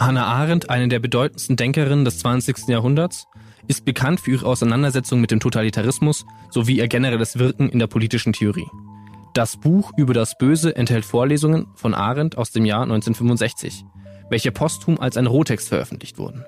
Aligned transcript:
Hannah 0.00 0.24
Arendt, 0.24 0.70
eine 0.70 0.88
der 0.88 0.98
bedeutendsten 0.98 1.56
Denkerinnen 1.56 2.06
des 2.06 2.20
20. 2.20 2.68
Jahrhunderts, 2.68 3.26
ist 3.68 3.84
bekannt 3.84 4.18
für 4.18 4.30
ihre 4.30 4.46
Auseinandersetzung 4.46 5.20
mit 5.20 5.30
dem 5.30 5.40
Totalitarismus 5.40 6.24
sowie 6.50 6.78
ihr 6.78 6.88
generelles 6.88 7.38
Wirken 7.38 7.68
in 7.68 7.78
der 7.78 7.86
politischen 7.86 8.32
Theorie. 8.32 8.66
Das 9.34 9.58
Buch 9.58 9.92
über 9.98 10.14
das 10.14 10.38
Böse 10.38 10.74
enthält 10.74 11.04
Vorlesungen 11.04 11.66
von 11.74 11.92
Arendt 11.92 12.38
aus 12.38 12.50
dem 12.50 12.64
Jahr 12.64 12.84
1965, 12.84 13.84
welche 14.30 14.52
posthum 14.52 14.98
als 14.98 15.18
ein 15.18 15.26
Rohtext 15.26 15.68
veröffentlicht 15.68 16.16
wurden. 16.16 16.46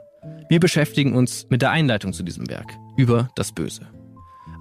Wir 0.48 0.58
beschäftigen 0.58 1.14
uns 1.14 1.46
mit 1.50 1.60
der 1.60 1.72
Einleitung 1.72 2.14
zu 2.14 2.22
diesem 2.22 2.48
Werk 2.48 2.72
über 2.96 3.28
das 3.36 3.52
Böse. 3.52 3.86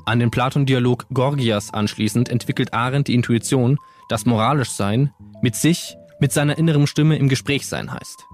An 0.06 0.20
den 0.20 0.32
Platon-Dialog 0.32 1.06
Gorgias 1.14 1.74
anschließend 1.74 2.28
entwickelt 2.28 2.74
Arendt 2.74 3.08
die 3.08 3.16
Intuition, 3.16 3.78
dass 4.10 4.26
moralisch 4.26 4.72
sein 4.72 5.14
mit 5.42 5.56
sich, 5.56 5.96
mit 6.20 6.34
seiner 6.34 6.58
inneren 6.58 6.88
Stimme 6.88 7.16
im 7.16 7.30
Gespräch 7.30 7.68
sein 7.68 7.94
heißt. 7.94 8.26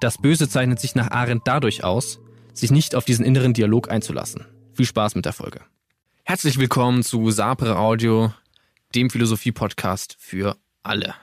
Das 0.00 0.16
Böse 0.16 0.48
zeichnet 0.48 0.78
sich 0.78 0.94
nach 0.94 1.10
Arendt 1.10 1.42
dadurch 1.46 1.82
aus, 1.82 2.20
sich 2.54 2.70
nicht 2.70 2.94
auf 2.94 3.04
diesen 3.04 3.24
inneren 3.24 3.52
Dialog 3.52 3.90
einzulassen. 3.90 4.44
Viel 4.72 4.86
Spaß 4.86 5.16
mit 5.16 5.24
der 5.24 5.32
Folge. 5.32 5.60
Herzlich 6.22 6.56
willkommen 6.58 7.02
zu 7.02 7.32
Sapere 7.32 7.76
Audio, 7.76 8.32
dem 8.94 9.10
Philosophie-Podcast 9.10 10.16
für 10.20 10.56
alle. 10.84 11.14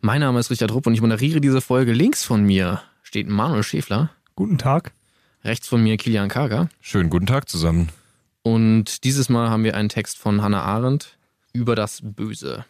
Mein 0.00 0.20
Name 0.20 0.38
ist 0.38 0.50
Richard 0.50 0.70
Rupp 0.70 0.86
und 0.86 0.94
ich 0.94 1.00
moderiere 1.00 1.40
diese 1.40 1.60
Folge. 1.60 1.92
Links 1.92 2.22
von 2.22 2.44
mir 2.44 2.82
steht 3.02 3.28
Manuel 3.28 3.64
Schäfler. 3.64 4.10
Guten 4.36 4.58
Tag. 4.58 4.92
Rechts 5.42 5.66
von 5.66 5.82
mir 5.82 5.96
Kilian 5.96 6.28
Kager. 6.28 6.68
Schönen 6.80 7.10
guten 7.10 7.26
Tag 7.26 7.48
zusammen. 7.48 7.88
Und 8.42 9.02
dieses 9.02 9.28
Mal 9.28 9.50
haben 9.50 9.64
wir 9.64 9.74
einen 9.74 9.88
Text 9.88 10.18
von 10.18 10.40
Hannah 10.40 10.62
Arendt 10.62 11.18
über 11.52 11.74
das 11.74 12.00
Böse. 12.00 12.64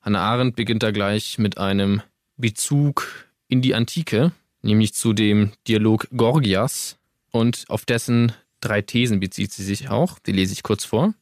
Hannah 0.00 0.20
Arendt 0.20 0.56
beginnt 0.56 0.82
da 0.82 0.90
gleich 0.90 1.36
mit 1.36 1.58
einem 1.58 2.00
Bezug 2.38 3.26
in 3.48 3.62
die 3.62 3.74
Antike, 3.74 4.32
nämlich 4.62 4.94
zu 4.94 5.12
dem 5.12 5.52
Dialog 5.68 6.08
Gorgias 6.16 6.98
und 7.30 7.64
auf 7.68 7.84
dessen 7.84 8.32
drei 8.60 8.82
Thesen 8.82 9.20
bezieht 9.20 9.52
sie 9.52 9.64
sich 9.64 9.88
auch. 9.90 10.18
Die 10.18 10.32
lese 10.32 10.52
ich 10.52 10.62
kurz 10.62 10.84
vor. 10.84 11.14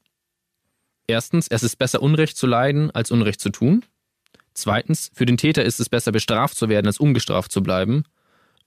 Erstens, 1.06 1.48
es 1.48 1.62
ist 1.62 1.76
besser, 1.76 2.02
Unrecht 2.02 2.36
zu 2.36 2.46
leiden, 2.46 2.90
als 2.90 3.10
Unrecht 3.10 3.40
zu 3.40 3.50
tun. 3.50 3.84
Zweitens, 4.54 5.10
für 5.14 5.26
den 5.26 5.36
Täter 5.36 5.64
ist 5.64 5.80
es 5.80 5.88
besser, 5.88 6.12
bestraft 6.12 6.56
zu 6.56 6.68
werden, 6.68 6.86
als 6.86 6.98
ungestraft 6.98 7.50
zu 7.50 7.62
bleiben. 7.62 8.04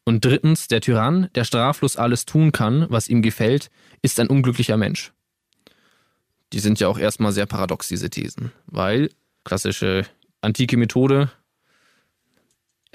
Und 0.04 0.26
drittens, 0.26 0.68
der 0.68 0.82
Tyrann, 0.82 1.30
der 1.36 1.46
straflos 1.46 1.98
alles 1.98 2.26
tun 2.26 2.52
kann, 2.52 2.86
was 2.90 3.08
ihm 3.08 3.22
gefällt, 3.22 3.72
ist 4.02 4.20
ein 4.20 4.28
unglücklicher 4.28 4.78
Mensch. 4.78 5.14
Die 6.54 6.60
sind 6.60 6.80
ja 6.80 6.88
auch 6.88 7.00
erstmal 7.00 7.32
sehr 7.32 7.48
paradox, 7.48 7.88
diese 7.88 8.10
Thesen, 8.10 8.52
weil 8.68 9.10
klassische 9.44 10.06
antike 10.42 10.78
Methode, 10.78 11.32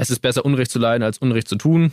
es 0.00 0.08
ist 0.08 0.20
besser, 0.20 0.46
Unrecht 0.46 0.70
zu 0.70 0.78
leiden, 0.78 1.02
als 1.02 1.18
Unrecht 1.18 1.46
zu 1.46 1.56
tun, 1.56 1.92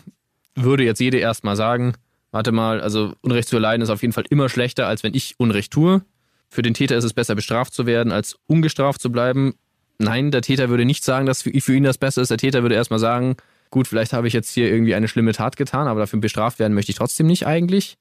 würde 0.55 0.85
jetzt 0.85 0.99
jede 0.99 1.17
erstmal 1.17 1.57
sagen, 1.57 1.93
warte 2.31 2.53
mal, 2.53 2.79
also 2.79 3.13
Unrecht 3.19 3.49
zu 3.49 3.57
erleiden 3.57 3.81
ist 3.81 3.89
auf 3.89 4.01
jeden 4.01 4.13
Fall 4.13 4.23
immer 4.29 4.47
schlechter, 4.47 4.87
als 4.87 5.03
wenn 5.03 5.13
ich 5.13 5.35
Unrecht 5.37 5.73
tue. 5.73 6.01
Für 6.49 6.61
den 6.61 6.73
Täter 6.73 6.95
ist 6.95 7.03
es 7.03 7.13
besser, 7.13 7.35
bestraft 7.35 7.73
zu 7.73 7.85
werden, 7.85 8.13
als 8.13 8.37
ungestraft 8.47 9.01
zu 9.01 9.11
bleiben. 9.11 9.55
Nein, 9.99 10.31
der 10.31 10.41
Täter 10.41 10.69
würde 10.69 10.85
nicht 10.85 11.03
sagen, 11.03 11.25
dass 11.25 11.41
für 11.41 11.49
ihn 11.51 11.83
das 11.83 11.97
Beste 11.97 12.21
ist. 12.21 12.31
Der 12.31 12.37
Täter 12.37 12.61
würde 12.61 12.75
erstmal 12.75 12.99
sagen, 12.99 13.35
gut, 13.71 13.89
vielleicht 13.89 14.13
habe 14.13 14.27
ich 14.27 14.33
jetzt 14.33 14.53
hier 14.53 14.71
irgendwie 14.71 14.95
eine 14.95 15.09
schlimme 15.09 15.33
Tat 15.33 15.57
getan, 15.57 15.87
aber 15.87 15.99
dafür 15.99 16.21
bestraft 16.21 16.59
werden 16.59 16.73
möchte 16.73 16.91
ich 16.91 16.97
trotzdem 16.97 17.27
nicht 17.27 17.45
eigentlich. 17.45 17.97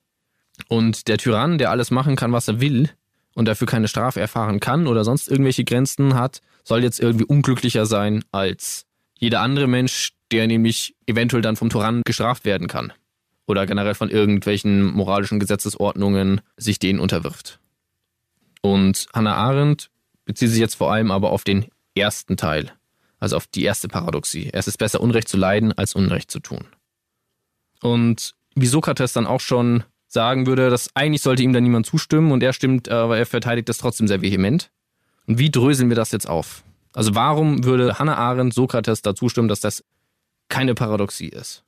Und 0.68 1.08
der 1.08 1.18
Tyrann, 1.18 1.58
der 1.58 1.70
alles 1.72 1.90
machen 1.90 2.14
kann, 2.14 2.32
was 2.32 2.46
er 2.46 2.60
will 2.60 2.90
und 3.34 3.46
dafür 3.46 3.66
keine 3.66 3.88
Strafe 3.88 4.20
erfahren 4.20 4.60
kann 4.60 4.86
oder 4.86 5.02
sonst 5.02 5.28
irgendwelche 5.28 5.64
Grenzen 5.64 6.14
hat, 6.14 6.42
soll 6.62 6.84
jetzt 6.84 7.00
irgendwie 7.00 7.24
unglücklicher 7.24 7.86
sein 7.86 8.24
als 8.30 8.85
jeder 9.18 9.40
andere 9.40 9.66
Mensch, 9.66 10.12
der 10.30 10.46
nämlich 10.46 10.94
eventuell 11.06 11.42
dann 11.42 11.56
vom 11.56 11.70
Tyrannen 11.70 12.02
gestraft 12.04 12.44
werden 12.44 12.68
kann. 12.68 12.92
Oder 13.46 13.66
generell 13.66 13.94
von 13.94 14.10
irgendwelchen 14.10 14.84
moralischen 14.84 15.38
Gesetzesordnungen 15.38 16.40
sich 16.56 16.78
denen 16.78 16.98
unterwirft. 16.98 17.60
Und 18.60 19.06
Hannah 19.14 19.36
Arendt 19.36 19.90
bezieht 20.24 20.50
sich 20.50 20.58
jetzt 20.58 20.74
vor 20.74 20.92
allem 20.92 21.10
aber 21.10 21.30
auf 21.30 21.44
den 21.44 21.66
ersten 21.94 22.36
Teil, 22.36 22.72
also 23.20 23.36
auf 23.36 23.46
die 23.46 23.62
erste 23.62 23.88
Paradoxie. 23.88 24.50
Es 24.52 24.66
ist 24.66 24.78
besser, 24.78 25.00
Unrecht 25.00 25.28
zu 25.28 25.36
leiden, 25.36 25.72
als 25.72 25.94
Unrecht 25.94 26.30
zu 26.30 26.40
tun. 26.40 26.66
Und 27.80 28.34
wie 28.56 28.66
Sokrates 28.66 29.12
dann 29.12 29.26
auch 29.26 29.40
schon 29.40 29.84
sagen 30.08 30.46
würde, 30.46 30.70
dass 30.70 30.88
eigentlich 30.94 31.22
sollte 31.22 31.42
ihm 31.42 31.52
dann 31.52 31.62
niemand 31.62 31.86
zustimmen 31.86 32.32
und 32.32 32.42
er 32.42 32.52
stimmt, 32.52 32.88
aber 32.88 33.18
er 33.18 33.26
verteidigt 33.26 33.68
das 33.68 33.78
trotzdem 33.78 34.08
sehr 34.08 34.22
vehement. 34.22 34.70
Und 35.26 35.38
wie 35.38 35.50
dröseln 35.50 35.88
wir 35.88 35.96
das 35.96 36.10
jetzt 36.12 36.28
auf? 36.28 36.64
Also 36.96 37.14
warum 37.14 37.62
würde 37.64 37.98
Hannah 37.98 38.16
Arendt 38.16 38.54
Sokrates 38.54 39.02
dazu 39.02 39.28
stimmen, 39.28 39.48
dass 39.48 39.60
das 39.60 39.84
keine 40.48 40.74
Paradoxie 40.74 41.28
ist? 41.28 41.62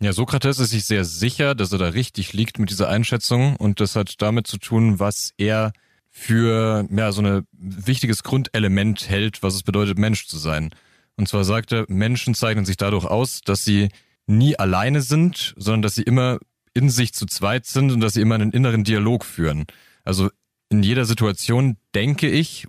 Ja, 0.00 0.14
Sokrates 0.14 0.58
ist 0.58 0.70
sich 0.70 0.86
sehr 0.86 1.04
sicher, 1.04 1.54
dass 1.54 1.70
er 1.70 1.78
da 1.78 1.88
richtig 1.88 2.32
liegt 2.32 2.58
mit 2.58 2.70
dieser 2.70 2.88
Einschätzung 2.88 3.56
und 3.56 3.78
das 3.78 3.94
hat 3.94 4.22
damit 4.22 4.46
zu 4.46 4.56
tun, 4.56 4.98
was 4.98 5.34
er 5.36 5.74
für 6.08 6.88
ja, 6.90 7.12
so 7.12 7.20
ein 7.20 7.46
wichtiges 7.52 8.22
Grundelement 8.22 9.06
hält, 9.06 9.42
was 9.42 9.54
es 9.54 9.64
bedeutet, 9.64 9.98
Mensch 9.98 10.26
zu 10.26 10.38
sein. 10.38 10.70
Und 11.16 11.28
zwar 11.28 11.44
sagt 11.44 11.72
er, 11.72 11.84
Menschen 11.88 12.34
zeichnen 12.34 12.64
sich 12.64 12.78
dadurch 12.78 13.04
aus, 13.04 13.42
dass 13.42 13.64
sie 13.64 13.90
nie 14.26 14.58
alleine 14.58 15.02
sind, 15.02 15.52
sondern 15.58 15.82
dass 15.82 15.94
sie 15.94 16.04
immer 16.04 16.38
in 16.72 16.88
sich 16.88 17.12
zu 17.12 17.26
zweit 17.26 17.66
sind 17.66 17.92
und 17.92 18.00
dass 18.00 18.14
sie 18.14 18.22
immer 18.22 18.36
einen 18.36 18.52
inneren 18.52 18.82
Dialog 18.82 19.26
führen. 19.26 19.66
Also 20.04 20.30
in 20.70 20.82
jeder 20.82 21.04
Situation 21.04 21.76
denke 21.94 22.30
ich 22.30 22.66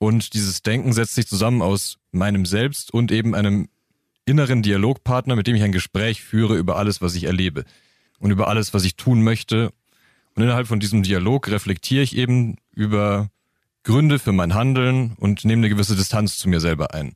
und 0.00 0.32
dieses 0.32 0.62
Denken 0.62 0.94
setzt 0.94 1.14
sich 1.14 1.26
zusammen 1.26 1.60
aus 1.60 1.98
meinem 2.10 2.46
Selbst 2.46 2.92
und 2.92 3.12
eben 3.12 3.34
einem 3.34 3.68
inneren 4.24 4.62
Dialogpartner, 4.62 5.36
mit 5.36 5.46
dem 5.46 5.54
ich 5.56 5.62
ein 5.62 5.72
Gespräch 5.72 6.22
führe 6.22 6.56
über 6.56 6.76
alles, 6.76 7.02
was 7.02 7.14
ich 7.14 7.24
erlebe 7.24 7.64
und 8.18 8.30
über 8.30 8.48
alles, 8.48 8.72
was 8.72 8.84
ich 8.84 8.96
tun 8.96 9.22
möchte. 9.22 9.72
Und 10.34 10.42
innerhalb 10.42 10.66
von 10.66 10.80
diesem 10.80 11.02
Dialog 11.02 11.48
reflektiere 11.48 12.02
ich 12.02 12.16
eben 12.16 12.56
über 12.72 13.28
Gründe 13.82 14.18
für 14.18 14.32
mein 14.32 14.54
Handeln 14.54 15.16
und 15.18 15.44
nehme 15.44 15.60
eine 15.60 15.68
gewisse 15.68 15.96
Distanz 15.96 16.38
zu 16.38 16.48
mir 16.48 16.60
selber 16.60 16.94
ein. 16.94 17.12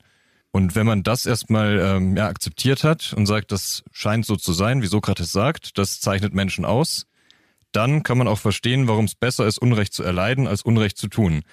Und 0.50 0.74
wenn 0.74 0.86
man 0.86 1.02
das 1.02 1.24
erstmal 1.24 1.80
ähm, 1.80 2.18
ja, 2.18 2.28
akzeptiert 2.28 2.84
hat 2.84 3.14
und 3.16 3.24
sagt, 3.24 3.50
das 3.50 3.82
scheint 3.92 4.26
so 4.26 4.36
zu 4.36 4.52
sein, 4.52 4.82
wie 4.82 4.88
Sokrates 4.88 5.32
sagt, 5.32 5.78
das 5.78 6.00
zeichnet 6.00 6.34
Menschen 6.34 6.66
aus, 6.66 7.06
dann 7.72 8.02
kann 8.02 8.18
man 8.18 8.28
auch 8.28 8.38
verstehen, 8.38 8.88
warum 8.88 9.06
es 9.06 9.14
besser 9.14 9.46
ist, 9.46 9.56
Unrecht 9.56 9.94
zu 9.94 10.02
erleiden, 10.02 10.46
als 10.46 10.60
Unrecht 10.60 10.98
zu 10.98 11.08
tun. 11.08 11.44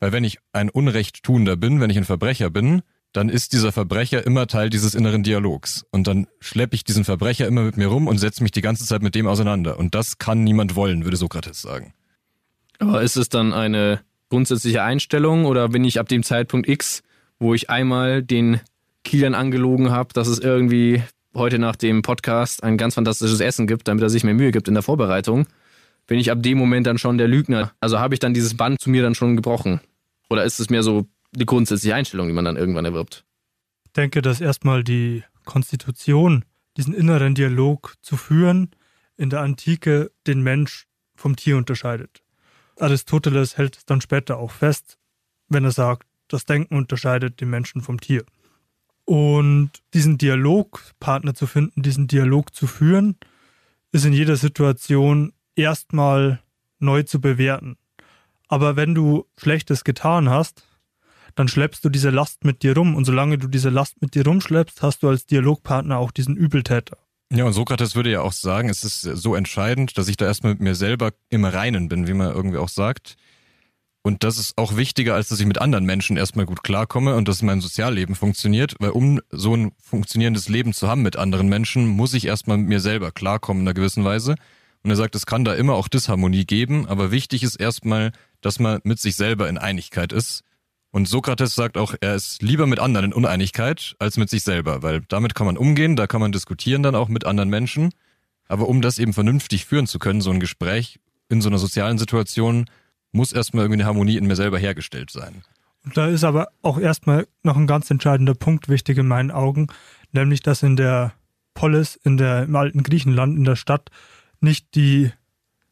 Weil 0.00 0.12
wenn 0.12 0.24
ich 0.24 0.38
ein 0.52 0.70
Unrechttuender 0.70 1.56
bin, 1.56 1.80
wenn 1.80 1.90
ich 1.90 1.96
ein 1.96 2.04
Verbrecher 2.04 2.50
bin, 2.50 2.82
dann 3.12 3.28
ist 3.28 3.52
dieser 3.52 3.72
Verbrecher 3.72 4.24
immer 4.26 4.46
Teil 4.46 4.70
dieses 4.70 4.94
inneren 4.94 5.22
Dialogs. 5.22 5.86
Und 5.90 6.06
dann 6.06 6.26
schleppe 6.40 6.74
ich 6.74 6.84
diesen 6.84 7.04
Verbrecher 7.04 7.46
immer 7.46 7.62
mit 7.62 7.76
mir 7.76 7.88
rum 7.88 8.06
und 8.06 8.18
setze 8.18 8.42
mich 8.42 8.52
die 8.52 8.60
ganze 8.60 8.84
Zeit 8.84 9.02
mit 9.02 9.14
dem 9.14 9.26
auseinander. 9.26 9.78
Und 9.78 9.94
das 9.94 10.18
kann 10.18 10.44
niemand 10.44 10.76
wollen, 10.76 11.04
würde 11.04 11.16
Sokrates 11.16 11.62
sagen. 11.62 11.94
Aber 12.78 13.02
ist 13.02 13.16
es 13.16 13.28
dann 13.28 13.52
eine 13.52 14.00
grundsätzliche 14.28 14.82
Einstellung 14.82 15.46
oder 15.46 15.68
bin 15.68 15.84
ich 15.84 15.98
ab 15.98 16.08
dem 16.08 16.22
Zeitpunkt 16.22 16.68
X, 16.68 17.02
wo 17.38 17.54
ich 17.54 17.70
einmal 17.70 18.22
den 18.22 18.60
Kilian 19.04 19.34
angelogen 19.34 19.90
habe, 19.90 20.12
dass 20.12 20.28
es 20.28 20.38
irgendwie 20.38 21.02
heute 21.34 21.58
nach 21.58 21.76
dem 21.76 22.02
Podcast 22.02 22.62
ein 22.62 22.76
ganz 22.76 22.94
fantastisches 22.94 23.40
Essen 23.40 23.66
gibt, 23.66 23.88
damit 23.88 24.02
er 24.02 24.10
sich 24.10 24.24
mehr 24.24 24.34
Mühe 24.34 24.50
gibt 24.50 24.68
in 24.68 24.74
der 24.74 24.82
Vorbereitung, 24.82 25.46
bin 26.06 26.18
ich 26.18 26.30
ab 26.30 26.42
dem 26.42 26.58
Moment 26.58 26.86
dann 26.86 26.98
schon 26.98 27.18
der 27.18 27.28
Lügner. 27.28 27.72
Also 27.80 27.98
habe 27.98 28.14
ich 28.14 28.20
dann 28.20 28.34
dieses 28.34 28.56
Band 28.56 28.80
zu 28.80 28.90
mir 28.90 29.02
dann 29.02 29.14
schon 29.14 29.36
gebrochen? 29.36 29.80
Oder 30.30 30.44
ist 30.44 30.60
es 30.60 30.70
mehr 30.70 30.82
so 30.82 31.06
die 31.32 31.46
grundsätzliche 31.46 31.94
Einstellung, 31.94 32.28
die 32.28 32.34
man 32.34 32.44
dann 32.44 32.56
irgendwann 32.56 32.84
erwirbt? 32.84 33.24
Ich 33.84 33.92
denke, 33.92 34.22
dass 34.22 34.40
erstmal 34.40 34.84
die 34.84 35.24
Konstitution, 35.44 36.44
diesen 36.76 36.94
inneren 36.94 37.34
Dialog 37.34 37.94
zu 38.02 38.16
führen, 38.16 38.70
in 39.16 39.30
der 39.30 39.40
Antike 39.40 40.10
den 40.26 40.42
Mensch 40.42 40.86
vom 41.16 41.36
Tier 41.36 41.56
unterscheidet. 41.56 42.22
Aristoteles 42.78 43.56
hält 43.56 43.76
es 43.76 43.84
dann 43.84 44.00
später 44.00 44.38
auch 44.38 44.52
fest, 44.52 44.98
wenn 45.48 45.64
er 45.64 45.72
sagt, 45.72 46.06
das 46.28 46.44
Denken 46.44 46.76
unterscheidet 46.76 47.40
den 47.40 47.50
Menschen 47.50 47.80
vom 47.80 48.00
Tier. 48.00 48.24
Und 49.04 49.70
diesen 49.94 50.18
Dialogpartner 50.18 51.34
zu 51.34 51.46
finden, 51.46 51.82
diesen 51.82 52.06
Dialog 52.08 52.54
zu 52.54 52.66
führen, 52.66 53.16
ist 53.90 54.04
in 54.04 54.12
jeder 54.12 54.36
Situation 54.36 55.32
erstmal 55.56 56.42
neu 56.78 57.02
zu 57.02 57.20
bewerten. 57.20 57.78
Aber 58.48 58.76
wenn 58.76 58.94
du 58.94 59.26
Schlechtes 59.36 59.84
getan 59.84 60.28
hast, 60.28 60.64
dann 61.34 61.48
schleppst 61.48 61.84
du 61.84 61.88
diese 61.88 62.10
Last 62.10 62.44
mit 62.44 62.62
dir 62.62 62.74
rum. 62.74 62.96
Und 62.96 63.04
solange 63.04 63.38
du 63.38 63.46
diese 63.46 63.68
Last 63.68 64.00
mit 64.02 64.14
dir 64.14 64.26
rumschleppst, 64.26 64.82
hast 64.82 65.02
du 65.02 65.08
als 65.08 65.26
Dialogpartner 65.26 65.98
auch 65.98 66.10
diesen 66.10 66.36
Übeltäter. 66.36 66.96
Ja, 67.30 67.44
und 67.44 67.52
Sokrates 67.52 67.94
würde 67.94 68.10
ja 68.10 68.22
auch 68.22 68.32
sagen, 68.32 68.70
es 68.70 68.84
ist 68.84 69.02
so 69.02 69.34
entscheidend, 69.34 69.98
dass 69.98 70.08
ich 70.08 70.16
da 70.16 70.24
erstmal 70.24 70.52
mit 70.52 70.62
mir 70.62 70.74
selber 70.74 71.12
im 71.28 71.44
Reinen 71.44 71.88
bin, 71.88 72.08
wie 72.08 72.14
man 72.14 72.34
irgendwie 72.34 72.56
auch 72.56 72.70
sagt. 72.70 73.16
Und 74.02 74.24
das 74.24 74.38
ist 74.38 74.56
auch 74.56 74.76
wichtiger, 74.76 75.14
als 75.14 75.28
dass 75.28 75.38
ich 75.38 75.46
mit 75.46 75.60
anderen 75.60 75.84
Menschen 75.84 76.16
erstmal 76.16 76.46
gut 76.46 76.64
klarkomme 76.64 77.14
und 77.14 77.28
dass 77.28 77.42
mein 77.42 77.60
Sozialleben 77.60 78.14
funktioniert, 78.14 78.74
weil 78.78 78.90
um 78.90 79.20
so 79.30 79.54
ein 79.54 79.72
funktionierendes 79.82 80.48
Leben 80.48 80.72
zu 80.72 80.88
haben 80.88 81.02
mit 81.02 81.16
anderen 81.16 81.48
Menschen, 81.48 81.86
muss 81.86 82.14
ich 82.14 82.24
erstmal 82.24 82.56
mit 82.56 82.68
mir 82.68 82.80
selber 82.80 83.10
klarkommen 83.10 83.62
in 83.62 83.68
einer 83.68 83.74
gewissen 83.74 84.04
Weise. 84.04 84.36
Und 84.88 84.92
er 84.92 84.96
sagt, 84.96 85.14
es 85.16 85.26
kann 85.26 85.44
da 85.44 85.52
immer 85.52 85.74
auch 85.74 85.86
Disharmonie 85.86 86.46
geben, 86.46 86.88
aber 86.88 87.10
wichtig 87.10 87.42
ist 87.42 87.56
erstmal, 87.56 88.10
dass 88.40 88.58
man 88.58 88.80
mit 88.84 88.98
sich 88.98 89.16
selber 89.16 89.46
in 89.46 89.58
Einigkeit 89.58 90.14
ist 90.14 90.44
Und 90.92 91.08
Sokrates 91.08 91.54
sagt 91.54 91.76
auch, 91.76 91.94
er 92.00 92.14
ist 92.14 92.40
lieber 92.40 92.66
mit 92.66 92.78
anderen 92.78 93.04
in 93.04 93.12
Uneinigkeit 93.12 93.96
als 93.98 94.16
mit 94.16 94.30
sich 94.30 94.44
selber, 94.44 94.82
weil 94.82 95.02
damit 95.08 95.34
kann 95.34 95.44
man 95.44 95.58
umgehen, 95.58 95.94
da 95.94 96.06
kann 96.06 96.22
man 96.22 96.32
diskutieren 96.32 96.82
dann 96.82 96.94
auch 96.94 97.08
mit 97.08 97.26
anderen 97.26 97.50
Menschen. 97.50 97.90
Aber 98.48 98.66
um 98.66 98.80
das 98.80 98.98
eben 98.98 99.12
vernünftig 99.12 99.66
führen 99.66 99.86
zu 99.86 99.98
können, 99.98 100.22
so 100.22 100.30
ein 100.30 100.40
Gespräch 100.40 100.98
in 101.28 101.42
so 101.42 101.50
einer 101.50 101.58
sozialen 101.58 101.98
Situation, 101.98 102.64
muss 103.12 103.32
erstmal 103.32 103.64
irgendwie 103.64 103.82
eine 103.82 103.88
Harmonie 103.88 104.16
in 104.16 104.26
mir 104.26 104.36
selber 104.36 104.58
hergestellt 104.58 105.10
sein. 105.10 105.42
Und 105.84 105.98
da 105.98 106.06
ist 106.06 106.24
aber 106.24 106.48
auch 106.62 106.78
erstmal 106.78 107.26
noch 107.42 107.58
ein 107.58 107.66
ganz 107.66 107.90
entscheidender 107.90 108.34
Punkt 108.34 108.70
wichtig 108.70 108.96
in 108.96 109.06
meinen 109.06 109.30
Augen, 109.30 109.66
nämlich 110.12 110.40
dass 110.40 110.62
in 110.62 110.76
der 110.76 111.12
Polis, 111.52 111.96
in 111.96 112.16
der, 112.16 112.44
im 112.44 112.56
alten 112.56 112.82
Griechenland, 112.84 113.36
in 113.36 113.44
der 113.44 113.56
Stadt, 113.56 113.90
nicht 114.40 114.74
die 114.74 115.10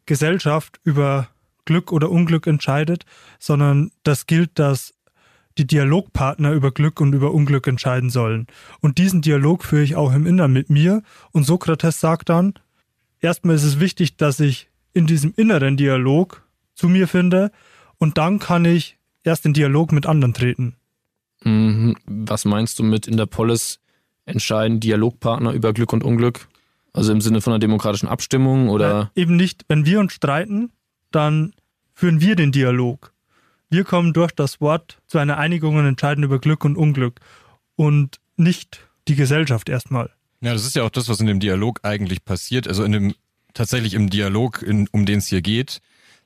Gesellschaft 0.07 0.81
über 0.85 1.29
Glück 1.65 1.93
oder 1.93 2.11
Unglück 2.11 2.47
entscheidet, 2.47 3.05
sondern 3.39 3.91
das 4.03 4.27
gilt, 4.27 4.59
dass 4.59 4.95
die 5.59 5.67
Dialogpartner 5.67 6.53
über 6.53 6.71
Glück 6.71 7.01
und 7.01 7.15
über 7.15 7.33
Unglück 7.33 7.67
entscheiden 7.67 8.11
sollen. 8.11 8.47
Und 8.81 8.99
diesen 8.99 9.23
Dialog 9.23 9.65
führe 9.65 9.83
ich 9.83 9.97
auch 9.97 10.13
im 10.13 10.27
Inneren 10.27 10.53
mit 10.53 10.71
mir. 10.71 11.03
Und 11.33 11.45
Sokrates 11.45 11.99
sagt 12.01 12.29
dann, 12.29 12.55
erstmal 13.21 13.57
ist 13.57 13.65
es 13.65 13.81
wichtig, 13.81 14.17
dass 14.17 14.39
ich 14.41 14.69
in 14.93 15.07
diesem 15.07 15.33
inneren 15.37 15.77
Dialog 15.77 16.43
zu 16.75 16.89
mir 16.89 17.09
finde 17.09 17.51
und 17.99 18.19
dann 18.19 18.39
kann 18.39 18.65
ich 18.65 18.99
erst 19.25 19.47
in 19.47 19.55
Dialog 19.55 19.93
mit 19.93 20.07
anderen 20.07 20.35
treten. 20.35 20.77
Mhm. 21.43 21.97
Was 22.07 22.45
meinst 22.45 22.79
du 22.79 22.83
mit 22.83 23.07
in 23.07 23.17
der 23.17 23.27
Polis 23.27 23.81
entscheiden 24.25 24.81
Dialogpartner 24.81 25.53
über 25.53 25.73
Glück 25.73 25.93
und 25.93 26.05
Unglück? 26.05 26.49
Also 26.97 27.13
im 27.13 27.21
Sinne 27.21 27.41
von 27.41 27.53
einer 27.53 27.61
demokratischen 27.61 28.09
Abstimmung 28.09 28.69
oder? 28.69 28.95
Nein, 28.95 29.09
eben 29.15 29.37
nicht. 29.37 29.65
Wenn 29.69 29.85
wir 29.85 30.01
uns 30.01 30.15
streiten, 30.15 30.73
dann 31.11 31.53
führen 31.93 32.21
wir 32.21 32.37
den 32.37 32.53
Dialog. 32.53 33.13
Wir 33.69 33.85
kommen 33.85 34.13
durch 34.13 34.33
das 34.33 34.61
Wort 34.61 34.99
zu 35.07 35.19
einer 35.19 35.37
Einigung 35.39 35.77
und 35.77 35.87
entscheiden 35.87 36.25
über 36.25 36.39
Glück 36.39 36.65
und 36.65 36.77
Unglück 36.77 37.21
und 37.75 38.17
nicht 38.37 38.81
die 39.09 39.15
Gesellschaft 39.15 39.69
erstmal. 39.69 40.11
Ja, 40.41 40.53
das 40.53 40.67
ist 40.67 40.77
ja 40.77 40.85
auch 40.85 40.91
das, 40.91 41.09
was 41.09 41.21
in 41.21 41.27
dem 41.27 41.41
Dialog 41.41 41.81
eigentlich 41.83 42.25
passiert. 42.25 42.69
Also 42.69 42.85
in 42.85 42.93
dem 42.93 43.15
tatsächlich 43.55 43.95
im 43.95 44.09
Dialog, 44.09 44.63
in, 44.63 44.89
um 44.93 45.07
den 45.07 45.19
es 45.19 45.27
hier 45.27 45.43
geht, 45.43 45.81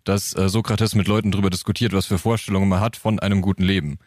dass 0.05 0.37
äh, 0.37 0.49
Sokrates 0.49 0.95
mit 0.95 1.09
Leuten 1.09 1.31
darüber 1.31 1.51
diskutiert, 1.51 1.93
was 1.93 2.07
für 2.07 2.19
Vorstellungen 2.19 2.69
man 2.69 2.81
hat 2.81 2.97
von 2.97 3.19
einem 3.19 3.41
guten 3.43 3.63
Leben. 3.63 3.99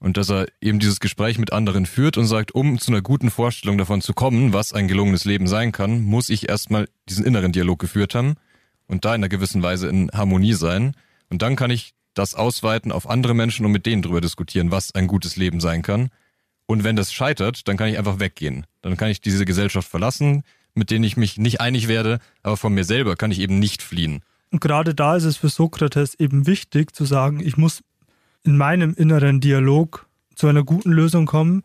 Und 0.00 0.16
dass 0.16 0.30
er 0.30 0.46
eben 0.62 0.78
dieses 0.78 0.98
Gespräch 0.98 1.38
mit 1.38 1.52
anderen 1.52 1.84
führt 1.84 2.16
und 2.16 2.26
sagt, 2.26 2.52
um 2.52 2.78
zu 2.78 2.90
einer 2.90 3.02
guten 3.02 3.30
Vorstellung 3.30 3.76
davon 3.76 4.00
zu 4.00 4.14
kommen, 4.14 4.54
was 4.54 4.72
ein 4.72 4.88
gelungenes 4.88 5.26
Leben 5.26 5.46
sein 5.46 5.72
kann, 5.72 6.02
muss 6.02 6.30
ich 6.30 6.48
erstmal 6.48 6.88
diesen 7.08 7.26
inneren 7.26 7.52
Dialog 7.52 7.78
geführt 7.78 8.14
haben 8.14 8.36
und 8.86 9.04
da 9.04 9.10
in 9.14 9.20
einer 9.20 9.28
gewissen 9.28 9.62
Weise 9.62 9.88
in 9.88 10.10
Harmonie 10.12 10.54
sein. 10.54 10.94
Und 11.28 11.42
dann 11.42 11.54
kann 11.54 11.70
ich 11.70 11.92
das 12.14 12.34
ausweiten 12.34 12.92
auf 12.92 13.08
andere 13.08 13.34
Menschen 13.34 13.66
und 13.66 13.72
mit 13.72 13.84
denen 13.84 14.00
darüber 14.00 14.22
diskutieren, 14.22 14.70
was 14.70 14.94
ein 14.94 15.06
gutes 15.06 15.36
Leben 15.36 15.60
sein 15.60 15.82
kann. 15.82 16.08
Und 16.66 16.82
wenn 16.82 16.96
das 16.96 17.12
scheitert, 17.12 17.68
dann 17.68 17.76
kann 17.76 17.88
ich 17.88 17.98
einfach 17.98 18.20
weggehen. 18.20 18.66
Dann 18.80 18.96
kann 18.96 19.10
ich 19.10 19.20
diese 19.20 19.44
Gesellschaft 19.44 19.88
verlassen, 19.88 20.44
mit 20.74 20.90
denen 20.90 21.04
ich 21.04 21.16
mich 21.16 21.36
nicht 21.36 21.60
einig 21.60 21.88
werde, 21.88 22.20
aber 22.42 22.56
von 22.56 22.72
mir 22.72 22.84
selber 22.84 23.16
kann 23.16 23.32
ich 23.32 23.40
eben 23.40 23.58
nicht 23.58 23.82
fliehen. 23.82 24.22
Und 24.50 24.60
gerade 24.60 24.94
da 24.94 25.16
ist 25.16 25.24
es 25.24 25.36
für 25.36 25.48
Sokrates 25.48 26.14
eben 26.14 26.46
wichtig 26.46 26.94
zu 26.94 27.04
sagen, 27.04 27.40
ich 27.40 27.56
muss 27.56 27.82
in 28.44 28.56
meinem 28.56 28.94
inneren 28.94 29.40
Dialog 29.40 30.06
zu 30.34 30.46
einer 30.46 30.64
guten 30.64 30.92
Lösung 30.92 31.26
kommen, 31.26 31.62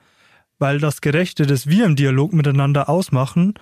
weil 0.60 0.80
das 0.80 1.02
Gerechte, 1.02 1.46
das 1.46 1.68
wir 1.68 1.86
im 1.86 1.96
Dialog 1.96 2.34
miteinander 2.34 2.90
ausmachen, 2.90 3.54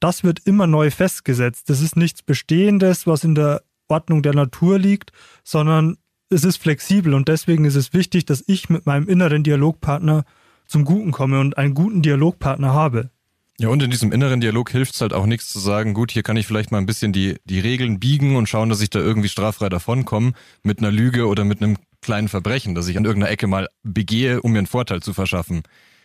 das 0.00 0.24
wird 0.24 0.40
immer 0.44 0.66
neu 0.66 0.90
festgesetzt. 0.90 1.70
Das 1.70 1.80
ist 1.80 1.96
nichts 1.96 2.22
Bestehendes, 2.22 3.06
was 3.06 3.24
in 3.24 3.34
der 3.34 3.62
Ordnung 3.88 4.22
der 4.22 4.34
Natur 4.34 4.78
liegt, 4.78 5.12
sondern 5.44 5.96
es 6.28 6.44
ist 6.44 6.56
flexibel 6.56 7.14
und 7.14 7.28
deswegen 7.28 7.64
ist 7.64 7.76
es 7.76 7.92
wichtig, 7.92 8.24
dass 8.24 8.42
ich 8.46 8.70
mit 8.70 8.86
meinem 8.86 9.06
inneren 9.08 9.42
Dialogpartner 9.44 10.24
zum 10.66 10.84
Guten 10.84 11.12
komme 11.12 11.38
und 11.40 11.58
einen 11.58 11.74
guten 11.74 12.02
Dialogpartner 12.02 12.72
habe. 12.72 13.10
Ja, 13.58 13.68
und 13.68 13.82
in 13.82 13.90
diesem 13.90 14.10
inneren 14.12 14.40
Dialog 14.40 14.70
hilft 14.70 14.94
es 14.94 15.00
halt 15.02 15.12
auch 15.12 15.26
nichts 15.26 15.52
zu 15.52 15.58
sagen, 15.58 15.92
gut, 15.94 16.10
hier 16.10 16.22
kann 16.22 16.36
ich 16.36 16.46
vielleicht 16.46 16.72
mal 16.72 16.78
ein 16.78 16.86
bisschen 16.86 17.12
die, 17.12 17.36
die 17.44 17.60
Regeln 17.60 18.00
biegen 18.00 18.36
und 18.36 18.48
schauen, 18.48 18.70
dass 18.70 18.80
ich 18.80 18.90
da 18.90 18.98
irgendwie 18.98 19.28
straffrei 19.28 19.68
davonkomme 19.68 20.32
mit 20.62 20.78
einer 20.78 20.90
Lüge 20.90 21.26
oder 21.28 21.44
mit 21.44 21.62
einem 21.62 21.76
kleinen 22.02 22.28
Verbrechen, 22.28 22.74
das 22.74 22.88
ich 22.88 22.96
an 22.98 23.04
irgendeiner 23.04 23.32
Ecke 23.32 23.46
mal 23.46 23.68
begehe, 23.82 24.42
um 24.42 24.52
mir 24.52 24.58
einen 24.58 24.66
Vorteil 24.66 25.00
zu 25.00 25.14
verschaffen. 25.14 25.62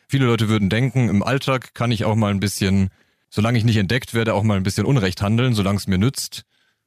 Viele 0.08 0.26
Leute 0.26 0.48
würden 0.48 0.70
denken, 0.70 1.10
im 1.10 1.22
Alltag 1.22 1.74
kann 1.74 1.92
ich 1.92 2.06
auch 2.06 2.16
mal 2.16 2.32
ein 2.32 2.40
bisschen, 2.40 2.90
solange 3.30 3.58
ich 3.58 3.66
nicht 3.66 3.78
entdeckt 3.78 4.14
werde, 4.14 4.34
auch 4.34 4.44
mal 4.44 4.56
ein 4.56 4.64
bisschen 4.64 4.86
Unrecht 4.86 5.22
handeln, 5.22 5.54
solange 5.54 5.78
es 5.78 5.88
mir 5.88 5.98
nützt. 5.98 6.44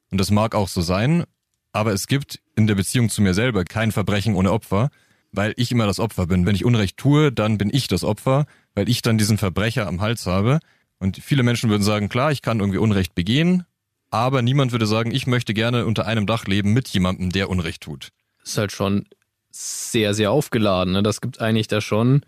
Und 0.09 0.19
das 0.19 0.31
mag 0.31 0.55
auch 0.55 0.67
so 0.67 0.81
sein, 0.81 1.25
aber 1.71 1.93
es 1.93 2.07
gibt 2.07 2.39
in 2.55 2.67
der 2.67 2.75
Beziehung 2.75 3.09
zu 3.09 3.21
mir 3.21 3.33
selber 3.33 3.63
kein 3.63 3.91
Verbrechen 3.91 4.35
ohne 4.35 4.51
Opfer, 4.51 4.89
weil 5.31 5.53
ich 5.55 5.71
immer 5.71 5.85
das 5.85 5.99
Opfer 5.99 6.27
bin. 6.27 6.45
Wenn 6.45 6.55
ich 6.55 6.65
Unrecht 6.65 6.97
tue, 6.97 7.31
dann 7.31 7.57
bin 7.57 7.69
ich 7.71 7.87
das 7.87 8.03
Opfer, 8.03 8.45
weil 8.73 8.89
ich 8.89 9.01
dann 9.01 9.17
diesen 9.17 9.37
Verbrecher 9.37 9.87
am 9.87 10.01
Hals 10.01 10.25
habe. 10.25 10.59
Und 10.99 11.17
viele 11.17 11.43
Menschen 11.43 11.69
würden 11.69 11.83
sagen, 11.83 12.09
klar, 12.09 12.31
ich 12.31 12.41
kann 12.41 12.59
irgendwie 12.59 12.79
Unrecht 12.79 13.15
begehen, 13.15 13.65
aber 14.09 14.41
niemand 14.41 14.71
würde 14.71 14.85
sagen, 14.85 15.11
ich 15.11 15.27
möchte 15.27 15.53
gerne 15.53 15.85
unter 15.85 16.05
einem 16.05 16.25
Dach 16.25 16.45
leben 16.45 16.73
mit 16.73 16.89
jemandem, 16.89 17.29
der 17.29 17.49
Unrecht 17.49 17.81
tut. 17.81 18.09
Ist 18.43 18.57
halt 18.57 18.71
schon 18.71 19.05
sehr, 19.51 20.13
sehr 20.13 20.31
aufgeladen. 20.31 20.93
Ne? 20.93 21.03
Das 21.03 21.21
gibt 21.21 21.41
eigentlich 21.41 21.67
da 21.67 21.81
schon 21.81 22.21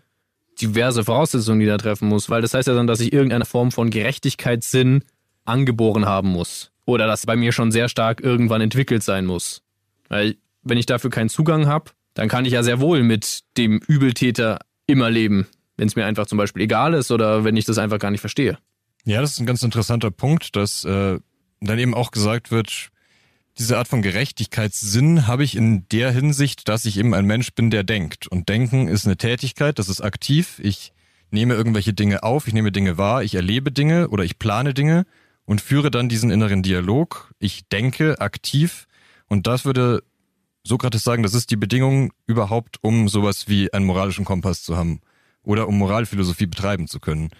diverse 0.60 1.04
Voraussetzungen, 1.04 1.60
die 1.60 1.66
da 1.66 1.78
treffen 1.78 2.08
muss, 2.08 2.30
weil 2.30 2.42
das 2.42 2.54
heißt 2.54 2.68
ja 2.68 2.74
dann, 2.74 2.86
dass 2.86 3.00
ich 3.00 3.12
irgendeine 3.12 3.44
Form 3.44 3.72
von 3.72 3.90
Gerechtigkeitssinn 3.90 5.02
angeboren 5.44 6.06
haben 6.06 6.28
muss. 6.28 6.70
Oder 6.86 7.06
das 7.06 7.26
bei 7.26 7.36
mir 7.36 7.52
schon 7.52 7.72
sehr 7.72 7.88
stark 7.88 8.20
irgendwann 8.22 8.60
entwickelt 8.60 9.02
sein 9.02 9.26
muss. 9.26 9.62
Weil 10.08 10.36
wenn 10.62 10.78
ich 10.78 10.86
dafür 10.86 11.10
keinen 11.10 11.28
Zugang 11.28 11.66
habe, 11.66 11.90
dann 12.14 12.28
kann 12.28 12.44
ich 12.44 12.52
ja 12.52 12.62
sehr 12.62 12.80
wohl 12.80 13.02
mit 13.02 13.40
dem 13.56 13.80
Übeltäter 13.86 14.60
immer 14.86 15.10
leben. 15.10 15.46
Wenn 15.76 15.88
es 15.88 15.96
mir 15.96 16.06
einfach 16.06 16.26
zum 16.26 16.38
Beispiel 16.38 16.62
egal 16.62 16.94
ist 16.94 17.10
oder 17.10 17.42
wenn 17.44 17.56
ich 17.56 17.64
das 17.64 17.78
einfach 17.78 17.98
gar 17.98 18.10
nicht 18.10 18.20
verstehe. 18.20 18.58
Ja, 19.04 19.20
das 19.20 19.32
ist 19.32 19.40
ein 19.40 19.46
ganz 19.46 19.62
interessanter 19.62 20.10
Punkt, 20.10 20.56
dass 20.56 20.84
äh, 20.84 21.18
dann 21.60 21.78
eben 21.78 21.94
auch 21.94 22.10
gesagt 22.10 22.50
wird, 22.50 22.90
diese 23.58 23.78
Art 23.78 23.88
von 23.88 24.02
Gerechtigkeitssinn 24.02 25.26
habe 25.26 25.44
ich 25.44 25.56
in 25.56 25.88
der 25.88 26.10
Hinsicht, 26.10 26.68
dass 26.68 26.84
ich 26.84 26.98
eben 26.98 27.14
ein 27.14 27.26
Mensch 27.26 27.52
bin, 27.54 27.70
der 27.70 27.84
denkt. 27.84 28.26
Und 28.26 28.48
denken 28.48 28.88
ist 28.88 29.06
eine 29.06 29.16
Tätigkeit, 29.16 29.78
das 29.78 29.88
ist 29.88 30.00
aktiv. 30.00 30.60
Ich 30.62 30.92
nehme 31.30 31.54
irgendwelche 31.54 31.92
Dinge 31.92 32.22
auf, 32.22 32.48
ich 32.48 32.54
nehme 32.54 32.72
Dinge 32.72 32.98
wahr, 32.98 33.22
ich 33.22 33.34
erlebe 33.34 33.70
Dinge 33.70 34.08
oder 34.08 34.24
ich 34.24 34.38
plane 34.38 34.74
Dinge 34.74 35.06
und 35.44 35.60
führe 35.60 35.90
dann 35.90 36.08
diesen 36.08 36.30
inneren 36.30 36.62
Dialog. 36.62 37.32
Ich 37.38 37.68
denke 37.68 38.20
aktiv 38.20 38.86
und 39.28 39.46
das 39.46 39.64
würde 39.64 40.02
Sokrates 40.64 41.04
sagen, 41.04 41.22
das 41.22 41.34
ist 41.34 41.50
die 41.50 41.56
Bedingung 41.56 42.12
überhaupt, 42.26 42.78
um 42.82 43.08
sowas 43.08 43.48
wie 43.48 43.72
einen 43.72 43.84
moralischen 43.84 44.24
Kompass 44.24 44.62
zu 44.62 44.76
haben 44.76 45.00
oder 45.42 45.68
um 45.68 45.78
Moralphilosophie 45.78 46.46
betreiben 46.46 46.88
zu 46.88 47.00
können. 47.00 47.30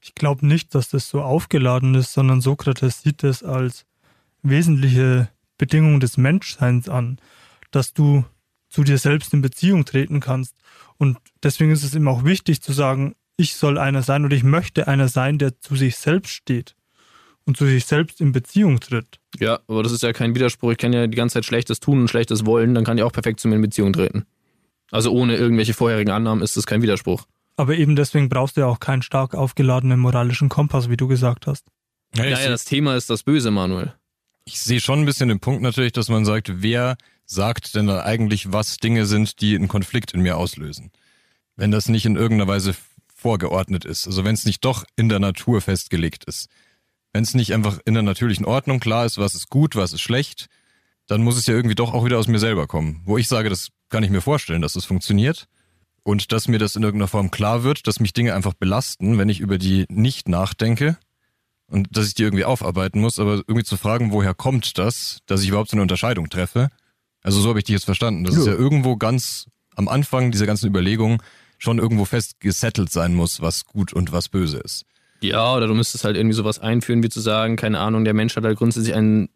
Ich 0.00 0.14
glaube 0.14 0.46
nicht, 0.46 0.74
dass 0.74 0.88
das 0.88 1.08
so 1.08 1.22
aufgeladen 1.22 1.94
ist, 1.94 2.12
sondern 2.12 2.40
Sokrates 2.40 3.02
sieht 3.02 3.24
es 3.24 3.42
als 3.42 3.84
wesentliche 4.42 5.28
Bedingung 5.58 6.00
des 6.00 6.16
Menschseins 6.16 6.88
an, 6.88 7.18
dass 7.70 7.92
du 7.92 8.24
zu 8.68 8.84
dir 8.84 8.98
selbst 8.98 9.34
in 9.34 9.42
Beziehung 9.42 9.84
treten 9.84 10.20
kannst. 10.20 10.56
Und 10.96 11.18
deswegen 11.42 11.70
ist 11.70 11.84
es 11.84 11.94
immer 11.94 12.10
auch 12.10 12.24
wichtig 12.24 12.62
zu 12.62 12.72
sagen, 12.72 13.14
ich 13.36 13.54
soll 13.54 13.78
einer 13.78 14.02
sein 14.02 14.24
oder 14.24 14.36
ich 14.36 14.42
möchte 14.42 14.88
einer 14.88 15.08
sein, 15.08 15.38
der 15.38 15.60
zu 15.60 15.76
sich 15.76 15.96
selbst 15.96 16.32
steht 16.32 16.74
und 17.44 17.56
zu 17.56 17.66
sich 17.66 17.86
selbst 17.86 18.20
in 18.20 18.32
Beziehung 18.32 18.80
tritt. 18.80 19.20
Ja, 19.38 19.60
aber 19.68 19.82
das 19.82 19.92
ist 19.92 20.02
ja 20.02 20.12
kein 20.12 20.34
Widerspruch. 20.34 20.72
Ich 20.72 20.78
kann 20.78 20.92
ja 20.92 21.06
die 21.06 21.16
ganze 21.16 21.34
Zeit 21.34 21.44
Schlechtes 21.44 21.80
tun 21.80 22.00
und 22.00 22.08
Schlechtes 22.08 22.44
wollen, 22.44 22.74
dann 22.74 22.84
kann 22.84 22.98
ich 22.98 23.04
auch 23.04 23.12
perfekt 23.12 23.40
zu 23.40 23.48
mir 23.48 23.56
in 23.56 23.62
Beziehung 23.62 23.92
treten. 23.92 24.26
Also 24.90 25.12
ohne 25.12 25.36
irgendwelche 25.36 25.74
vorherigen 25.74 26.10
Annahmen 26.10 26.42
ist 26.42 26.56
das 26.56 26.66
kein 26.66 26.82
Widerspruch. 26.82 27.26
Aber 27.56 27.76
eben 27.76 27.96
deswegen 27.96 28.28
brauchst 28.28 28.56
du 28.56 28.62
ja 28.62 28.66
auch 28.66 28.80
keinen 28.80 29.02
stark 29.02 29.34
aufgeladenen 29.34 29.98
moralischen 29.98 30.48
Kompass, 30.48 30.88
wie 30.90 30.96
du 30.96 31.08
gesagt 31.08 31.46
hast. 31.46 31.66
Ja, 32.14 32.24
ja, 32.24 32.48
das 32.48 32.64
Thema 32.64 32.96
ist 32.96 33.10
das 33.10 33.22
Böse, 33.22 33.50
Manuel. 33.50 33.94
Ich 34.48 34.60
sehe 34.60 34.80
schon 34.80 35.00
ein 35.00 35.04
bisschen 35.04 35.28
den 35.28 35.40
Punkt 35.40 35.60
natürlich, 35.60 35.92
dass 35.92 36.08
man 36.08 36.24
sagt, 36.24 36.62
wer 36.62 36.96
sagt 37.26 37.74
denn 37.74 37.90
eigentlich, 37.90 38.50
was 38.50 38.78
Dinge 38.78 39.04
sind, 39.04 39.42
die 39.42 39.54
einen 39.54 39.68
Konflikt 39.68 40.12
in 40.12 40.22
mir 40.22 40.38
auslösen? 40.38 40.90
Wenn 41.54 41.70
das 41.70 41.90
nicht 41.90 42.06
in 42.06 42.16
irgendeiner 42.16 42.50
Weise 42.50 42.74
vorgeordnet 43.14 43.84
ist, 43.84 44.06
also 44.06 44.24
wenn 44.24 44.32
es 44.32 44.46
nicht 44.46 44.64
doch 44.64 44.86
in 44.96 45.10
der 45.10 45.18
Natur 45.18 45.60
festgelegt 45.60 46.24
ist. 46.24 46.48
Wenn 47.12 47.24
es 47.24 47.34
nicht 47.34 47.52
einfach 47.52 47.78
in 47.84 47.92
der 47.92 48.02
natürlichen 48.02 48.46
Ordnung 48.46 48.80
klar 48.80 49.04
ist, 49.04 49.18
was 49.18 49.34
ist 49.34 49.50
gut, 49.50 49.76
was 49.76 49.92
ist 49.92 50.00
schlecht, 50.00 50.46
dann 51.08 51.22
muss 51.22 51.36
es 51.36 51.46
ja 51.46 51.52
irgendwie 51.52 51.74
doch 51.74 51.92
auch 51.92 52.06
wieder 52.06 52.18
aus 52.18 52.26
mir 52.26 52.38
selber 52.38 52.66
kommen. 52.66 53.02
Wo 53.04 53.18
ich 53.18 53.28
sage, 53.28 53.50
das 53.50 53.68
kann 53.90 54.02
ich 54.02 54.10
mir 54.10 54.22
vorstellen, 54.22 54.62
dass 54.62 54.72
das 54.72 54.86
funktioniert. 54.86 55.46
Und 56.04 56.32
dass 56.32 56.48
mir 56.48 56.58
das 56.58 56.74
in 56.74 56.84
irgendeiner 56.84 57.08
Form 57.08 57.30
klar 57.30 57.64
wird, 57.64 57.86
dass 57.86 58.00
mich 58.00 58.14
Dinge 58.14 58.32
einfach 58.32 58.54
belasten, 58.54 59.18
wenn 59.18 59.28
ich 59.28 59.40
über 59.40 59.58
die 59.58 59.84
nicht 59.90 60.26
nachdenke. 60.26 60.96
Und 61.70 61.88
dass 61.96 62.08
ich 62.08 62.14
die 62.14 62.22
irgendwie 62.22 62.44
aufarbeiten 62.44 63.00
muss, 63.00 63.18
aber 63.18 63.36
irgendwie 63.36 63.64
zu 63.64 63.76
fragen, 63.76 64.10
woher 64.10 64.34
kommt 64.34 64.78
das, 64.78 65.18
dass 65.26 65.42
ich 65.42 65.48
überhaupt 65.48 65.70
so 65.70 65.74
eine 65.74 65.82
Unterscheidung 65.82 66.30
treffe. 66.30 66.68
Also 67.22 67.40
so 67.40 67.50
habe 67.50 67.58
ich 67.58 67.66
dich 67.66 67.74
jetzt 67.74 67.84
verstanden. 67.84 68.24
Das 68.24 68.34
ja. 68.34 68.40
ist 68.40 68.46
ja 68.46 68.54
irgendwo 68.54 68.96
ganz 68.96 69.46
am 69.76 69.88
Anfang 69.88 70.30
dieser 70.30 70.46
ganzen 70.46 70.66
Überlegung 70.66 71.22
schon 71.58 71.78
irgendwo 71.78 72.04
fest 72.04 72.40
gesettelt 72.40 72.90
sein 72.90 73.14
muss, 73.14 73.40
was 73.42 73.64
gut 73.64 73.92
und 73.92 74.12
was 74.12 74.28
böse 74.28 74.58
ist. 74.58 74.86
Ja, 75.20 75.54
oder 75.54 75.66
du 75.66 75.74
müsstest 75.74 76.04
halt 76.04 76.16
irgendwie 76.16 76.34
sowas 76.34 76.58
einführen, 76.58 77.02
wie 77.02 77.08
zu 77.08 77.20
sagen, 77.20 77.56
keine 77.56 77.80
Ahnung, 77.80 78.04
der 78.04 78.14
Mensch 78.14 78.36
hat 78.36 78.44
halt 78.44 78.56
grundsätzlich 78.56 78.94
ein, 78.94 79.28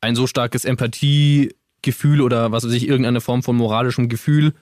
ein 0.00 0.16
so 0.16 0.26
starkes 0.26 0.64
Empathiegefühl 0.64 2.22
oder 2.22 2.50
was 2.50 2.64
weiß 2.64 2.72
ich, 2.72 2.88
irgendeine 2.88 3.20
Form 3.20 3.42
von 3.42 3.56
moralischem 3.56 4.08
Gefühl, 4.08 4.54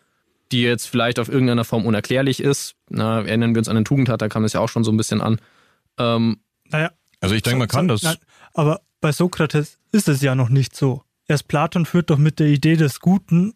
die 0.53 0.63
jetzt 0.63 0.87
vielleicht 0.87 1.19
auf 1.19 1.29
irgendeiner 1.29 1.65
Form 1.65 1.87
unerklärlich 1.87 2.41
ist. 2.41 2.75
Na, 2.89 3.23
erinnern 3.23 3.55
wir 3.55 3.61
uns 3.61 3.69
an 3.69 3.77
den 3.77 3.85
Tugendhat, 3.85 4.21
da 4.21 4.29
kam 4.29 4.45
es 4.45 4.53
ja 4.53 4.61
auch 4.61 4.69
schon 4.69 4.85
so 4.85 4.91
ein 4.91 4.97
bisschen 4.97 5.21
an. 5.21 5.41
Ähm, 5.99 6.39
Naja, 6.71 6.91
Also 7.21 7.35
ich 7.35 7.43
denke, 7.43 7.59
man 7.59 7.69
kann 7.69 7.89
das. 7.89 8.03
Nein, 8.03 8.17
aber 8.55 8.81
bei 9.01 9.13
Sokrates 9.13 9.79
ist 9.93 10.09
es 10.09 10.23
ja 10.23 10.35
noch 10.35 10.49
nicht 10.49 10.77
so. 10.77 11.03
Erst 11.27 11.49
Platon 11.49 11.87
führt 11.87 12.11
doch 12.11 12.19
mit 12.19 12.39
der 12.39 12.49
Idee 12.49 12.77
des 12.77 13.01
Guten 13.01 13.55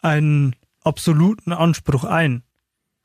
einen 0.00 0.56
absoluten 0.82 1.52
Anspruch 1.52 2.04
ein. 2.04 2.42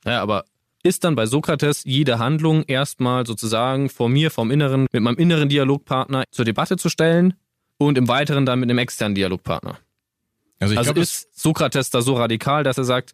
Ja, 0.04 0.22
aber 0.22 0.44
ist 0.82 1.04
dann 1.04 1.16
bei 1.16 1.26
Sokrates 1.26 1.82
jede 1.84 2.18
Handlung 2.18 2.62
erstmal 2.64 3.26
sozusagen 3.26 3.88
vor 3.88 4.08
mir, 4.08 4.30
vom 4.30 4.50
Inneren, 4.50 4.86
mit 4.92 5.02
meinem 5.02 5.16
inneren 5.16 5.48
Dialogpartner 5.48 6.24
zur 6.30 6.44
Debatte 6.44 6.76
zu 6.76 6.88
stellen 6.88 7.34
und 7.78 7.98
im 7.98 8.08
Weiteren 8.08 8.46
dann 8.46 8.60
mit 8.60 8.70
einem 8.70 8.78
externen 8.78 9.14
Dialogpartner? 9.14 9.78
Also 10.60 10.72
ich 10.72 10.78
also 10.78 10.92
glaube, 10.92 11.00
ist 11.00 11.38
Sokrates 11.38 11.90
da 11.90 12.02
so 12.02 12.14
radikal, 12.14 12.62
dass 12.62 12.78
er 12.78 12.84
sagt, 12.84 13.12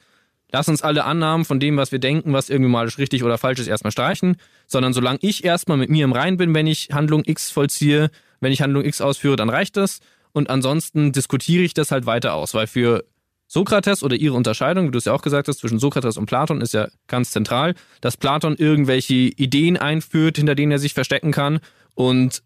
lass 0.53 0.69
uns 0.69 0.83
alle 0.83 1.05
Annahmen 1.05 1.45
von 1.45 1.59
dem, 1.59 1.77
was 1.77 1.93
wir 1.93 1.99
denken, 1.99 2.33
was 2.33 2.51
irgendwie 2.51 2.71
mal 2.71 2.87
richtig 2.87 3.25
oder 3.25 3.39
falsch 3.39 3.59
ist, 3.59 3.67
erstmal 3.67 3.91
streichen, 3.91 4.37
sondern 4.67 4.93
solange 4.93 5.19
ich 5.23 5.45
erstmal 5.45 5.79
mit 5.79 5.91
mir 5.91 6.05
im 6.05 6.13
Rein 6.13 6.37
bin, 6.37 6.55
wenn 6.55 6.67
ich 6.67 6.91
Handlung 6.93 7.23
X 7.25 7.51
vollziehe, 7.51 8.11
wenn 8.41 8.53
ich 8.53 8.63
Handlung 8.63 8.85
X 8.85 9.01
ausführe, 9.01 9.37
dann 9.37 9.49
reicht 9.49 9.77
das. 9.77 10.01
Und 10.33 10.51
ansonsten 10.51 11.13
diskutiere 11.13 11.63
ich 11.63 11.75
das 11.75 11.91
halt 11.91 12.07
weiter 12.07 12.35
aus, 12.35 12.55
weil 12.55 12.67
für 12.67 13.05
Sokrates 13.47 14.03
oder 14.03 14.17
ihre 14.17 14.35
Unterscheidung, 14.35 14.87
wie 14.87 14.91
du 14.93 14.99
es 14.99 15.05
ja 15.05 15.13
auch 15.13 15.21
gesagt 15.21 15.49
hast, 15.49 15.59
zwischen 15.59 15.79
Sokrates 15.79 16.17
und 16.17 16.27
Platon 16.27 16.63
ist 16.63 16.73
ja 16.73 16.89
ganz 17.07 17.33
zentral, 17.33 17.75
dass 18.01 18.17
Platon 18.17 18.57
irgendwelche 18.57 19.15
Ideen 19.15 19.77
einführt, 19.77 20.39
hinter 20.39 20.55
denen 20.55 20.73
er 20.73 20.79
sich 20.79 20.95
verstecken 20.95 21.33
kann. 21.33 21.61
Und 21.95 22.43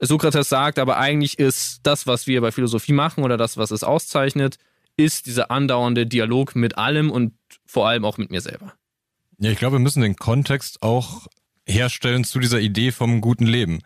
Sokrates 0.00 0.48
sagt, 0.48 0.80
aber 0.80 0.96
eigentlich 0.96 1.38
ist 1.38 1.80
das, 1.84 2.08
was 2.08 2.26
wir 2.26 2.40
bei 2.40 2.50
Philosophie 2.50 2.92
machen 2.92 3.22
oder 3.22 3.36
das, 3.36 3.56
was 3.56 3.70
es 3.70 3.84
auszeichnet, 3.84 4.56
ist 4.96 5.26
dieser 5.26 5.50
andauernde 5.50 6.06
Dialog 6.06 6.54
mit 6.54 6.78
allem 6.78 7.10
und 7.10 7.32
vor 7.66 7.88
allem 7.88 8.04
auch 8.04 8.18
mit 8.18 8.30
mir 8.30 8.40
selber. 8.40 8.74
Ja, 9.38 9.50
ich 9.50 9.58
glaube, 9.58 9.76
wir 9.76 9.80
müssen 9.80 10.02
den 10.02 10.16
Kontext 10.16 10.82
auch 10.82 11.26
herstellen 11.66 12.24
zu 12.24 12.38
dieser 12.38 12.60
Idee 12.60 12.92
vom 12.92 13.20
guten 13.20 13.46
Leben. 13.46 13.80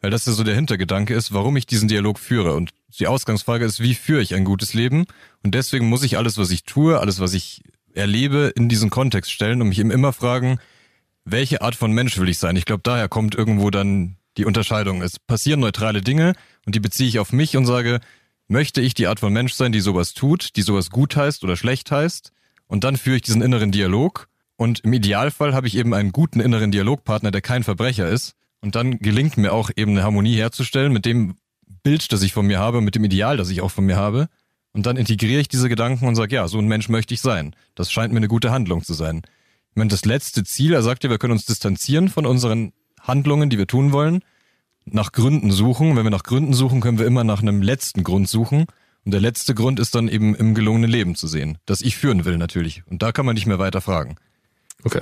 Weil 0.00 0.10
das 0.10 0.26
ja 0.26 0.32
so 0.32 0.42
der 0.42 0.56
Hintergedanke 0.56 1.14
ist, 1.14 1.32
warum 1.32 1.56
ich 1.56 1.66
diesen 1.66 1.88
Dialog 1.88 2.18
führe. 2.18 2.54
Und 2.54 2.70
die 2.98 3.06
Ausgangsfrage 3.06 3.64
ist, 3.64 3.80
wie 3.80 3.94
führe 3.94 4.20
ich 4.20 4.34
ein 4.34 4.44
gutes 4.44 4.74
Leben? 4.74 5.06
Und 5.44 5.54
deswegen 5.54 5.88
muss 5.88 6.02
ich 6.02 6.18
alles, 6.18 6.38
was 6.38 6.50
ich 6.50 6.64
tue, 6.64 6.98
alles, 6.98 7.20
was 7.20 7.34
ich 7.34 7.62
erlebe, 7.94 8.52
in 8.56 8.68
diesen 8.68 8.90
Kontext 8.90 9.30
stellen 9.30 9.62
und 9.62 9.68
mich 9.68 9.78
eben 9.78 9.90
immer 9.90 10.12
fragen, 10.12 10.58
welche 11.24 11.62
Art 11.62 11.76
von 11.76 11.92
Mensch 11.92 12.18
will 12.18 12.28
ich 12.28 12.38
sein? 12.38 12.56
Ich 12.56 12.64
glaube, 12.64 12.82
daher 12.82 13.08
kommt 13.08 13.36
irgendwo 13.36 13.70
dann 13.70 14.16
die 14.36 14.44
Unterscheidung. 14.44 15.02
Es 15.02 15.18
passieren 15.20 15.60
neutrale 15.60 16.00
Dinge 16.00 16.34
und 16.66 16.74
die 16.74 16.80
beziehe 16.80 17.08
ich 17.08 17.18
auf 17.18 17.32
mich 17.32 17.56
und 17.56 17.66
sage, 17.66 18.00
möchte 18.52 18.80
ich 18.80 18.94
die 18.94 19.08
Art 19.08 19.18
von 19.18 19.32
Mensch 19.32 19.54
sein, 19.54 19.72
die 19.72 19.80
sowas 19.80 20.14
tut, 20.14 20.54
die 20.56 20.62
sowas 20.62 20.90
gut 20.90 21.16
heißt 21.16 21.42
oder 21.42 21.56
schlecht 21.56 21.90
heißt? 21.90 22.32
Und 22.68 22.84
dann 22.84 22.96
führe 22.96 23.16
ich 23.16 23.22
diesen 23.22 23.42
inneren 23.42 23.72
Dialog. 23.72 24.28
Und 24.56 24.80
im 24.80 24.92
Idealfall 24.92 25.54
habe 25.54 25.66
ich 25.66 25.76
eben 25.76 25.94
einen 25.94 26.12
guten 26.12 26.38
inneren 26.38 26.70
Dialogpartner, 26.70 27.32
der 27.32 27.40
kein 27.40 27.64
Verbrecher 27.64 28.08
ist. 28.08 28.34
Und 28.60 28.76
dann 28.76 28.98
gelingt 28.98 29.36
mir 29.36 29.52
auch 29.52 29.70
eben 29.74 29.92
eine 29.92 30.04
Harmonie 30.04 30.36
herzustellen 30.36 30.92
mit 30.92 31.04
dem 31.04 31.34
Bild, 31.82 32.12
das 32.12 32.22
ich 32.22 32.32
von 32.32 32.46
mir 32.46 32.60
habe, 32.60 32.80
mit 32.80 32.94
dem 32.94 33.02
Ideal, 33.02 33.36
das 33.36 33.50
ich 33.50 33.60
auch 33.60 33.72
von 33.72 33.84
mir 33.84 33.96
habe. 33.96 34.28
Und 34.72 34.86
dann 34.86 34.96
integriere 34.96 35.40
ich 35.40 35.48
diese 35.48 35.68
Gedanken 35.68 36.06
und 36.06 36.14
sage, 36.14 36.34
ja, 36.36 36.46
so 36.46 36.58
ein 36.58 36.68
Mensch 36.68 36.88
möchte 36.88 37.12
ich 37.14 37.20
sein. 37.20 37.56
Das 37.74 37.90
scheint 37.90 38.12
mir 38.12 38.18
eine 38.18 38.28
gute 38.28 38.52
Handlung 38.52 38.84
zu 38.84 38.94
sein. 38.94 39.22
Ich 39.70 39.76
meine, 39.76 39.90
das 39.90 40.04
letzte 40.04 40.44
Ziel, 40.44 40.74
er 40.74 40.82
sagt 40.82 41.02
ja, 41.04 41.10
wir 41.10 41.18
können 41.18 41.32
uns 41.32 41.46
distanzieren 41.46 42.08
von 42.08 42.26
unseren 42.26 42.72
Handlungen, 43.00 43.50
die 43.50 43.58
wir 43.58 43.66
tun 43.66 43.92
wollen, 43.92 44.22
nach 44.84 45.12
Gründen 45.12 45.50
suchen. 45.50 45.96
Wenn 45.96 46.04
wir 46.04 46.10
nach 46.10 46.24
Gründen 46.24 46.54
suchen, 46.54 46.80
können 46.80 46.98
wir 46.98 47.06
immer 47.06 47.24
nach 47.24 47.42
einem 47.42 47.62
letzten 47.62 48.02
Grund 48.04 48.28
suchen. 48.28 48.66
Und 49.04 49.12
der 49.12 49.20
letzte 49.20 49.54
Grund 49.54 49.80
ist 49.80 49.94
dann 49.94 50.08
eben 50.08 50.34
im 50.34 50.54
gelungenen 50.54 50.90
Leben 50.90 51.14
zu 51.14 51.26
sehen, 51.26 51.58
das 51.66 51.80
ich 51.80 51.96
führen 51.96 52.24
will 52.24 52.38
natürlich. 52.38 52.82
Und 52.86 53.02
da 53.02 53.12
kann 53.12 53.26
man 53.26 53.34
nicht 53.34 53.46
mehr 53.46 53.58
weiter 53.58 53.80
fragen. 53.80 54.16
Okay. 54.84 55.00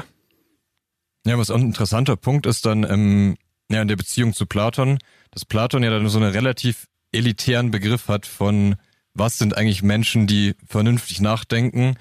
Ja, 1.27 1.37
was 1.37 1.51
auch 1.51 1.57
ein 1.57 1.67
interessanter 1.67 2.17
Punkt 2.17 2.47
ist 2.47 2.65
dann 2.65 2.85
ähm, 2.85 3.37
ja, 3.71 3.83
in 3.83 3.89
der 3.89 3.97
Beziehung 3.97 4.33
zu 4.33 4.47
Platon, 4.47 4.99
dass 5.31 5.45
Platon 5.45 5.83
ja 5.83 5.91
dann 5.91 6.09
so 6.09 6.19
einen 6.19 6.33
relativ 6.33 6.87
elitären 7.13 7.71
Begriff 7.71 8.09
hat 8.09 8.25
von, 8.25 8.77
was 9.13 9.37
sind 9.37 9.57
eigentlich 9.57 9.83
Menschen, 9.83 10.27
die 10.27 10.55
vernünftig 10.67 11.21
nachdenken, 11.21 11.97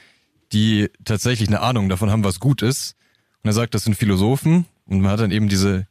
die 0.53 0.89
tatsächlich 1.03 1.49
eine 1.49 1.59
Ahnung 1.59 1.89
davon 1.89 2.09
haben, 2.09 2.23
was 2.23 2.39
gut 2.39 2.61
ist. 2.61 2.95
Und 3.43 3.49
er 3.49 3.53
sagt, 3.53 3.73
das 3.73 3.83
sind 3.83 3.95
Philosophen. 3.95 4.65
Und 4.85 5.01
man 5.01 5.11
hat 5.11 5.19
dann 5.19 5.31
eben 5.31 5.49
diese 5.49 5.87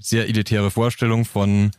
sehr 0.00 0.28
elitäre 0.28 0.70
Vorstellung 0.70 1.24
von 1.24 1.70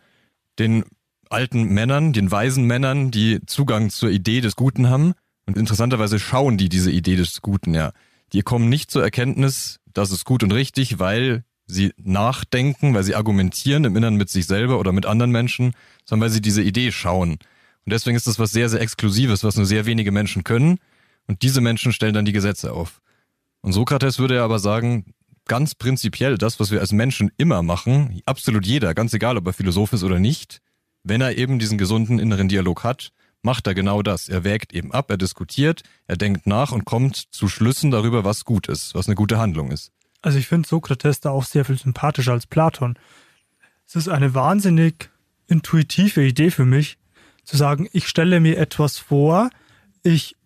den 0.59 0.85
alten 1.29 1.63
Männern, 1.63 2.13
den 2.13 2.31
weisen 2.31 2.65
Männern, 2.65 3.11
die 3.11 3.39
Zugang 3.45 3.89
zur 3.89 4.09
Idee 4.09 4.41
des 4.41 4.55
Guten 4.55 4.89
haben. 4.89 5.13
Und 5.45 5.57
interessanterweise 5.57 6.19
schauen 6.19 6.57
die 6.57 6.69
diese 6.69 6.91
Idee 6.91 7.15
des 7.15 7.41
Guten, 7.41 7.73
ja. 7.73 7.91
Die 8.33 8.41
kommen 8.43 8.69
nicht 8.69 8.91
zur 8.91 9.03
Erkenntnis, 9.03 9.79
das 9.93 10.11
ist 10.11 10.23
gut 10.23 10.43
und 10.43 10.53
richtig, 10.53 10.99
weil 10.99 11.43
sie 11.65 11.93
nachdenken, 11.97 12.93
weil 12.93 13.03
sie 13.03 13.15
argumentieren 13.15 13.85
im 13.85 13.95
Inneren 13.95 14.15
mit 14.15 14.29
sich 14.29 14.45
selber 14.45 14.79
oder 14.79 14.91
mit 14.91 15.05
anderen 15.05 15.31
Menschen, 15.31 15.73
sondern 16.05 16.25
weil 16.25 16.33
sie 16.33 16.41
diese 16.41 16.61
Idee 16.61 16.91
schauen. 16.91 17.31
Und 17.31 17.93
deswegen 17.93 18.15
ist 18.15 18.27
das 18.27 18.39
was 18.39 18.51
sehr, 18.51 18.69
sehr 18.69 18.81
Exklusives, 18.81 19.43
was 19.43 19.55
nur 19.55 19.65
sehr 19.65 19.85
wenige 19.85 20.11
Menschen 20.11 20.43
können. 20.43 20.77
Und 21.27 21.41
diese 21.41 21.61
Menschen 21.61 21.93
stellen 21.93 22.13
dann 22.13 22.25
die 22.25 22.31
Gesetze 22.31 22.73
auf. 22.73 23.01
Und 23.61 23.73
Sokrates 23.73 24.19
würde 24.19 24.35
ja 24.35 24.45
aber 24.45 24.59
sagen, 24.59 25.13
ganz 25.51 25.75
prinzipiell 25.75 26.37
das, 26.37 26.61
was 26.61 26.71
wir 26.71 26.79
als 26.79 26.93
Menschen 26.93 27.29
immer 27.35 27.61
machen, 27.61 28.21
absolut 28.25 28.65
jeder, 28.65 28.93
ganz 28.93 29.13
egal, 29.13 29.35
ob 29.35 29.47
er 29.47 29.51
Philosoph 29.51 29.91
ist 29.91 30.01
oder 30.01 30.17
nicht, 30.17 30.61
wenn 31.03 31.19
er 31.19 31.37
eben 31.37 31.59
diesen 31.59 31.77
gesunden 31.77 32.19
inneren 32.19 32.47
Dialog 32.47 32.85
hat, 32.85 33.11
macht 33.41 33.67
er 33.67 33.75
genau 33.75 34.01
das. 34.01 34.29
Er 34.29 34.45
wägt 34.45 34.71
eben 34.71 34.93
ab, 34.93 35.11
er 35.11 35.17
diskutiert, 35.17 35.83
er 36.07 36.15
denkt 36.15 36.47
nach 36.47 36.71
und 36.71 36.85
kommt 36.85 37.17
zu 37.31 37.49
Schlüssen 37.49 37.91
darüber, 37.91 38.23
was 38.23 38.45
gut 38.45 38.69
ist, 38.69 38.95
was 38.95 39.07
eine 39.07 39.15
gute 39.15 39.39
Handlung 39.39 39.71
ist. 39.71 39.91
Also 40.21 40.37
ich 40.37 40.47
finde 40.47 40.69
Sokrates 40.69 41.19
da 41.19 41.31
auch 41.31 41.43
sehr 41.43 41.65
viel 41.65 41.77
sympathischer 41.77 42.31
als 42.31 42.47
Platon. 42.47 42.97
Es 43.85 43.97
ist 43.97 44.07
eine 44.07 44.33
wahnsinnig 44.33 45.09
intuitive 45.47 46.23
Idee 46.23 46.49
für 46.51 46.65
mich, 46.65 46.97
zu 47.43 47.57
sagen, 47.57 47.89
ich 47.91 48.07
stelle 48.07 48.39
mir 48.39 48.57
etwas 48.57 48.99
vor, 48.99 49.49
ich 50.01 50.37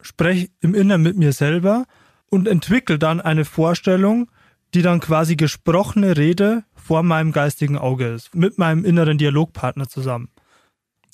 spreche 0.00 0.48
im 0.60 0.74
Inneren 0.74 1.02
mit 1.02 1.18
mir 1.18 1.34
selber 1.34 1.84
und 2.30 2.48
entwickle 2.48 2.98
dann 2.98 3.20
eine 3.20 3.44
Vorstellung, 3.44 4.30
die 4.76 4.82
dann 4.82 5.00
quasi 5.00 5.36
gesprochene 5.36 6.18
Rede 6.18 6.62
vor 6.74 7.02
meinem 7.02 7.32
geistigen 7.32 7.78
Auge 7.78 8.08
ist, 8.08 8.34
mit 8.34 8.58
meinem 8.58 8.84
inneren 8.84 9.16
Dialogpartner 9.16 9.88
zusammen. 9.88 10.28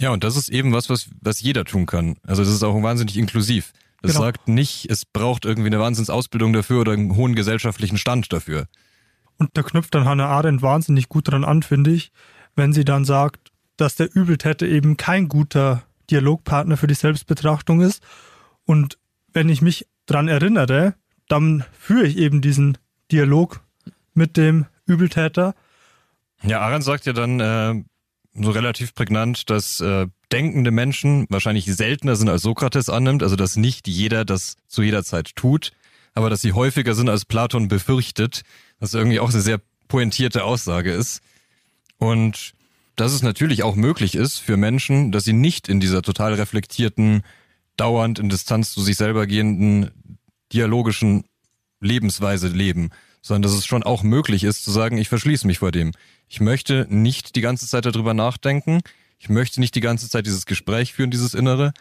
Ja, 0.01 0.11
und 0.11 0.25
das 0.25 0.37
ist 0.37 0.49
eben 0.49 0.73
was, 0.73 0.91
was, 0.91 1.11
was 1.21 1.41
jeder 1.41 1.65
tun 1.65 1.87
kann. 1.87 2.17
Also 2.25 2.43
das 2.43 2.53
ist 2.53 2.65
auch 2.65 2.83
wahnsinnig 2.83 3.17
inklusiv. 3.17 3.73
Das 4.03 4.13
Genau. 4.13 4.25
sagt 4.25 4.49
nicht, 4.49 4.91
es 4.91 5.05
braucht 5.07 5.45
irgendwie 5.45 5.69
eine 5.69 5.79
Wahnsinnsausbildung 5.79 6.53
dafür 6.53 6.81
oder 6.81 6.91
einen 6.91 7.15
hohen 7.15 7.37
gesellschaftlichen 7.37 7.99
Stand 7.99 8.33
dafür. 8.33 8.67
Und 9.39 9.51
da 9.53 9.63
knüpft 9.63 9.95
dann 9.95 10.07
Hannah 10.07 10.27
Arendt 10.27 10.61
wahnsinnig 10.61 11.09
gut 11.09 11.29
dran 11.29 11.45
an, 11.45 11.63
finde 11.63 11.93
ich, 11.93 12.11
wenn 12.57 12.73
sie 12.73 12.85
dann 12.85 13.05
sagt, 13.05 13.53
dass 13.77 13.95
der 13.95 14.13
Übeltäter 14.13 14.67
eben 14.67 14.97
kein 14.97 15.29
guter 15.29 15.85
Dialogpartner 16.11 16.77
für 16.77 16.89
die 16.89 16.95
Selbstbetrachtung 16.95 17.81
ist. 17.81 18.03
Und 18.65 18.99
wenn 19.33 19.49
ich 19.49 19.63
mich 19.63 19.87
dran 20.07 20.27
erinnere, 20.27 20.95
dann 21.29 21.65
führe 21.79 22.07
ich 22.07 22.19
eben 22.19 22.41
diesen 22.41 22.77
Dialog 23.13 23.61
mit 24.15 24.37
dem 24.37 24.67
Übeltäter. 24.87 25.55
Ja, 26.43 26.61
Arendt 26.61 26.85
sagt 26.85 27.07
ja 27.07 27.13
dann 27.13 27.41
äh, 27.41 27.75
so 28.35 28.51
relativ 28.51 28.95
prägnant, 28.95 29.51
dass 29.51 29.81
äh, 29.81 30.07
denkende 30.33 30.71
Menschen 30.71 31.27
wahrscheinlich 31.29 31.67
seltener 31.67 32.17
sind 32.17 32.29
als 32.29 32.43
Sokrates 32.43 32.89
annimmt, 32.89 33.23
also 33.23 33.37
dass 33.37 33.57
nicht 33.57 33.87
jeder 33.87 34.25
das 34.25 34.57
zu 34.67 34.83
jeder 34.83 35.05
Zeit 35.05 35.37
tut, 35.37 35.73
aber 36.15 36.31
dass 36.31 36.41
sie 36.41 36.53
häufiger 36.53 36.95
sind 36.95 37.09
als 37.09 37.25
Platon 37.25 37.69
befürchtet, 37.69 38.43
was 38.81 38.95
irgendwie 38.95 39.21
auch 39.21 39.31
eine 39.31 39.43
sehr 39.43 39.61
pointierte 39.89 40.45
Aussage 40.45 40.93
ist. 40.93 41.21
Und 41.99 42.55
dass 42.97 43.13
es 43.13 43.23
natürlich 43.23 43.63
auch 43.63 43.77
möglich 43.77 44.15
ist 44.15 44.39
für 44.39 44.57
Menschen, 44.57 45.13
dass 45.13 45.25
sie 45.25 45.33
nicht 45.33 45.69
in 45.69 45.81
dieser 45.81 46.03
total 46.03 46.35
reflektierten, 46.35 47.23
dauernd 47.77 48.19
in 48.19 48.29
Distanz 48.29 48.73
zu 48.73 48.83
sich 48.83 48.97
selber 48.97 49.27
gehenden, 49.27 49.91
dialogischen 50.53 51.25
Lebensweise 51.83 52.49
leben, 52.49 52.91
sondern 53.21 53.43
dass 53.43 53.53
es 53.53 53.67
schon 53.67 53.83
auch 53.83 54.03
möglich 54.03 54.45
ist 54.45 54.65
zu 54.65 54.71
sagen, 54.71 54.97
ich 54.99 55.09
verschließe 55.09 55.47
mich 55.47 55.59
vor 55.59 55.71
dem. 55.71 55.93
Ich 56.29 56.41
möchte 56.41 56.87
nicht 56.89 57.37
die 57.37 57.41
ganze 57.41 57.67
Zeit 57.67 57.85
darüber 57.85 58.15
nachdenken, 58.15 58.81
ich 59.19 59.29
möchte 59.29 59.61
nicht 59.61 59.75
die 59.75 59.81
ganze 59.81 60.09
Zeit 60.09 60.27
dieses 60.27 60.47
Gespräch 60.47 60.93
führen, 60.95 61.11
dieses 61.11 61.35
Innere, 61.35 61.73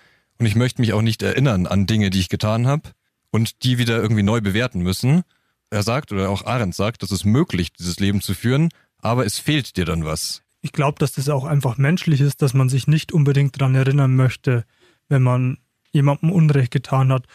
und 0.41 0.47
ich 0.47 0.55
möchte 0.55 0.81
mich 0.81 0.93
auch 0.93 1.03
nicht 1.03 1.21
erinnern 1.21 1.67
an 1.67 1.85
Dinge, 1.85 2.09
die 2.09 2.19
ich 2.19 2.27
getan 2.27 2.65
habe 2.65 2.89
und 3.29 3.63
die 3.63 3.77
wieder 3.77 4.01
irgendwie 4.01 4.23
neu 4.23 4.41
bewerten 4.41 4.81
müssen. 4.81 5.21
Er 5.69 5.83
sagt, 5.83 6.11
oder 6.11 6.29
auch 6.29 6.45
Arendt 6.45 6.73
sagt, 6.73 7.03
es 7.03 7.11
ist 7.11 7.25
möglich, 7.25 7.71
dieses 7.73 7.99
Leben 7.99 8.21
zu 8.21 8.33
führen, 8.33 8.69
aber 8.97 9.23
es 9.23 9.37
fehlt 9.37 9.77
dir 9.77 9.85
dann 9.85 10.03
was. 10.03 10.41
Ich 10.61 10.71
glaube, 10.71 10.97
dass 10.97 11.11
das 11.11 11.29
auch 11.29 11.45
einfach 11.45 11.77
menschlich 11.77 12.21
ist, 12.21 12.41
dass 12.41 12.55
man 12.55 12.69
sich 12.69 12.87
nicht 12.87 13.11
unbedingt 13.11 13.61
daran 13.61 13.75
erinnern 13.75 14.15
möchte, 14.15 14.65
wenn 15.09 15.21
man 15.21 15.59
jemandem 15.91 16.31
Unrecht 16.31 16.71
getan 16.71 17.11
hat. 17.11 17.25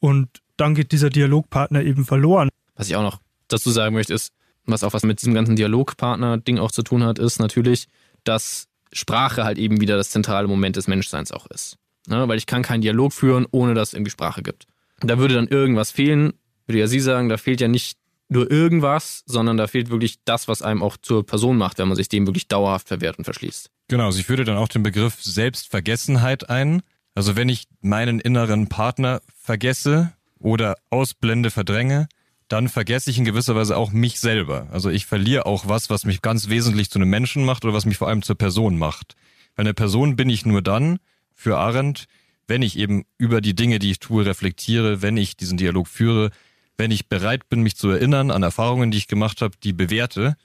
Und 0.00 0.42
dann 0.60 0.74
geht 0.74 0.92
dieser 0.92 1.10
Dialogpartner 1.10 1.82
eben 1.82 2.04
verloren. 2.04 2.50
Was 2.74 2.88
ich 2.88 2.96
auch 2.96 3.02
noch 3.02 3.20
dazu 3.48 3.70
sagen 3.70 3.94
möchte, 3.94 4.14
ist, 4.14 4.32
was 4.66 4.84
auch 4.84 4.92
was 4.92 5.02
mit 5.02 5.20
diesem 5.20 5.34
ganzen 5.34 5.56
Dialogpartner-Ding 5.56 6.58
auch 6.58 6.70
zu 6.70 6.82
tun 6.82 7.02
hat, 7.04 7.18
ist 7.18 7.38
natürlich, 7.38 7.88
dass 8.24 8.68
Sprache 8.92 9.44
halt 9.44 9.58
eben 9.58 9.80
wieder 9.80 9.96
das 9.96 10.10
zentrale 10.10 10.48
Moment 10.48 10.76
des 10.76 10.86
Menschseins 10.86 11.32
auch 11.32 11.46
ist. 11.46 11.76
Ne? 12.06 12.28
Weil 12.28 12.38
ich 12.38 12.46
kann 12.46 12.62
keinen 12.62 12.82
Dialog 12.82 13.12
führen, 13.12 13.46
ohne 13.50 13.74
dass 13.74 13.88
es 13.88 13.94
irgendwie 13.94 14.10
Sprache 14.10 14.42
gibt. 14.42 14.66
Da 15.00 15.18
würde 15.18 15.34
dann 15.34 15.48
irgendwas 15.48 15.90
fehlen, 15.90 16.34
würde 16.66 16.80
ja 16.80 16.86
sie 16.86 17.00
sagen, 17.00 17.28
da 17.28 17.36
fehlt 17.36 17.60
ja 17.60 17.68
nicht 17.68 17.96
nur 18.28 18.50
irgendwas, 18.50 19.22
sondern 19.26 19.56
da 19.56 19.66
fehlt 19.66 19.90
wirklich 19.90 20.18
das, 20.24 20.46
was 20.46 20.62
einem 20.62 20.82
auch 20.82 20.96
zur 20.96 21.26
Person 21.26 21.56
macht, 21.56 21.78
wenn 21.78 21.88
man 21.88 21.96
sich 21.96 22.08
dem 22.08 22.26
wirklich 22.26 22.48
dauerhaft 22.48 22.88
verwehrt 22.88 23.18
und 23.18 23.24
verschließt. 23.24 23.70
Genau, 23.88 24.10
sie 24.10 24.22
führte 24.22 24.44
dann 24.44 24.56
auch 24.56 24.68
den 24.68 24.82
Begriff 24.82 25.20
Selbstvergessenheit 25.22 26.48
ein. 26.48 26.82
Also 27.14 27.34
wenn 27.34 27.48
ich 27.48 27.64
meinen 27.80 28.20
inneren 28.20 28.68
Partner 28.68 29.20
vergesse 29.42 30.12
oder 30.40 30.76
ausblende, 30.90 31.50
verdränge, 31.50 32.08
dann 32.48 32.68
vergesse 32.68 33.10
ich 33.10 33.18
in 33.18 33.24
gewisser 33.24 33.54
Weise 33.54 33.76
auch 33.76 33.92
mich 33.92 34.18
selber. 34.18 34.66
Also 34.72 34.90
ich 34.90 35.06
verliere 35.06 35.46
auch 35.46 35.68
was, 35.68 35.88
was 35.88 36.04
mich 36.04 36.20
ganz 36.20 36.48
wesentlich 36.48 36.90
zu 36.90 36.98
einem 36.98 37.10
Menschen 37.10 37.44
macht 37.44 37.64
oder 37.64 37.74
was 37.74 37.86
mich 37.86 37.96
vor 37.96 38.08
allem 38.08 38.22
zur 38.22 38.36
Person 38.36 38.76
macht. 38.76 39.14
Weil 39.54 39.66
eine 39.66 39.74
Person 39.74 40.16
bin 40.16 40.28
ich 40.28 40.44
nur 40.44 40.62
dann, 40.62 40.98
für 41.34 41.58
Arendt, 41.58 42.06
wenn 42.48 42.62
ich 42.62 42.76
eben 42.76 43.04
über 43.16 43.40
die 43.40 43.54
Dinge, 43.54 43.78
die 43.78 43.92
ich 43.92 44.00
tue, 44.00 44.26
reflektiere, 44.26 45.00
wenn 45.00 45.16
ich 45.16 45.36
diesen 45.36 45.56
Dialog 45.56 45.86
führe, 45.86 46.30
wenn 46.76 46.90
ich 46.90 47.08
bereit 47.08 47.48
bin, 47.48 47.62
mich 47.62 47.76
zu 47.76 47.88
erinnern 47.88 48.30
an 48.30 48.42
Erfahrungen, 48.42 48.90
die 48.90 48.98
ich 48.98 49.06
gemacht 49.06 49.42
habe, 49.42 49.56
die 49.62 49.72
bewerte 49.72 50.36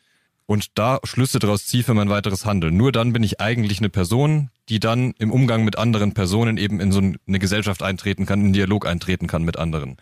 und 0.45 0.77
da 0.77 0.99
Schlüsse 1.03 1.39
daraus 1.39 1.65
ziehe 1.65 1.83
für 1.83 1.93
mein 1.93 2.09
weiteres 2.09 2.45
Handeln. 2.45 2.77
Nur 2.77 2.91
dann 2.91 3.13
bin 3.13 3.23
ich 3.23 3.41
eigentlich 3.41 3.79
eine 3.79 3.89
Person, 3.89 4.49
die 4.69 4.79
dann 4.79 5.13
im 5.17 5.31
Umgang 5.31 5.63
mit 5.63 5.77
anderen 5.77 6.13
Personen 6.13 6.57
eben 6.57 6.79
in 6.79 6.91
so 6.91 6.99
eine 6.99 7.39
Gesellschaft 7.39 7.81
eintreten 7.83 8.25
kann, 8.25 8.41
in 8.41 8.53
Dialog 8.53 8.85
eintreten 8.85 9.27
kann 9.27 9.43
mit 9.43 9.57
anderen. 9.57 9.97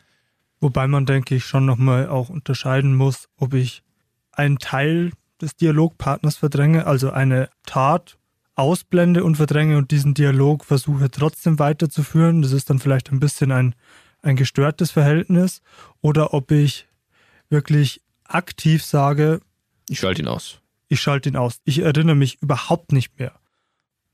Wobei 0.59 0.87
man, 0.87 1.05
denke 1.05 1.35
ich, 1.35 1.45
schon 1.45 1.65
nochmal 1.65 2.07
auch 2.07 2.29
unterscheiden 2.29 2.95
muss, 2.95 3.27
ob 3.37 3.53
ich 3.53 3.83
einen 4.31 4.59
Teil 4.59 5.11
des 5.41 5.55
Dialogpartners 5.55 6.37
verdränge, 6.37 6.87
also 6.87 7.11
eine 7.11 7.49
Tat 7.65 8.17
ausblende 8.55 9.23
und 9.23 9.35
verdränge 9.35 9.77
und 9.77 9.91
diesen 9.91 10.13
Dialog 10.13 10.63
versuche 10.63 11.09
trotzdem 11.09 11.59
weiterzuführen. 11.59 12.41
Das 12.41 12.51
ist 12.51 12.69
dann 12.69 12.79
vielleicht 12.79 13.11
ein 13.11 13.19
bisschen 13.19 13.51
ein 13.51 13.75
ein 14.23 14.35
gestörtes 14.35 14.89
Verhältnis 14.89 15.61
oder 16.01 16.33
ob 16.33 16.49
ich 16.51 16.87
wirklich 17.49 18.01
aktiv 18.23 18.83
sage, 18.83 19.41
ich 19.89 19.99
schalte 19.99 20.21
ihn 20.21 20.27
aus. 20.27 20.59
Ich 20.87 21.01
schalte 21.01 21.29
ihn 21.29 21.35
aus. 21.35 21.57
Ich 21.63 21.79
erinnere 21.79 22.15
mich 22.15 22.41
überhaupt 22.41 22.91
nicht 22.91 23.17
mehr. 23.19 23.33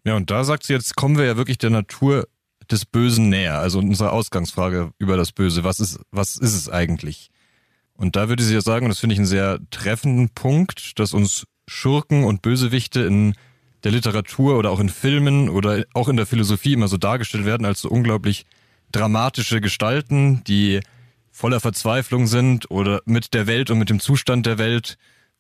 Ja, 0.05 0.15
und 0.15 0.31
da 0.31 0.43
sagt 0.43 0.63
sie 0.63 0.73
jetzt, 0.73 0.95
kommen 0.95 1.17
wir 1.17 1.25
ja 1.25 1.37
wirklich 1.37 1.57
der 1.57 1.69
Natur 1.69 2.27
des 2.71 2.85
Bösen 2.85 3.29
näher. 3.29 3.59
Also 3.59 3.79
unsere 3.79 4.11
Ausgangsfrage 4.11 4.91
über 4.97 5.17
das 5.17 5.31
Böse. 5.31 5.63
Was 5.63 5.79
ist, 5.79 5.99
was 6.11 6.37
ist 6.37 6.55
es 6.55 6.69
eigentlich? 6.69 7.29
Und 7.93 8.15
da 8.15 8.29
würde 8.29 8.43
sie 8.43 8.53
ja 8.53 8.61
sagen, 8.61 8.85
und 8.85 8.89
das 8.89 8.99
finde 8.99 9.13
ich 9.13 9.19
einen 9.19 9.27
sehr 9.27 9.59
treffenden 9.71 10.29
Punkt, 10.29 10.99
dass 10.99 11.13
uns 11.13 11.45
Schurken 11.67 12.23
und 12.23 12.41
Bösewichte 12.41 13.01
in 13.01 13.35
der 13.83 13.91
Literatur 13.91 14.57
oder 14.57 14.71
auch 14.71 14.79
in 14.79 14.89
Filmen 14.89 15.49
oder 15.49 15.85
auch 15.93 16.07
in 16.07 16.17
der 16.17 16.25
Philosophie 16.25 16.73
immer 16.73 16.87
so 16.87 16.97
dargestellt 16.97 17.45
werden 17.45 17.65
als 17.65 17.81
so 17.81 17.89
unglaublich 17.89 18.45
dramatische 18.91 19.61
Gestalten, 19.61 20.43
die 20.45 20.81
voller 21.31 21.59
Verzweiflung 21.59 22.27
sind 22.27 22.69
oder 22.71 23.01
mit 23.05 23.33
der 23.33 23.47
Welt 23.47 23.69
und 23.69 23.79
mit 23.79 23.89
dem 23.89 23.99
Zustand 23.99 24.45
der 24.45 24.57
Welt 24.57 24.97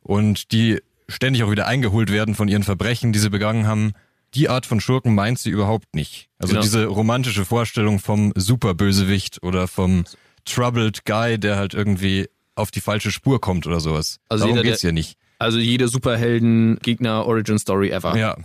und 0.09 0.51
die 0.51 0.81
ständig 1.07 1.43
auch 1.43 1.51
wieder 1.51 1.67
eingeholt 1.67 2.11
werden 2.11 2.33
von 2.33 2.47
ihren 2.47 2.63
Verbrechen, 2.63 3.13
die 3.13 3.19
sie 3.19 3.29
begangen 3.29 3.67
haben. 3.67 3.91
Die 4.33 4.49
Art 4.49 4.65
von 4.65 4.81
Schurken 4.81 5.13
meint 5.13 5.37
sie 5.37 5.51
überhaupt 5.51 5.93
nicht. 5.93 6.29
Also 6.39 6.53
genau. 6.53 6.63
diese 6.63 6.87
romantische 6.87 7.45
Vorstellung 7.45 7.99
vom 7.99 8.33
Superbösewicht 8.35 9.43
oder 9.43 9.67
vom 9.67 10.05
Troubled 10.45 11.05
Guy, 11.05 11.39
der 11.39 11.57
halt 11.57 11.75
irgendwie 11.75 12.27
auf 12.55 12.71
die 12.71 12.81
falsche 12.81 13.11
Spur 13.11 13.39
kommt 13.39 13.67
oder 13.67 13.79
sowas. 13.79 14.17
Also 14.29 14.45
Darum 14.45 14.57
jeder, 14.57 14.67
geht's 14.67 14.81
ja 14.81 14.91
nicht. 14.91 15.15
Also 15.37 15.59
jede 15.59 15.87
Superhelden-Gegner-Origin-Story 15.87 17.91
ever. 17.91 18.17
Ja, 18.17 18.35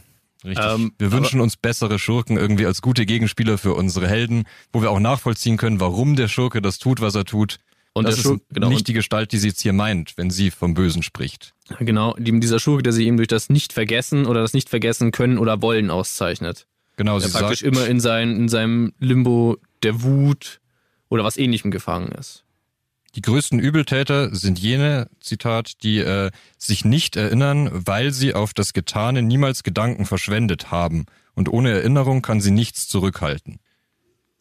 Richtig. 0.45 0.63
Ähm, 0.63 0.93
wir 0.99 1.11
wünschen 1.11 1.41
uns 1.41 1.57
bessere 1.57 1.99
Schurken 1.99 2.37
irgendwie 2.37 2.67
als 2.67 2.83
gute 2.83 3.07
Gegenspieler 3.07 3.57
für 3.57 3.73
unsere 3.73 4.07
Helden, 4.07 4.45
wo 4.73 4.83
wir 4.83 4.91
auch 4.91 5.01
nachvollziehen 5.01 5.57
können, 5.57 5.81
warum 5.81 6.17
der 6.17 6.29
Schurke 6.29 6.61
das 6.61 6.79
tut, 6.79 7.01
was 7.01 7.15
er 7.15 7.25
tut. 7.25 7.57
Und 7.95 8.09
das 8.09 8.19
ist 8.19 8.29
genau, 8.49 8.69
nicht 8.69 8.89
die 8.89 8.93
Gestalt, 8.93 9.31
die 9.31 9.39
sie 9.39 9.49
jetzt 9.49 9.61
hier 9.61 9.73
meint, 9.73 10.17
wenn 10.17 10.29
sie 10.29 10.51
vom 10.51 10.75
Bösen 10.75 11.05
spricht. 11.05 11.55
Genau, 11.79 12.15
dieser 12.19 12.59
Schurke, 12.59 12.83
der 12.83 12.93
sich 12.93 13.07
eben 13.07 13.17
durch 13.17 13.29
das 13.29 13.49
Nicht-Vergessen 13.49 14.27
oder 14.27 14.43
das 14.43 14.53
Nicht-Vergessen 14.53 15.13
können 15.13 15.39
oder 15.39 15.63
wollen 15.63 15.91
auszeichnet. 15.91 16.67
Genau, 16.97 17.21
der 17.21 17.29
sie 17.29 17.39
praktisch 17.39 17.61
sagt, 17.61 17.73
immer 17.73 17.87
in, 17.87 18.01
sein, 18.01 18.37
in 18.37 18.49
seinem 18.49 18.95
Limbo 18.99 19.59
der 19.85 20.03
Wut 20.03 20.61
oder 21.09 21.23
was 21.23 21.37
ähnlichem 21.37 21.71
gefangen 21.71 22.11
ist. 22.13 22.45
Die 23.15 23.23
größten 23.23 23.61
Übeltäter 23.61 24.35
sind 24.35 24.59
jene, 24.59 25.09
Zitat, 25.21 25.85
die 25.85 25.99
äh, 25.99 26.33
sich 26.59 26.85
nicht 26.85 27.15
erinnern, 27.15 27.71
weil 27.73 28.11
sie 28.11 28.35
auf 28.35 28.55
das 28.55 28.73
Getane 28.73 29.23
niemals 29.23 29.63
Gedanken 29.63 30.05
verschwendet 30.05 30.73
haben 30.73 31.07
und 31.35 31.49
ohne 31.49 31.71
Erinnerung 31.71 32.23
kann 32.23 32.41
sie 32.41 32.51
nichts 32.51 32.89
zurückhalten. 32.89 33.61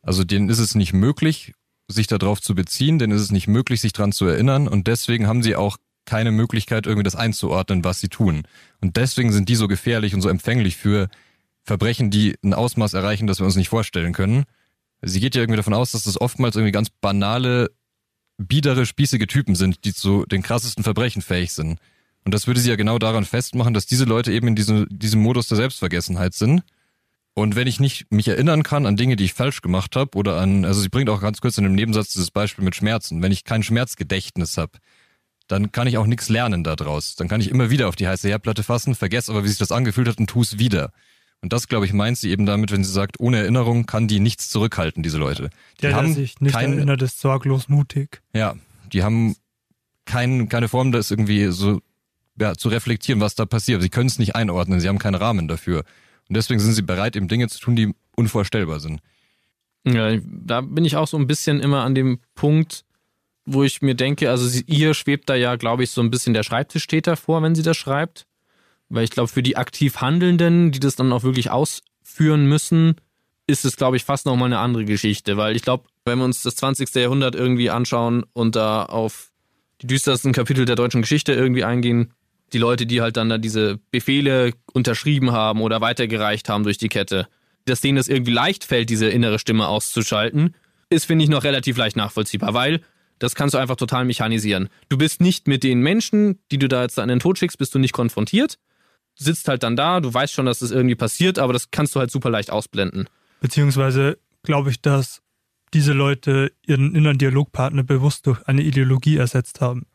Also 0.01 0.23
denen 0.23 0.49
ist 0.49 0.59
es 0.59 0.73
nicht 0.73 0.91
möglich, 0.91 1.53
sich 1.87 2.07
darauf 2.07 2.41
zu 2.41 2.55
beziehen, 2.55 2.99
denen 2.99 3.13
ist 3.13 3.21
es 3.21 3.31
nicht 3.31 3.47
möglich, 3.47 3.81
sich 3.81 3.93
daran 3.93 4.11
zu 4.11 4.25
erinnern 4.25 4.67
und 4.67 4.87
deswegen 4.87 5.27
haben 5.27 5.43
sie 5.43 5.55
auch 5.55 5.77
keine 6.05 6.31
Möglichkeit, 6.31 6.85
irgendwie 6.85 7.03
das 7.03 7.15
einzuordnen, 7.15 7.83
was 7.83 7.99
sie 7.99 8.09
tun. 8.09 8.43
Und 8.81 8.97
deswegen 8.97 9.31
sind 9.31 9.49
die 9.49 9.55
so 9.55 9.67
gefährlich 9.67 10.13
und 10.13 10.21
so 10.21 10.29
empfänglich 10.29 10.75
für 10.75 11.09
Verbrechen, 11.63 12.09
die 12.11 12.35
ein 12.43 12.53
Ausmaß 12.53 12.93
erreichen, 12.93 13.27
das 13.27 13.39
wir 13.39 13.45
uns 13.45 13.55
nicht 13.55 13.69
vorstellen 13.69 14.13
können. 14.13 14.43
Sie 15.01 15.19
geht 15.19 15.35
ja 15.35 15.41
irgendwie 15.41 15.57
davon 15.57 15.73
aus, 15.73 15.91
dass 15.91 16.03
das 16.03 16.19
oftmals 16.19 16.55
irgendwie 16.55 16.71
ganz 16.71 16.89
banale 16.89 17.71
biedere, 18.37 18.85
spießige 18.85 19.27
Typen 19.27 19.55
sind, 19.55 19.85
die 19.85 19.93
zu 19.93 20.25
den 20.25 20.41
krassesten 20.41 20.83
Verbrechen 20.83 21.21
fähig 21.21 21.53
sind. 21.53 21.79
Und 22.25 22.33
das 22.33 22.47
würde 22.47 22.59
sie 22.59 22.69
ja 22.69 22.75
genau 22.75 22.99
daran 22.99 23.25
festmachen, 23.25 23.73
dass 23.73 23.85
diese 23.85 24.05
Leute 24.05 24.31
eben 24.31 24.47
in 24.47 24.55
diesem, 24.55 24.87
diesem 24.89 25.21
Modus 25.21 25.47
der 25.47 25.57
Selbstvergessenheit 25.57 26.33
sind. 26.33 26.63
Und 27.35 27.55
wenn 27.55 27.67
ich 27.67 27.79
nicht 27.79 28.11
mich 28.11 28.27
erinnern 28.27 28.61
kann 28.61 28.85
an 28.85 28.95
Dinge, 28.95 29.15
die 29.15 29.25
ich 29.25 29.33
falsch 29.33 29.61
gemacht 29.61 29.95
habe, 29.95 30.15
oder 30.17 30.39
an, 30.39 30.65
also 30.65 30.81
sie 30.81 30.89
bringt 30.89 31.09
auch 31.09 31.21
ganz 31.21 31.41
kurz 31.41 31.57
in 31.57 31.63
dem 31.63 31.73
Nebensatz 31.73 32.13
dieses 32.13 32.29
Beispiel 32.29 32.63
mit 32.63 32.75
Schmerzen, 32.75 33.21
wenn 33.21 33.31
ich 33.31 33.43
kein 33.43 33.63
Schmerzgedächtnis 33.63 34.57
habe, 34.57 34.73
dann 35.47 35.71
kann 35.71 35.87
ich 35.87 35.97
auch 35.97 36.05
nichts 36.05 36.29
lernen 36.29 36.63
daraus. 36.63 37.15
Dann 37.15 37.27
kann 37.27 37.41
ich 37.41 37.49
immer 37.49 37.69
wieder 37.69 37.87
auf 37.87 37.95
die 37.95 38.07
heiße 38.07 38.27
Herdplatte 38.27 38.63
fassen, 38.63 38.95
vergesse 38.95 39.31
aber, 39.31 39.43
wie 39.43 39.47
sich 39.47 39.57
das 39.57 39.71
angefühlt 39.71 40.07
hat 40.07 40.19
und 40.19 40.27
tu 40.27 40.41
es 40.41 40.59
wieder. 40.59 40.91
Und 41.41 41.51
das, 41.51 41.67
glaube 41.67 41.85
ich, 41.85 41.91
meint 41.91 42.17
sie 42.17 42.29
eben 42.29 42.45
damit, 42.45 42.71
wenn 42.71 42.83
sie 42.83 42.91
sagt, 42.91 43.19
ohne 43.19 43.39
Erinnerung 43.39 43.85
kann 43.85 44.07
die 44.07 44.21
nichts 44.21 44.49
zurückhalten, 44.49 45.03
diese 45.03 45.17
Leute. 45.17 45.49
Die 45.77 45.81
der, 45.81 45.95
haben 45.95 46.07
der 46.07 46.15
sich 46.15 46.39
nicht 46.39 46.53
kein, 46.53 46.73
erinnert, 46.73 47.01
ist 47.01 47.19
sorglos 47.19 47.67
mutig. 47.67 48.21
Ja, 48.33 48.55
die 48.93 49.03
haben 49.03 49.35
kein, 50.05 50.47
keine 50.47 50.69
Form, 50.69 50.91
das 50.91 51.11
irgendwie 51.11 51.47
so 51.47 51.81
ja, 52.39 52.55
zu 52.55 52.69
reflektieren, 52.69 53.19
was 53.19 53.35
da 53.35 53.45
passiert. 53.45 53.81
Sie 53.81 53.89
können 53.89 54.07
es 54.07 54.19
nicht 54.19 54.35
einordnen, 54.35 54.79
sie 54.79 54.87
haben 54.87 54.99
keinen 54.99 55.15
Rahmen 55.15 55.47
dafür. 55.47 55.83
Und 56.29 56.37
deswegen 56.37 56.59
sind 56.59 56.73
sie 56.73 56.81
bereit, 56.81 57.15
eben 57.15 57.27
Dinge 57.27 57.47
zu 57.47 57.59
tun, 57.59 57.75
die 57.75 57.93
unvorstellbar 58.15 58.79
sind. 58.79 59.01
Ja, 59.85 60.17
da 60.25 60.61
bin 60.61 60.85
ich 60.85 60.95
auch 60.95 61.07
so 61.07 61.17
ein 61.17 61.27
bisschen 61.27 61.59
immer 61.59 61.83
an 61.83 61.95
dem 61.95 62.19
Punkt, 62.35 62.85
wo 63.45 63.63
ich 63.63 63.81
mir 63.81 63.95
denke, 63.95 64.29
also 64.29 64.47
sie, 64.47 64.63
ihr 64.67 64.93
schwebt 64.93 65.29
da 65.29 65.35
ja, 65.35 65.55
glaube 65.57 65.83
ich, 65.83 65.91
so 65.91 66.01
ein 66.01 66.09
bisschen 66.09 66.33
der 66.33 66.43
Schreibtischtäter 66.43 67.17
vor, 67.17 67.41
wenn 67.41 67.55
sie 67.55 67.63
das 67.63 67.75
schreibt. 67.75 68.25
Weil 68.89 69.03
ich 69.03 69.11
glaube, 69.11 69.27
für 69.27 69.43
die 69.43 69.57
aktiv 69.57 69.97
Handelnden, 69.97 70.71
die 70.71 70.79
das 70.79 70.95
dann 70.95 71.11
auch 71.11 71.23
wirklich 71.23 71.49
ausführen 71.51 72.45
müssen, 72.45 72.95
ist 73.47 73.65
es, 73.65 73.75
glaube 73.75 73.97
ich, 73.97 74.05
fast 74.05 74.25
nochmal 74.25 74.47
eine 74.47 74.59
andere 74.59 74.85
Geschichte. 74.85 75.35
Weil 75.35 75.55
ich 75.55 75.63
glaube, 75.63 75.85
wenn 76.05 76.19
wir 76.19 76.25
uns 76.25 76.43
das 76.43 76.55
20. 76.55 76.93
Jahrhundert 76.95 77.35
irgendwie 77.35 77.69
anschauen 77.69 78.23
und 78.33 78.55
da 78.55 78.83
auf 78.83 79.31
die 79.81 79.87
düstersten 79.87 80.31
Kapitel 80.31 80.65
der 80.65 80.75
deutschen 80.75 81.01
Geschichte 81.01 81.33
irgendwie 81.33 81.63
eingehen, 81.65 82.13
die 82.53 82.59
Leute, 82.59 82.85
die 82.85 83.01
halt 83.01 83.17
dann 83.17 83.29
da 83.29 83.37
diese 83.37 83.79
Befehle 83.91 84.53
unterschrieben 84.73 85.31
haben 85.31 85.61
oder 85.61 85.81
weitergereicht 85.81 86.49
haben 86.49 86.63
durch 86.63 86.77
die 86.77 86.89
Kette, 86.89 87.27
dass 87.65 87.81
denen 87.81 87.97
das 87.97 88.07
irgendwie 88.07 88.31
leicht 88.31 88.63
fällt, 88.63 88.89
diese 88.89 89.09
innere 89.09 89.39
Stimme 89.39 89.67
auszuschalten, 89.67 90.55
ist, 90.89 91.05
finde 91.05 91.23
ich, 91.23 91.29
noch 91.29 91.43
relativ 91.43 91.77
leicht 91.77 91.95
nachvollziehbar, 91.95 92.53
weil 92.53 92.81
das 93.19 93.35
kannst 93.35 93.53
du 93.53 93.57
einfach 93.57 93.75
total 93.75 94.05
mechanisieren. 94.05 94.69
Du 94.89 94.97
bist 94.97 95.21
nicht 95.21 95.47
mit 95.47 95.63
den 95.63 95.79
Menschen, 95.79 96.39
die 96.51 96.57
du 96.57 96.67
da 96.67 96.83
jetzt 96.83 96.99
an 96.99 97.09
den 97.09 97.19
Tod 97.19 97.37
schickst, 97.37 97.57
bist 97.57 97.73
du 97.73 97.79
nicht 97.79 97.93
konfrontiert, 97.93 98.59
sitzt 99.15 99.47
halt 99.47 99.63
dann 99.63 99.75
da, 99.75 99.99
du 99.99 100.13
weißt 100.13 100.33
schon, 100.33 100.45
dass 100.45 100.59
das 100.59 100.71
irgendwie 100.71 100.95
passiert, 100.95 101.39
aber 101.39 101.53
das 101.53 101.71
kannst 101.71 101.95
du 101.95 101.99
halt 101.99 102.11
super 102.11 102.29
leicht 102.29 102.51
ausblenden. 102.51 103.07
Beziehungsweise 103.39 104.17
glaube 104.43 104.71
ich, 104.71 104.81
dass 104.81 105.21
diese 105.73 105.93
Leute 105.93 106.51
ihren 106.65 106.95
inneren 106.95 107.17
Dialogpartner 107.17 107.83
bewusst 107.83 108.27
durch 108.27 108.45
eine 108.47 108.61
Ideologie 108.61 109.17
ersetzt 109.17 109.61
haben. 109.61 109.85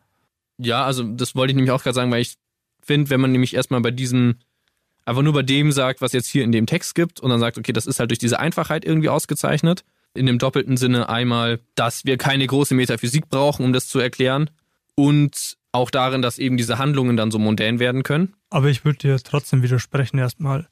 Ja, 0.59 0.85
also 0.85 1.05
das 1.05 1.37
wollte 1.37 1.53
ich 1.53 1.57
nämlich 1.57 1.71
auch 1.71 1.83
gerade 1.83 1.94
sagen, 1.94 2.11
weil 2.11 2.23
ich 2.23 2.35
finde, 2.88 3.11
wenn 3.11 3.20
man 3.20 3.31
nämlich 3.31 3.55
erstmal 3.55 3.81
bei 3.81 3.92
diesen, 3.92 4.40
einfach 5.05 5.22
nur 5.22 5.35
bei 5.35 5.42
dem 5.42 5.70
sagt, 5.70 6.01
was 6.01 6.12
jetzt 6.12 6.27
hier 6.27 6.42
in 6.42 6.51
dem 6.51 6.66
Text 6.66 6.96
gibt 6.96 7.20
und 7.20 7.31
dann 7.31 7.38
sagt, 7.38 7.59
okay, 7.59 7.72
das 7.72 7.87
ist 7.87 8.01
halt 8.01 8.11
durch 8.11 8.18
diese 8.18 8.40
Einfachheit 8.40 8.85
irgendwie 8.85 9.09
ausgezeichnet. 9.09 9.85
In 10.14 10.27
dem 10.27 10.38
doppelten 10.38 10.77
Sinne 10.77 11.09
einmal, 11.09 11.61
dass 11.77 12.05
wir 12.05 12.16
keine 12.16 12.46
große 12.46 12.74
Metaphysik 12.74 13.29
brauchen, 13.29 13.64
um 13.64 13.72
das 13.72 13.88
zu 13.88 14.01
erklären. 14.01 14.51
Und 14.96 15.57
auch 15.70 15.90
darin, 15.90 16.22
dass 16.22 16.38
eben 16.38 16.57
diese 16.57 16.79
Handlungen 16.79 17.16
dann 17.16 17.31
so 17.31 17.38
mondän 17.38 17.79
werden 17.79 18.03
können. 18.03 18.35
Aber 18.51 18.68
ich 18.68 18.85
würde 18.85 18.98
dir 18.98 19.18
trotzdem 19.18 19.62
widersprechen 19.62 20.18
erstmal, 20.18 20.66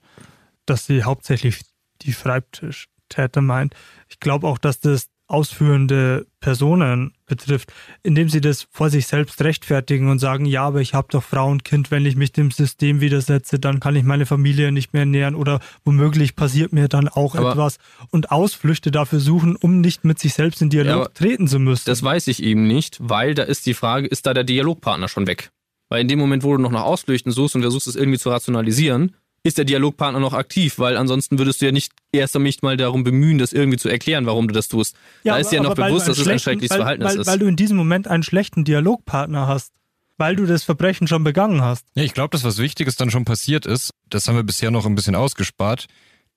dass 0.65 0.87
sie 0.87 1.05
hauptsächlich 1.05 1.61
die 2.03 2.13
Schreibtischtäter 2.13 3.43
meint. 3.43 3.75
Ich 4.09 4.19
glaube 4.19 4.47
auch, 4.47 4.59
dass 4.59 4.81
das 4.81 5.09
ausführende 5.29 6.27
Personen 6.41 7.13
betrifft, 7.27 7.73
indem 8.03 8.29
sie 8.29 8.41
das 8.41 8.69
vor 8.71 8.91
sich 8.91 9.07
selbst 9.07 9.43
rechtfertigen 9.43 10.09
und 10.09 10.21
sagen, 10.21 10.45
ja, 10.45 10.63
aber 10.63 10.81
ich 10.81 10.95
habe 10.95 11.09
doch 11.11 11.23
Frau 11.23 11.51
und 11.51 11.65
Kind, 11.65 11.91
wenn 11.91 12.07
ich 12.07 12.15
mich 12.15 12.33
dem 12.33 12.51
System 12.51 13.01
widersetze, 13.01 13.59
dann 13.59 13.81
kann 13.81 13.97
ich 13.97 14.05
meine 14.05 14.27
Familie 14.27 14.71
nicht 14.71 14.93
mehr 14.93 15.05
nähern 15.05 15.35
oder 15.35 15.61
womöglich 15.85 16.37
passiert 16.37 16.73
mir 16.73 16.89
dann 16.89 17.09
auch 17.09 17.35
aber 17.35 17.53
etwas 17.53 17.79
und 18.11 18.31
Ausflüchte 18.31 18.91
dafür 18.91 19.21
suchen, 19.21 19.57
um 19.57 19.81
nicht 19.81 20.05
mit 20.05 20.19
sich 20.19 20.35
selbst 20.35 20.63
in 20.63 20.71
Dialog 20.71 21.05
ja, 21.05 21.09
treten 21.09 21.49
zu 21.49 21.59
müssen. 21.59 21.85
Das 21.87 22.03
weiß 22.03 22.29
ich 22.29 22.43
eben 22.43 22.67
nicht, 22.67 22.99
weil 23.01 23.35
da 23.35 23.43
ist 23.43 23.67
die 23.67 23.75
Frage, 23.75 24.07
ist 24.07 24.27
da 24.27 24.35
der 24.35 24.45
Dialogpartner 24.45 25.09
schon 25.09 25.27
weg? 25.27 25.51
Weil 25.89 26.01
in 26.01 26.09
dem 26.09 26.19
Moment, 26.19 26.43
wo 26.43 26.57
du 26.57 26.63
noch 26.63 26.71
nach 26.71 26.83
Ausflüchten 26.83 27.33
suchst 27.33 27.55
und 27.55 27.63
versuchst 27.63 27.87
es 27.87 27.97
irgendwie 27.97 28.19
zu 28.19 28.31
rationalisieren, 28.31 29.15
ist 29.47 29.59
der 29.59 29.65
Dialogpartner 29.65 30.19
noch 30.19 30.33
aktiv, 30.33 30.79
weil 30.79 30.97
ansonsten 30.97 31.39
würdest 31.39 31.63
du 31.63 31.67
ja 31.67 31.73
nicht 31.73 31.93
erst 32.11 32.35
einmal 32.35 32.49
nicht 32.49 32.63
mal 32.65 32.77
darum 32.77 33.05
bemühen, 33.05 33.39
das 33.39 33.53
irgendwie 33.53 33.79
zu 33.79 33.89
erklären, 33.89 34.27
warum 34.27 34.49
du 34.49 34.55
das 34.55 34.67
tust. 34.67 34.97
Ja, 35.23 35.35
da 35.35 35.39
ist 35.39 35.53
dir 35.53 35.57
ja 35.57 35.63
noch 35.63 35.75
bewusst, 35.75 36.09
dass 36.09 36.19
es 36.19 36.27
ein 36.27 36.39
schreckliches 36.41 36.71
weil, 36.71 36.79
Verhalten 36.79 37.05
weil, 37.05 37.21
ist. 37.21 37.27
Weil 37.27 37.39
du 37.39 37.47
in 37.47 37.55
diesem 37.55 37.77
Moment 37.77 38.09
einen 38.09 38.25
schlechten 38.25 38.65
Dialogpartner 38.65 39.47
hast. 39.47 39.73
Weil 40.19 40.35
du 40.35 40.47
das 40.47 40.65
Verbrechen 40.65 41.07
schon 41.07 41.23
begangen 41.23 41.63
hast. 41.63 41.87
Ja, 41.95 42.03
ich 42.03 42.15
glaube, 42.15 42.31
dass 42.31 42.43
was 42.43 42.59
Wichtiges 42.59 42.97
dann 42.97 43.11
schon 43.11 43.25
passiert 43.25 43.67
ist, 43.67 43.91
das 44.09 44.27
haben 44.27 44.35
wir 44.35 44.43
bisher 44.43 44.71
noch 44.71 44.87
ein 44.87 44.95
bisschen 44.95 45.15
ausgespart. 45.15 45.87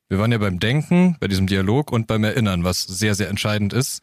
Wir 0.07 0.19
waren 0.19 0.31
ja 0.31 0.37
beim 0.37 0.59
Denken, 0.59 1.15
bei 1.19 1.27
diesem 1.27 1.47
Dialog 1.47 1.91
und 1.91 2.05
beim 2.05 2.23
Erinnern, 2.23 2.63
was 2.63 2.83
sehr, 2.83 3.15
sehr 3.15 3.29
entscheidend 3.29 3.73
ist. 3.73 4.01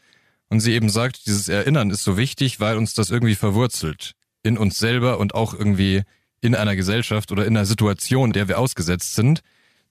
Und 0.48 0.60
sie 0.60 0.72
eben 0.72 0.88
sagt, 0.88 1.26
dieses 1.26 1.48
Erinnern 1.48 1.90
ist 1.90 2.02
so 2.02 2.16
wichtig, 2.16 2.58
weil 2.58 2.76
uns 2.76 2.94
das 2.94 3.10
irgendwie 3.10 3.34
verwurzelt. 3.34 4.12
In 4.42 4.58
uns 4.58 4.78
selber 4.78 5.18
und 5.18 5.34
auch 5.34 5.54
irgendwie 5.54 6.02
in 6.40 6.54
einer 6.54 6.76
Gesellschaft 6.76 7.32
oder 7.32 7.46
in 7.46 7.56
einer 7.56 7.66
Situation, 7.66 8.32
der 8.32 8.48
wir 8.48 8.58
ausgesetzt 8.58 9.14
sind. 9.14 9.42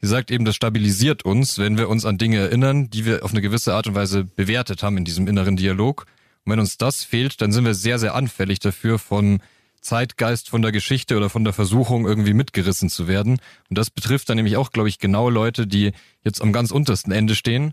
Sie 0.02 0.08
sagt 0.08 0.32
eben, 0.32 0.46
das 0.46 0.56
stabilisiert 0.56 1.24
uns, 1.24 1.58
wenn 1.58 1.78
wir 1.78 1.90
uns 1.90 2.06
an 2.06 2.18
Dinge 2.18 2.38
erinnern, 2.38 2.90
die 2.90 3.06
wir 3.06 3.24
auf 3.24 3.32
eine 3.32 3.42
gewisse 3.42 3.74
Art 3.74 3.88
und 3.88 3.96
Weise 3.96 4.24
bewertet 4.24 4.84
haben 4.84 4.98
in 4.98 5.06
diesem 5.06 5.28
inneren 5.28 5.56
Dialog. 5.56 6.06
Und 6.44 6.52
wenn 6.52 6.60
uns 6.60 6.78
das 6.78 7.04
fehlt, 7.04 7.42
dann 7.42 7.52
sind 7.52 7.66
wir 7.66 7.74
sehr, 7.74 7.98
sehr 7.98 8.14
anfällig 8.14 8.60
dafür, 8.60 9.00
vom 9.00 9.40
Zeitgeist, 9.82 10.50
von 10.50 10.62
der 10.62 10.72
Geschichte 10.72 11.16
oder 11.16 11.30
von 11.30 11.44
der 11.44 11.54
Versuchung 11.54 12.06
irgendwie 12.06 12.34
mitgerissen 12.34 12.90
zu 12.90 13.08
werden. 13.08 13.40
Und 13.70 13.78
das 13.78 13.90
betrifft 13.90 14.30
dann 14.30 14.38
nämlich 14.38 14.58
auch, 14.58 14.72
glaube 14.72 14.90
ich, 14.90 15.00
genau 15.00 15.30
Leute, 15.30 15.68
die 15.68 15.92
jetzt 16.24 16.42
am 16.42 16.52
ganz 16.52 16.72
untersten 16.72 17.12
Ende 17.12 17.36
stehen. 17.36 17.66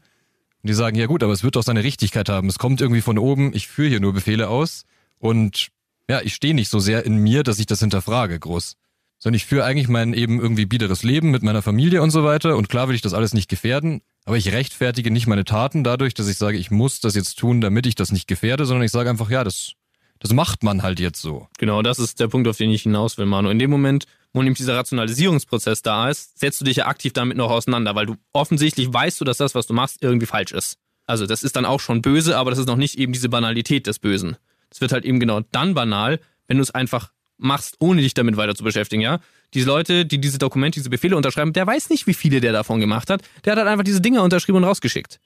Und 0.62 0.68
die 0.68 0.74
sagen, 0.74 0.96
ja 0.96 1.06
gut, 1.06 1.22
aber 1.22 1.32
es 1.32 1.42
wird 1.42 1.56
doch 1.56 1.62
seine 1.62 1.82
Richtigkeit 1.82 2.28
haben. 2.28 2.48
Es 2.48 2.58
kommt 2.58 2.80
irgendwie 2.80 3.00
von 3.00 3.18
oben, 3.18 3.54
ich 3.54 3.66
führe 3.66 3.88
hier 3.88 4.00
nur 4.00 4.12
Befehle 4.12 4.48
aus. 4.48 4.84
Und 5.18 5.68
ja, 6.08 6.20
ich 6.22 6.34
stehe 6.34 6.54
nicht 6.54 6.68
so 6.68 6.78
sehr 6.78 7.04
in 7.04 7.16
mir, 7.16 7.42
dass 7.42 7.58
ich 7.58 7.66
das 7.66 7.80
hinterfrage, 7.80 8.38
groß. 8.38 8.76
Sondern 9.18 9.36
ich 9.36 9.46
führe 9.46 9.64
eigentlich 9.64 9.88
mein 9.88 10.14
eben 10.14 10.40
irgendwie 10.40 10.66
biederes 10.66 11.04
Leben 11.04 11.30
mit 11.30 11.42
meiner 11.42 11.62
Familie 11.62 12.02
und 12.02 12.10
so 12.10 12.24
weiter. 12.24 12.56
Und 12.56 12.68
klar 12.68 12.88
will 12.88 12.96
ich 12.96 13.02
das 13.02 13.14
alles 13.14 13.34
nicht 13.34 13.48
gefährden, 13.48 14.02
aber 14.24 14.36
ich 14.36 14.52
rechtfertige 14.52 15.10
nicht 15.10 15.26
meine 15.26 15.44
Taten 15.44 15.84
dadurch, 15.84 16.14
dass 16.14 16.28
ich 16.28 16.38
sage, 16.38 16.58
ich 16.58 16.70
muss 16.70 17.00
das 17.00 17.14
jetzt 17.14 17.38
tun, 17.38 17.60
damit 17.60 17.86
ich 17.86 17.94
das 17.94 18.10
nicht 18.10 18.26
gefährde, 18.26 18.66
sondern 18.66 18.84
ich 18.84 18.90
sage 18.90 19.10
einfach, 19.10 19.30
ja, 19.30 19.44
das, 19.44 19.72
das 20.18 20.32
macht 20.32 20.64
man 20.64 20.82
halt 20.82 20.98
jetzt 20.98 21.20
so. 21.20 21.48
Genau, 21.58 21.82
das 21.82 21.98
ist 21.98 22.18
der 22.18 22.28
Punkt, 22.28 22.48
auf 22.48 22.56
den 22.56 22.70
ich 22.70 22.82
hinaus 22.82 23.16
will, 23.16 23.26
Manu. 23.26 23.48
In 23.50 23.60
dem 23.60 23.70
Moment, 23.70 24.06
wo 24.32 24.42
nämlich 24.42 24.58
dieser 24.58 24.76
Rationalisierungsprozess 24.76 25.82
da 25.82 26.10
ist, 26.10 26.38
setzt 26.38 26.60
du 26.60 26.64
dich 26.64 26.78
ja 26.78 26.86
aktiv 26.86 27.12
damit 27.12 27.36
noch 27.36 27.50
auseinander, 27.50 27.94
weil 27.94 28.06
du 28.06 28.16
offensichtlich 28.32 28.92
weißt 28.92 29.20
du, 29.20 29.24
dass 29.24 29.36
das, 29.36 29.54
was 29.54 29.66
du 29.66 29.74
machst, 29.74 29.98
irgendwie 30.02 30.26
falsch 30.26 30.52
ist. 30.52 30.78
Also 31.06 31.26
das 31.26 31.42
ist 31.42 31.56
dann 31.56 31.64
auch 31.64 31.80
schon 31.80 32.02
böse, 32.02 32.36
aber 32.36 32.50
das 32.50 32.58
ist 32.58 32.66
noch 32.66 32.76
nicht 32.76 32.98
eben 32.98 33.12
diese 33.12 33.28
Banalität 33.28 33.86
des 33.86 33.98
Bösen. 33.98 34.36
Es 34.72 34.80
wird 34.80 34.92
halt 34.92 35.04
eben 35.04 35.20
genau 35.20 35.40
dann 35.52 35.74
banal, 35.74 36.18
wenn 36.48 36.56
du 36.56 36.62
es 36.62 36.70
einfach 36.70 37.12
machst, 37.38 37.76
ohne 37.80 38.02
dich 38.02 38.14
damit 38.14 38.36
weiter 38.36 38.54
zu 38.54 38.64
beschäftigen, 38.64 39.02
ja. 39.02 39.20
Diese 39.54 39.66
Leute, 39.66 40.06
die 40.06 40.18
diese 40.18 40.38
Dokumente, 40.38 40.80
diese 40.80 40.88
Befehle 40.88 41.16
unterschreiben, 41.16 41.52
der 41.52 41.66
weiß 41.66 41.90
nicht, 41.90 42.06
wie 42.06 42.14
viele 42.14 42.40
der 42.40 42.52
davon 42.52 42.80
gemacht 42.80 43.10
hat. 43.10 43.22
Der 43.44 43.52
hat 43.52 43.58
halt 43.58 43.68
einfach 43.68 43.84
diese 43.84 44.00
Dinge 44.00 44.22
unterschrieben 44.22 44.56
und 44.56 44.64
rausgeschickt. 44.64 45.20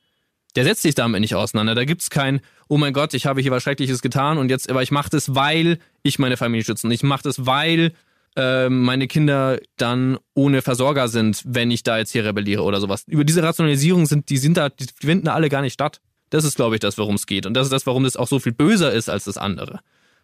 Der 0.57 0.65
setzt 0.65 0.83
sich 0.83 0.95
damit 0.95 1.21
nicht 1.21 1.35
auseinander. 1.35 1.75
Da 1.75 1.85
gibt's 1.85 2.11
kein, 2.11 2.41
oh 2.69 2.79
mein 2.79 2.93
Gott, 2.93 3.15
ich 3.15 3.27
habe 3.27 3.41
hier 3.41 3.51
was 3.53 3.63
Schreckliches 3.63 4.03
getan 4.03 4.39
und 4.39 4.51
jetzt, 4.51 4.69
aber 4.71 4.83
ich 4.83 4.91
mache 4.91 5.11
das, 5.11 5.35
weil 5.35 5.79
ich 6.03 6.19
meine 6.19 6.37
Familie 6.37 6.65
schütze. 6.65 6.87
Und 6.87 6.93
ich 6.93 7.03
mache 7.03 7.23
das, 7.23 7.47
weil 7.47 7.93
äh, 8.37 8.69
meine 8.69 9.07
Kinder 9.07 9.61
dann 9.77 10.19
ohne 10.35 10.63
Versorger 10.63 11.09
sind, 11.09 11.43
wenn 11.47 11.71
ich 11.71 11.83
da 11.83 11.99
jetzt 11.99 12.11
hier 12.11 12.25
rebelliere 12.25 12.63
oder 12.63 12.81
sowas. 12.81 13.05
Über 13.07 13.25
diese 13.25 13.43
Rationalisierung 13.43 14.07
sind, 14.07 14.31
die 14.31 14.39
sind 14.39 14.57
da, 14.57 14.71
die 14.71 14.87
finden 14.99 15.29
alle 15.29 15.51
gar 15.51 15.63
nicht 15.63 15.75
statt. 15.75 16.01
Das 16.31 16.45
ist, 16.45 16.57
glaube 16.57 16.77
ich, 16.77 16.81
das, 16.81 16.99
worum 16.99 17.15
es 17.15 17.27
geht. 17.27 17.47
Und 17.47 17.55
das 17.55 17.67
ist 17.67 17.73
das, 17.73 17.87
warum 17.87 18.05
das 18.05 18.17
auch 18.17 18.29
so 18.29 18.39
viel 18.39 18.53
böser 18.53 18.93
ist 18.93 19.09
als 19.09 19.25
das 19.25 19.37
andere. 19.39 19.81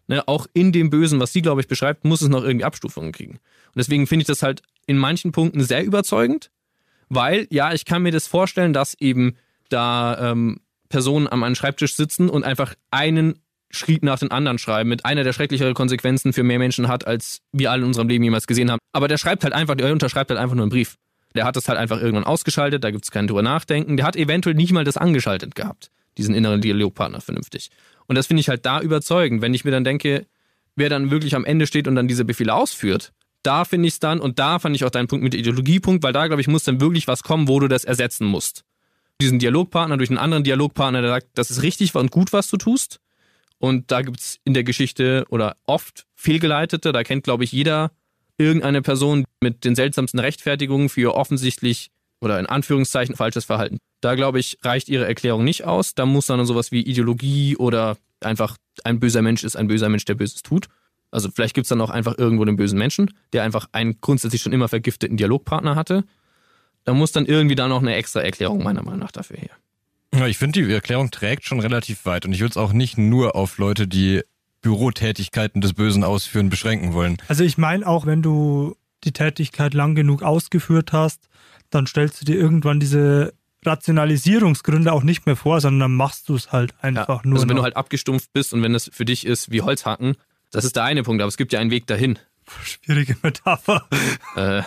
Ne, 0.09 0.27
auch 0.27 0.47
in 0.53 0.73
dem 0.73 0.91
Bösen, 0.91 1.21
was 1.21 1.33
sie, 1.33 1.43
glaube 1.43 1.61
ich, 1.61 1.69
beschreibt, 1.69 2.05
muss 2.05 2.23
es 2.23 2.29
noch 2.29 2.43
irgendwie 2.43 2.65
Abstufungen 2.65 3.13
kriegen. 3.13 3.35
Und 3.35 3.77
deswegen 3.77 4.07
finde 4.09 4.23
ich 4.23 4.27
das 4.27 4.43
halt 4.43 4.63
in 4.87 4.99
manchen 4.99 5.31
Punkten 5.31 5.63
sehr 5.63 5.85
überzeugend, 5.85 6.51
weil, 7.09 7.47
ja, 7.51 7.73
ich 7.73 7.85
kann 7.85 8.03
mir 8.03 8.11
das 8.11 8.27
vorstellen, 8.27 8.73
dass 8.73 8.95
eben 8.95 9.37
da 9.69 10.33
ähm, 10.33 10.61
Personen 10.89 11.29
am 11.29 11.43
einen 11.45 11.55
Schreibtisch 11.55 11.95
sitzen 11.95 12.29
und 12.29 12.43
einfach 12.45 12.75
einen 12.91 13.39
Schrieb 13.71 14.03
nach 14.03 14.19
den 14.19 14.31
anderen 14.31 14.59
schreiben, 14.59 14.89
mit 14.89 15.05
einer 15.05 15.25
der 15.25 15.33
schrecklicheren 15.33 15.75
Konsequenzen 15.75 16.33
für 16.33 16.43
mehr 16.43 16.59
Menschen 16.59 16.89
hat, 16.89 17.07
als 17.07 17.41
wir 17.53 17.71
alle 17.71 17.83
in 17.83 17.87
unserem 17.87 18.09
Leben 18.09 18.25
jemals 18.25 18.47
gesehen 18.47 18.71
haben. 18.71 18.79
Aber 18.93 19.09
der 19.09 19.17
schreibt 19.19 19.45
halt 19.45 19.55
einfach, 19.55 19.75
der 19.75 19.93
unterschreibt 19.93 20.31
halt 20.31 20.39
einfach 20.39 20.55
nur 20.55 20.65
einen 20.65 20.71
Brief. 20.71 20.97
Der 21.35 21.45
hat 21.45 21.57
das 21.57 21.69
halt 21.69 21.79
einfach 21.79 22.01
irgendwann 22.01 22.25
ausgeschaltet, 22.25 22.85
da 22.85 22.91
gibt 22.91 23.05
es 23.05 23.11
kein 23.11 23.27
drüber 23.27 23.43
nachdenken. 23.43 23.97
Der 23.97 24.07
hat 24.07 24.17
eventuell 24.17 24.55
nicht 24.55 24.73
mal 24.73 24.85
das 24.85 24.97
angeschaltet 24.97 25.55
gehabt 25.55 25.91
diesen 26.19 26.35
inneren 26.35 26.61
Dialogpartner 26.61 27.21
vernünftig. 27.21 27.71
Und 28.07 28.17
das 28.17 28.27
finde 28.27 28.41
ich 28.41 28.49
halt 28.49 28.67
da 28.67 28.81
überzeugend, 28.81 29.43
wenn 29.43 29.55
ich 29.55 29.65
mir 29.65 29.71
dann 29.71 29.85
denke, 29.85 30.27
wer 30.77 30.89
dann 30.89 31.11
wirklich 31.11 31.35
am 31.35 31.45
Ende 31.45 31.67
steht 31.67 31.89
und 31.89 31.95
dann 31.95 32.09
diese 32.09 32.25
Befehle 32.25 32.55
ausführt. 32.55 33.13
Da 33.43 33.65
finde 33.65 33.89
ich 33.89 33.95
es 33.95 34.01
dann, 34.01 34.21
und 34.21 34.39
da 34.39 34.59
fand 34.59 34.77
ich 34.77 34.85
auch 34.85 34.91
deinen 34.91 35.09
Punkt 35.09 35.25
mit 35.25 35.35
Ideologiepunkt, 35.35 36.03
weil 36.05 36.13
da, 36.13 36.27
glaube 36.27 36.41
ich, 36.41 36.49
muss 36.49 36.65
dann 36.65 36.81
wirklich 36.81 37.09
was 37.09 37.23
kommen, 37.23 37.49
wo 37.49 37.59
du 37.61 37.69
das 37.69 37.85
ersetzen 37.85 38.27
musst. 38.27 38.65
Diesen 39.21 39.39
Dialogpartner 39.39 39.97
durch 39.97 40.11
einen 40.11 40.19
anderen 40.19 40.45
Dialogpartner, 40.45 41.01
der 41.01 41.11
sagt, 41.11 41.27
das 41.35 41.51
ist 41.51 41.63
richtig 41.63 41.95
und 41.95 42.11
gut, 42.11 42.33
was 42.33 42.49
du 42.49 42.57
tust. 42.57 43.01
Und 43.59 43.91
da 43.91 44.03
gibt 44.03 44.21
es 44.21 44.39
in 44.45 44.55
der 44.55 44.65
Geschichte 44.65 45.25
oder 45.29 45.57
oft 45.67 46.07
fehlgeleitete, 46.15 46.93
da 46.93 47.03
kennt, 47.05 47.25
glaube 47.25 47.45
ich, 47.45 47.53
jeder 47.53 47.93
irgendeine 48.39 48.83
Person 48.83 49.25
mit 49.41 49.65
den 49.65 49.75
seltsamsten 49.75 50.21
Rechtfertigungen 50.21 50.89
für 50.89 51.15
offensichtlich 51.15 51.91
oder 52.21 52.39
in 52.39 52.47
Anführungszeichen 52.47 53.17
falsches 53.17 53.45
Verhalten. 53.45 53.79
Da 54.01 54.15
glaube 54.15 54.39
ich, 54.39 54.59
reicht 54.63 54.89
ihre 54.89 55.07
Erklärung 55.07 55.45
nicht 55.45 55.65
aus. 55.65 55.95
Da 55.95 56.07
muss 56.07 56.27
dann 56.27 56.45
sowas 56.47 56.73
wie 56.73 56.83
Ideologie 56.83 57.57
oder 57.57 57.97
einfach 58.21 58.57
ein 58.85 59.01
böser 59.01 59.23
Mensch 59.23 59.45
ist 59.45 59.57
ein 59.57 59.69
böser 59.69 59.89
Mensch, 59.89 60.05
der 60.05 60.15
Böses 60.15 60.43
tut. 60.43 60.69
Also 61.11 61.31
vielleicht 61.31 61.55
gibt 61.55 61.67
es 61.67 61.69
dann 61.69 61.81
auch 61.81 61.91
einfach 61.91 62.17
irgendwo 62.17 62.45
den 62.45 62.57
bösen 62.57 62.79
Menschen, 62.79 63.11
der 63.33 63.43
einfach 63.43 63.69
einen 63.73 64.01
grundsätzlich 64.01 64.41
schon 64.41 64.53
immer 64.53 64.69
vergifteten 64.69 65.17
Dialogpartner 65.17 65.77
hatte. 65.77 66.05
Da 66.85 66.95
muss 66.95 67.13
dann 67.13 67.27
irgendwie 67.27 67.55
da 67.55 67.69
noch 67.69 67.83
eine 67.83 67.95
extra 67.95 68.21
Erklärung 68.21 68.63
meiner 68.63 68.83
Meinung 68.83 69.01
nach 69.01 69.13
dafür 69.13 69.37
her. 69.37 69.51
Ja, 70.15 70.27
ich 70.27 70.39
finde, 70.39 70.63
die 70.63 70.73
Erklärung 70.73 71.11
trägt 71.11 71.45
schon 71.45 71.61
relativ 71.61 72.05
weit 72.07 72.25
und 72.27 72.33
ich 72.33 72.41
würde 72.41 72.51
es 72.51 72.57
auch 72.57 72.73
nicht 72.73 72.99
nur 72.99 73.35
auf 73.37 73.59
Leute, 73.59 73.87
die 73.87 74.23
Bürotätigkeiten 74.63 75.61
des 75.61 75.75
Bösen 75.75 76.05
ausführen, 76.05 76.49
beschränken 76.49 76.95
wollen. 76.95 77.19
Also 77.29 77.45
ich 77.45 77.59
meine 77.59 77.87
auch, 77.87 78.07
wenn 78.07 78.23
du 78.23 78.77
die 79.05 79.13
Tätigkeit 79.13 79.75
lang 79.75 79.95
genug 79.95 80.23
ausgeführt 80.23 80.93
hast, 80.93 81.29
dann 81.71 81.87
stellst 81.87 82.21
du 82.21 82.25
dir 82.25 82.37
irgendwann 82.37 82.81
diese 82.81 83.35
Rationalisierungsgründe 83.65 84.93
auch 84.93 85.03
nicht 85.03 85.27
mehr 85.27 85.37
vor, 85.37 85.61
sondern 85.61 85.81
dann 85.81 85.97
machst 85.97 86.29
du 86.29 86.35
es 86.35 86.53
halt 86.53 86.75
einfach 86.81 87.25
ja, 87.25 87.29
nur. 87.29 87.35
Also 87.35 87.49
wenn 87.49 87.57
noch. 87.57 87.63
du 87.63 87.65
halt 87.65 87.77
abgestumpft 87.77 88.33
bist 88.33 88.53
und 88.53 88.63
wenn 88.63 88.73
das 88.73 88.91
für 88.93 89.05
dich 89.05 89.27
ist 89.27 89.51
wie 89.51 89.63
Holzhacken, 89.63 90.17
das 90.51 90.65
ist 90.65 90.77
der 90.77 90.85
eine 90.85 91.03
Punkt, 91.03 91.23
aber 91.23 91.29
es 91.29 91.37
gibt 91.37 91.53
ja 91.53 91.61
einen 91.61 91.71
Weg 91.71 91.87
dahin. 91.87 92.19
Schwierige 92.65 93.17
Metapher. 93.23 93.87
Äh, 94.37 94.63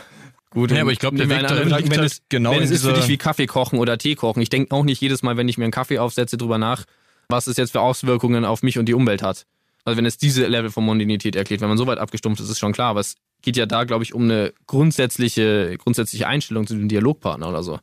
gut, 0.49 0.71
ja, 0.71 0.81
aber 0.81 0.91
ich 0.91 0.99
glaube, 0.99 1.17
der 1.17 1.29
Weg 1.29 1.41
dahin 1.47 1.69
liegt 1.69 1.91
wenn 1.91 1.99
halt 1.99 2.11
es, 2.11 2.21
genau 2.29 2.51
wenn 2.51 2.63
es 2.63 2.71
ist 2.71 2.85
für 2.85 2.93
dich 2.93 3.07
wie 3.07 3.17
Kaffee 3.17 3.45
kochen 3.45 3.79
oder 3.79 3.97
Tee 3.97 4.15
kochen. 4.15 4.41
Ich 4.41 4.49
denke 4.49 4.73
auch 4.73 4.83
nicht 4.83 5.01
jedes 5.01 5.23
Mal, 5.23 5.37
wenn 5.37 5.47
ich 5.47 5.57
mir 5.57 5.65
einen 5.65 5.71
Kaffee 5.71 5.99
aufsetze, 5.99 6.37
drüber 6.37 6.57
nach, 6.57 6.85
was 7.29 7.47
es 7.47 7.57
jetzt 7.57 7.71
für 7.71 7.81
Auswirkungen 7.81 8.45
auf 8.45 8.63
mich 8.63 8.79
und 8.79 8.85
die 8.87 8.93
Umwelt 8.93 9.21
hat. 9.21 9.45
Also 9.85 9.97
wenn 9.97 10.05
es 10.05 10.17
diese 10.17 10.47
Level 10.47 10.71
von 10.71 10.83
Mondinität 10.83 11.35
erklärt, 11.35 11.61
wenn 11.61 11.69
man 11.69 11.77
so 11.77 11.87
weit 11.87 11.99
abgestumpft 11.99 12.41
ist, 12.41 12.49
ist 12.49 12.59
schon 12.59 12.73
klar, 12.73 12.89
aber 12.89 12.99
es 12.99 13.15
geht 13.43 13.55
ja 13.55 13.67
da, 13.67 13.83
glaube 13.83 14.03
ich, 14.03 14.13
um 14.13 14.23
eine 14.23 14.51
grundsätzliche, 14.65 15.77
grundsätzliche 15.77 16.27
Einstellung 16.27 16.65
zu 16.65 16.75
dem 16.75 16.89
Dialogpartner 16.89 17.47
oder 17.47 17.61
so. 17.61 17.79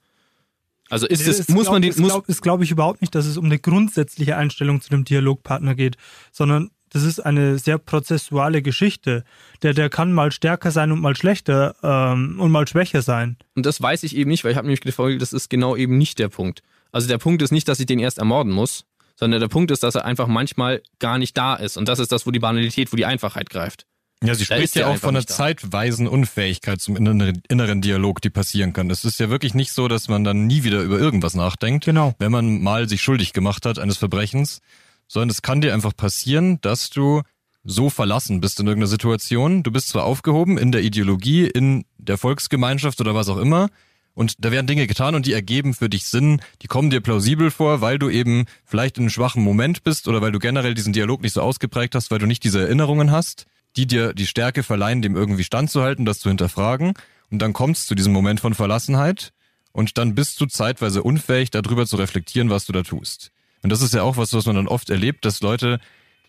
Also 0.91 1.07
ist 1.07 1.27
es, 1.27 1.49
muss 1.49 1.62
glaub, 1.62 1.75
man 1.75 1.83
den, 1.83 1.95
muss. 1.97 2.11
Glaub, 2.11 2.29
ist 2.29 2.43
glaube 2.43 2.65
ich 2.65 2.71
überhaupt 2.71 3.01
nicht, 3.01 3.15
dass 3.15 3.25
es 3.25 3.38
um 3.38 3.47
eine 3.47 3.59
grundsätzliche 3.59 4.37
Einstellung 4.37 4.83
zu 4.83 4.91
dem 4.91 5.05
Dialogpartner 5.05 5.75
geht, 5.75 5.97
sondern 6.33 6.71
das 6.91 7.05
ist 7.05 7.21
eine 7.21 7.59
sehr 7.59 7.79
prozessuale 7.79 8.61
Geschichte. 8.61 9.25
Der, 9.62 9.73
der 9.73 9.88
kann 9.88 10.12
mal 10.12 10.33
stärker 10.33 10.71
sein 10.71 10.93
und 10.93 11.01
mal 11.01 11.17
schlechter 11.17 11.77
ähm, 11.83 12.38
und 12.38 12.51
mal 12.51 12.69
schwächer 12.69 13.01
sein. 13.01 13.38
Und 13.55 13.65
das 13.65 13.81
weiß 13.81 14.03
ich 14.03 14.15
eben 14.15 14.29
nicht, 14.29 14.45
weil 14.45 14.51
ich 14.51 14.59
habe 14.59 14.67
nämlich 14.67 14.83
gefolgt, 14.83 15.23
das 15.23 15.33
ist 15.33 15.49
genau 15.49 15.77
eben 15.77 15.97
nicht 15.97 16.19
der 16.19 16.29
Punkt. 16.29 16.62
Also 16.91 17.09
der 17.09 17.17
Punkt 17.17 17.41
ist 17.41 17.53
nicht, 17.53 17.69
dass 17.69 17.81
ich 17.81 17.87
den 17.87 17.99
erst 17.99 18.19
ermorden 18.19 18.53
muss, 18.53 18.85
sondern 19.16 19.40
der 19.40 19.48
Punkt 19.48 19.70
ist, 19.70 19.83
dass 19.83 19.94
er 19.94 20.05
einfach 20.05 20.27
manchmal 20.27 20.83
gar 20.98 21.18
nicht 21.18 21.37
da 21.37 21.55
ist. 21.55 21.77
Und 21.77 21.88
das 21.88 21.98
ist 21.98 22.12
das, 22.12 22.27
wo 22.27 22.31
die 22.31 22.38
Banalität, 22.38 22.92
wo 22.92 22.96
die 22.96 23.07
Einfachheit 23.07 23.51
greift. 23.51 23.87
Ja, 24.25 24.35
sie 24.35 24.44
spricht 24.44 24.77
ja 24.77 24.87
auch 24.87 24.98
von 24.98 25.16
einer 25.16 25.27
zeitweisen 25.27 26.07
Unfähigkeit 26.07 26.81
zum 26.81 26.96
inneren, 26.96 27.42
inneren 27.48 27.81
Dialog, 27.81 28.20
die 28.20 28.31
passieren 28.31 28.72
kann. 28.72 28.88
Es 28.88 29.05
ist 29.05 29.18
ja 29.18 29.31
wirklich 29.31 29.55
nicht 29.55 29.72
so, 29.72 29.88
dass 29.88 30.09
man 30.09 30.22
dann 30.22 30.46
nie 30.46 30.62
wieder 30.62 30.81
über 30.83 30.98
irgendwas 30.98 31.35
nachdenkt, 31.35 31.85
genau. 31.85 32.14
wenn 32.18 32.31
man 32.31 32.62
mal 32.62 32.88
sich 32.88 33.03
schuldig 33.03 33.33
gemacht 33.33 33.66
hat 33.66 33.81
eines 33.81 33.96
Verbrechens, 33.96 34.61
sondern 35.09 35.31
es 35.31 35.42
kann 35.42 35.61
dir 35.61 35.75
einfach 35.75 35.96
passieren, 35.96 36.61
dass 36.61 36.88
du 36.90 37.22
so 37.64 37.90
verlassen 37.90 38.40
bist 38.40 38.61
in 38.61 38.66
irgendeiner 38.66 38.88
Situation. 38.88 39.62
Du 39.62 39.72
bist 39.72 39.88
zwar 39.88 40.05
aufgehoben 40.05 40.57
in 40.57 40.72
der 40.72 40.83
Ideologie, 40.83 41.46
in 41.46 41.85
der 41.98 42.18
Volksgemeinschaft 42.18 43.01
oder 43.01 43.14
was 43.14 43.29
auch 43.29 43.38
immer, 43.38 43.68
Und 44.14 44.44
da 44.44 44.51
werden 44.53 44.66
Dinge 44.66 44.87
getan 44.87 45.14
und 45.14 45.27
die 45.27 45.33
ergeben 45.33 45.72
für 45.72 45.88
dich 45.88 46.07
Sinn, 46.07 46.40
die 46.61 46.66
kommen 46.66 46.90
dir 46.90 47.01
plausibel 47.01 47.51
vor, 47.51 47.81
weil 47.81 47.98
du 47.98 48.11
eben 48.11 48.44
vielleicht 48.64 48.98
in 48.98 49.05
einem 49.05 49.11
schwachen 49.11 49.42
Moment 49.42 49.85
bist 49.85 50.07
oder 50.07 50.20
weil 50.20 50.33
du 50.33 50.38
generell 50.38 50.75
diesen 50.75 50.92
Dialog 50.92 51.22
nicht 51.22 51.33
so 51.33 51.40
ausgeprägt 51.40 51.94
hast, 51.94 52.11
weil 52.11 52.18
du 52.18 52.27
nicht 52.27 52.44
diese 52.44 52.61
Erinnerungen 52.61 53.11
hast, 53.11 53.46
die 53.77 53.87
dir 53.87 54.12
die 54.12 54.27
Stärke 54.27 54.62
verleihen, 54.62 55.01
dem 55.01 55.16
irgendwie 55.16 55.44
standzuhalten, 55.44 56.05
das 56.05 56.18
zu 56.18 56.29
hinterfragen. 56.29 56.92
Und 57.31 57.38
dann 57.38 57.55
kommst 57.55 57.85
du 57.85 57.88
zu 57.88 57.94
diesem 57.94 58.12
Moment 58.12 58.40
von 58.40 58.53
Verlassenheit 58.53 59.33
und 59.72 59.96
dann 59.96 60.14
bist 60.14 60.38
du 60.40 60.46
zeitweise 60.46 61.03
unfähig, 61.03 61.51
darüber 61.51 61.87
zu 61.87 61.96
reflektieren, 61.96 62.51
was 62.51 62.66
du 62.66 62.72
da 62.72 62.83
tust. 62.83 63.33
Und 63.62 63.70
das 63.70 63.81
ist 63.81 63.94
ja 63.94 64.03
auch 64.03 64.18
was, 64.18 64.35
was 64.35 64.44
man 64.44 64.57
dann 64.57 64.68
oft 64.68 64.90
erlebt, 64.90 65.25
dass 65.25 65.40
Leute 65.40 65.81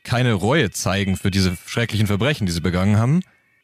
keine 0.04 0.34
Reue 0.34 0.72
zeigen 0.72 1.18
für 1.18 1.32
diese 1.32 1.58
schrecklichen 1.66 2.08
Verbrechen, 2.08 2.46
die 2.46 2.54
sie 2.54 2.62
begangen 2.62 2.98
haben, 2.98 3.22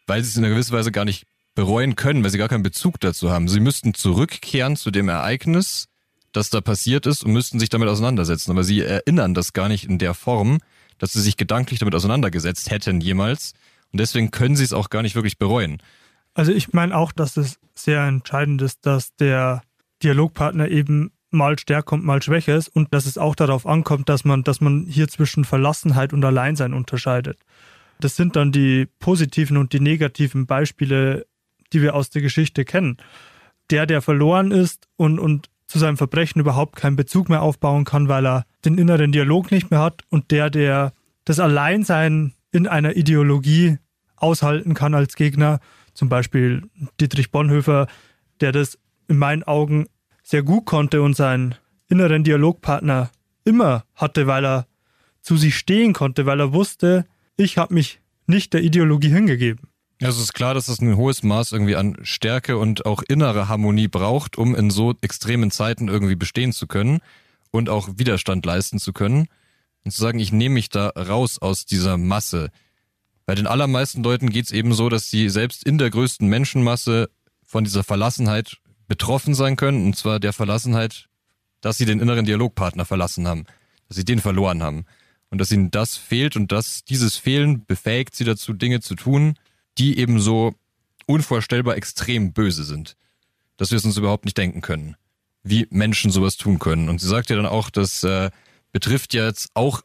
weil 0.08 0.23
sie 0.23 0.29
es 0.29 0.38
in 0.38 0.43
einer 0.43 0.53
gewissen 0.53 0.73
Weise 0.73 0.91
gar 0.91 1.05
nicht 1.05 1.25
bereuen 1.60 1.95
können, 1.95 2.24
weil 2.24 2.32
sie 2.32 2.38
gar 2.38 2.48
keinen 2.48 2.63
Bezug 2.63 3.02
dazu 3.02 3.32
haben. 3.32 3.50
Sie 3.50 3.60
müssten 3.60 3.93
zurückkehren 3.93 4.78
zu 4.78 4.91
dem 4.91 5.10
Ereignis, 5.10 5.89
das 6.32 6.50
da 6.50 6.62
passiert 6.62 7.06
ist 7.06 7.26
und 7.26 7.34
müssten 7.34 7.60
sich 7.60 7.67
damit 7.67 7.89
auseinandersetzen. 7.89 8.52
Aber 8.52 8.63
sie 8.63 8.80
erinnern 8.80 9.34
das 9.34 9.52
gar 9.52 9.67
nicht 9.67 9.84
in 9.84 9.98
der 9.98 10.13
Form, 10.13 10.60
dass 11.00 11.12
sie 11.12 11.22
sich 11.22 11.36
gedanklich 11.36 11.80
damit 11.80 11.95
auseinandergesetzt 11.95 12.72
hätten 12.72 13.02
jemals. 13.02 13.54
Und 13.91 14.00
deswegen 14.00 14.32
können 14.32 14.56
sie 14.56 14.63
es 14.63 14.72
auch 14.72 14.89
gar 14.89 15.02
nicht 15.02 15.15
wirklich 15.15 15.38
bereuen. 15.38 15.82
Also 16.34 16.54
ich 16.54 16.72
meine 16.72 16.95
auch, 16.95 17.12
dass 17.12 17.36
es 17.36 17.60
sehr 17.76 18.06
entscheidend 18.06 18.62
ist, 18.62 18.86
dass 18.86 19.13
der 19.17 19.62
Dialogpartner 20.02 20.69
eben 20.69 21.12
mal 21.30 21.60
stärker 21.60 21.93
und 21.93 22.06
mal 22.06 22.22
schwächer 22.22 22.56
ist 22.56 22.69
und 22.69 22.93
dass 22.93 23.06
es 23.06 23.17
auch 23.17 23.36
darauf 23.36 23.65
ankommt, 23.65 24.08
dass 24.08 24.24
man, 24.24 24.43
dass 24.43 24.62
man 24.62 24.86
hier 24.88 25.10
zwischen 25.10 25.43
Verlassenheit 25.43 26.13
und 26.13 26.24
Alleinsein 26.24 26.74
unterscheidet. 26.74 27.38
Das 28.00 28.15
sind 28.15 28.38
dann 28.38 28.54
die 28.54 28.88
positiven 29.00 29.58
und 29.58 29.74
die 29.74 29.82
negativen 29.82 30.45
Beispiele, 30.45 31.26
die 31.73 31.82
wir 31.82 31.95
aus 31.95 32.10
der 32.10 32.21
Geschichte 32.21 32.65
kennen. 32.65 32.97
Der, 33.69 33.86
der 33.86 34.01
verloren 34.01 34.51
ist 34.51 34.88
und, 34.95 35.19
und 35.19 35.49
zu 35.67 35.77
seinem 35.77 35.97
Verbrechen 35.97 36.41
überhaupt 36.41 36.75
keinen 36.75 36.95
Bezug 36.95 37.29
mehr 37.29 37.43
aufbauen 37.43 37.86
kann, 37.86 38.10
weil 38.10 38.25
er 38.25 38.45
den 38.65 38.77
inneren 38.77 39.12
Dialog 39.12 39.51
nicht 39.51 39.69
mehr 39.69 39.79
hat 39.79 40.01
und 40.10 40.32
der, 40.32 40.49
der 40.49 40.93
das 41.25 41.39
Alleinsein 41.39 42.34
in 42.51 42.67
einer 42.67 42.95
Ideologie 42.95 43.77
aushalten 44.15 44.73
kann 44.73 44.95
als 44.95 45.15
Gegner, 45.15 45.60
zum 45.93 46.10
Beispiel 46.10 46.63
Dietrich 46.99 47.32
Bonhoeffer, 47.32 47.88
der 48.41 48.51
das 48.51 48.79
in 49.08 49.17
meinen 49.17 49.43
Augen 49.43 49.88
sehr 50.23 50.43
gut 50.43 50.65
konnte 50.65 51.01
und 51.01 51.15
seinen 51.15 51.55
inneren 51.88 52.23
Dialogpartner 52.23 53.12
immer 53.43 53.84
hatte, 53.95 54.27
weil 54.27 54.45
er 54.45 54.67
zu 55.21 55.38
sich 55.38 55.55
stehen 55.55 55.93
konnte, 55.93 56.25
weil 56.25 56.39
er 56.39 56.53
wusste, 56.53 57.05
ich 57.38 57.58
habe 57.58 57.73
mich 57.73 57.99
nicht 58.27 58.53
der 58.53 58.63
Ideologie 58.63 59.10
hingegeben. 59.10 59.68
Also 60.02 60.20
es 60.20 60.26
ist 60.26 60.34
klar, 60.34 60.54
dass 60.54 60.70
es 60.70 60.80
ein 60.80 60.96
hohes 60.96 61.24
Maß 61.24 61.52
irgendwie 61.52 61.76
an 61.76 61.98
Stärke 62.04 62.58
und 62.58 62.86
auch 62.86 63.04
innere 63.04 63.50
Harmonie 63.50 63.90
braucht, 63.90 64.38
um 64.38 64.56
in 64.56 64.72
so 64.72 64.96
extremen 65.02 65.52
Zeiten 65.52 65.90
irgendwie 65.90 66.16
bestehen 66.16 66.54
zu 66.54 66.68
können 66.68 67.00
und 67.52 67.70
auch 67.70 67.90
Widerstand 67.98 68.46
leisten 68.46 68.80
zu 68.80 68.94
können. 68.94 69.28
Und 69.84 69.92
zu 69.92 70.02
sagen, 70.02 70.20
ich 70.20 70.32
nehme 70.32 70.56
mich 70.56 70.70
da 70.70 70.90
raus 70.90 71.40
aus 71.40 71.66
dieser 71.66 71.98
Masse. 71.98 72.50
Bei 73.26 73.36
den 73.36 73.48
allermeisten 73.48 74.02
Leuten 74.04 74.30
geht 74.30 74.46
es 74.46 74.52
eben 74.52 74.74
so, 74.74 74.90
dass 74.90 75.10
sie 75.10 75.30
selbst 75.30 75.64
in 75.64 75.78
der 75.78 75.90
größten 75.90 76.28
Menschenmasse 76.28 77.10
von 77.46 77.64
dieser 77.64 77.84
Verlassenheit 77.84 78.58
betroffen 78.88 79.36
sein 79.36 79.56
können, 79.56 79.86
und 79.86 79.96
zwar 79.96 80.20
der 80.20 80.34
Verlassenheit, 80.34 81.08
dass 81.62 81.78
sie 81.78 81.86
den 81.86 82.00
inneren 82.00 82.26
Dialogpartner 82.26 82.86
verlassen 82.86 83.28
haben, 83.28 83.46
dass 83.88 83.98
sie 83.98 84.06
den 84.06 84.20
verloren 84.20 84.64
haben 84.64 84.86
und 85.30 85.40
dass 85.40 85.52
ihnen 85.52 85.72
das 85.72 85.98
fehlt 85.98 86.36
und 86.36 86.52
dass 86.52 86.84
dieses 86.84 87.18
Fehlen 87.18 87.66
befähigt 87.66 88.16
sie 88.16 88.24
dazu, 88.24 88.54
Dinge 88.54 88.80
zu 88.82 88.96
tun, 88.96 89.36
die 89.80 89.98
eben 89.98 90.20
so 90.20 90.54
unvorstellbar 91.06 91.76
extrem 91.76 92.34
böse 92.34 92.63
sind, 92.63 92.96
dass 93.58 93.72
wir 93.72 93.78
es 93.78 93.86
uns 93.86 93.98
überhaupt 93.98 94.26
nicht 94.26 94.38
denken 94.38 94.62
können, 94.62 94.96
wie 95.44 95.68
Menschen 95.72 96.12
sowas 96.12 96.38
tun 96.38 96.60
können. 96.60 96.89
Und 96.89 97.02
sie 97.02 97.08
sagt 97.08 97.30
ja 97.30 97.36
dann 97.36 97.46
auch, 97.46 97.70
das 97.70 98.04
äh, 98.04 98.30
betrifft 98.72 99.13
ja 99.13 99.26
jetzt 99.26 99.50
auch 99.54 99.82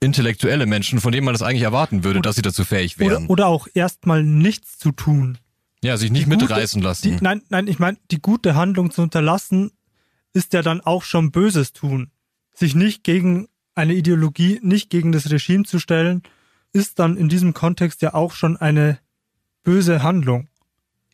intellektuelle 0.00 0.66
Menschen, 0.66 1.00
von 1.00 1.12
denen 1.12 1.24
man 1.24 1.34
das 1.34 1.42
eigentlich 1.42 1.62
erwarten 1.62 2.04
würde, 2.04 2.18
oder, 2.18 2.28
dass 2.28 2.36
sie 2.36 2.42
dazu 2.42 2.64
fähig 2.64 2.98
wären. 2.98 3.24
Oder, 3.24 3.30
oder 3.30 3.46
auch 3.46 3.68
erstmal 3.74 4.22
nichts 4.22 4.78
zu 4.78 4.92
tun. 4.92 5.38
Ja, 5.82 5.96
sich 5.96 6.10
nicht 6.10 6.26
die 6.26 6.30
mitreißen 6.30 6.80
gute, 6.80 6.88
lassen. 6.88 7.16
Die, 7.16 7.22
nein, 7.22 7.42
nein, 7.48 7.68
ich 7.68 7.78
meine, 7.78 7.98
die 8.10 8.20
gute 8.20 8.54
Handlung 8.54 8.90
zu 8.90 9.02
unterlassen, 9.02 9.70
ist 10.32 10.52
ja 10.52 10.62
dann 10.62 10.80
auch 10.80 11.02
schon 11.02 11.30
Böses 11.30 11.72
tun. 11.72 12.10
Sich 12.52 12.74
nicht 12.74 13.04
gegen 13.04 13.48
eine 13.74 13.94
Ideologie, 13.94 14.58
nicht 14.62 14.90
gegen 14.90 15.12
das 15.12 15.30
Regime 15.30 15.64
zu 15.64 15.78
stellen, 15.78 16.22
ist 16.72 16.98
dann 16.98 17.16
in 17.16 17.28
diesem 17.28 17.54
Kontext 17.54 18.02
ja 18.02 18.14
auch 18.14 18.32
schon 18.32 18.56
eine 18.56 18.98
böse 19.66 20.02
Handlung. 20.02 20.48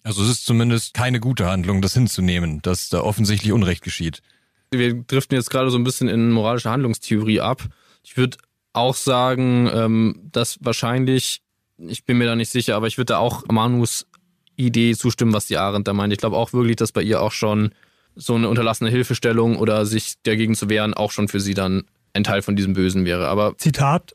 Also 0.05 0.23
es 0.23 0.29
ist 0.29 0.45
zumindest 0.45 0.95
keine 0.95 1.21
gute 1.21 1.47
Handlung, 1.47 1.81
das 1.81 1.95
hinzunehmen, 1.95 2.61
dass 2.63 2.91
da 2.91 3.01
offensichtlich 3.01 3.53
Unrecht 3.53 3.83
geschieht. 3.83 4.23
Wir 4.71 4.95
driften 4.95 5.37
jetzt 5.37 5.51
gerade 5.51 5.71
so 5.71 5.79
ein 5.79 5.85
bisschen 5.85 6.09
in 6.09 6.31
moralische 6.31 6.71
Handlungstheorie 6.71 7.41
ab. 7.41 7.65
Ich 8.03 8.17
würde 8.17 8.37
auch 8.73 8.95
sagen, 8.95 9.71
ähm, 9.73 10.29
dass 10.31 10.59
wahrscheinlich, 10.61 11.43
ich 11.79 12.05
bin 12.05 12.19
mir 12.19 12.27
da 12.27 12.37
nicht 12.37 12.51
sicher, 12.51 12.77
aber 12.77 12.87
ich 12.87 12.99
würde 12.99 13.15
da 13.15 13.19
auch 13.19 13.45
Manus 13.51 14.07
Idee 14.57 14.95
zustimmen, 14.95 15.33
was 15.33 15.47
die 15.47 15.57
Arendt 15.57 15.89
da 15.89 15.95
meint. 15.95 16.13
Ich 16.13 16.19
glaube 16.19 16.37
auch 16.37 16.53
wirklich, 16.53 16.77
dass 16.77 16.93
bei 16.93 17.03
ihr 17.03 17.23
auch 17.23 17.33
schon 17.33 17.73
so 18.15 18.35
eine 18.35 18.49
unterlassene 18.49 18.91
Hilfestellung 18.91 19.57
oder 19.57 19.87
sich 19.87 20.15
dagegen 20.25 20.55
zu 20.55 20.69
wehren 20.69 20.93
auch 20.93 21.11
schon 21.11 21.29
für 21.29 21.41
sie 21.41 21.55
dann 21.55 21.85
ein 22.13 22.25
Teil 22.25 22.43
von 22.43 22.55
diesem 22.55 22.75
Bösen 22.75 23.07
wäre. 23.07 23.29
Aber 23.29 23.57
Zitat: 23.57 24.15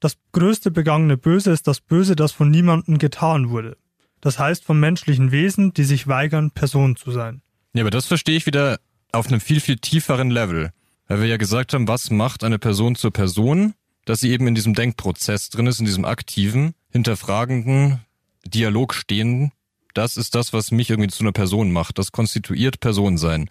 Das 0.00 0.16
größte 0.32 0.70
begangene 0.70 1.16
Böse 1.16 1.50
ist 1.50 1.66
das 1.66 1.80
Böse, 1.80 2.16
das 2.16 2.32
von 2.32 2.50
niemandem 2.50 2.98
getan 2.98 3.50
wurde. 3.50 3.76
Das 4.20 4.38
heißt 4.38 4.64
von 4.64 4.80
menschlichen 4.80 5.30
Wesen, 5.30 5.72
die 5.72 5.84
sich 5.84 6.06
weigern, 6.06 6.50
Person 6.50 6.96
zu 6.96 7.10
sein. 7.10 7.42
Ja, 7.74 7.82
aber 7.82 7.90
das 7.90 8.06
verstehe 8.06 8.36
ich 8.36 8.46
wieder 8.46 8.80
auf 9.12 9.28
einem 9.28 9.40
viel, 9.40 9.60
viel 9.60 9.76
tieferen 9.76 10.30
Level. 10.30 10.72
Weil 11.06 11.20
wir 11.20 11.28
ja 11.28 11.36
gesagt 11.36 11.74
haben, 11.74 11.88
was 11.88 12.10
macht 12.10 12.44
eine 12.44 12.58
Person 12.58 12.94
zur 12.96 13.12
Person? 13.12 13.74
Dass 14.04 14.20
sie 14.20 14.30
eben 14.30 14.46
in 14.46 14.54
diesem 14.54 14.74
Denkprozess 14.74 15.50
drin 15.50 15.66
ist, 15.66 15.80
in 15.80 15.86
diesem 15.86 16.04
aktiven, 16.04 16.74
hinterfragenden, 16.90 18.00
Dialog 18.46 18.94
stehenden 18.94 19.52
das 19.94 20.16
ist 20.16 20.34
das, 20.34 20.52
was 20.52 20.70
mich 20.70 20.90
irgendwie 20.90 21.10
zu 21.10 21.22
einer 21.22 21.32
Person 21.32 21.72
macht. 21.72 21.98
Das 21.98 22.12
konstituiert 22.12 22.80
Personensein. 22.80 23.50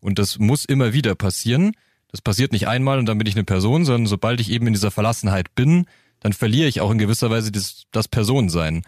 Und 0.00 0.18
das 0.18 0.38
muss 0.38 0.64
immer 0.64 0.92
wieder 0.92 1.14
passieren. 1.14 1.72
Das 2.10 2.20
passiert 2.20 2.52
nicht 2.52 2.68
einmal 2.68 2.98
und 2.98 3.06
dann 3.06 3.18
bin 3.18 3.26
ich 3.26 3.34
eine 3.34 3.44
Person, 3.44 3.84
sondern 3.84 4.06
sobald 4.06 4.40
ich 4.40 4.50
eben 4.50 4.66
in 4.66 4.72
dieser 4.72 4.90
Verlassenheit 4.90 5.54
bin, 5.54 5.86
dann 6.20 6.32
verliere 6.32 6.68
ich 6.68 6.80
auch 6.80 6.90
in 6.90 6.98
gewisser 6.98 7.30
Weise 7.30 7.52
das, 7.52 7.84
das 7.92 8.08
Personensein. 8.08 8.82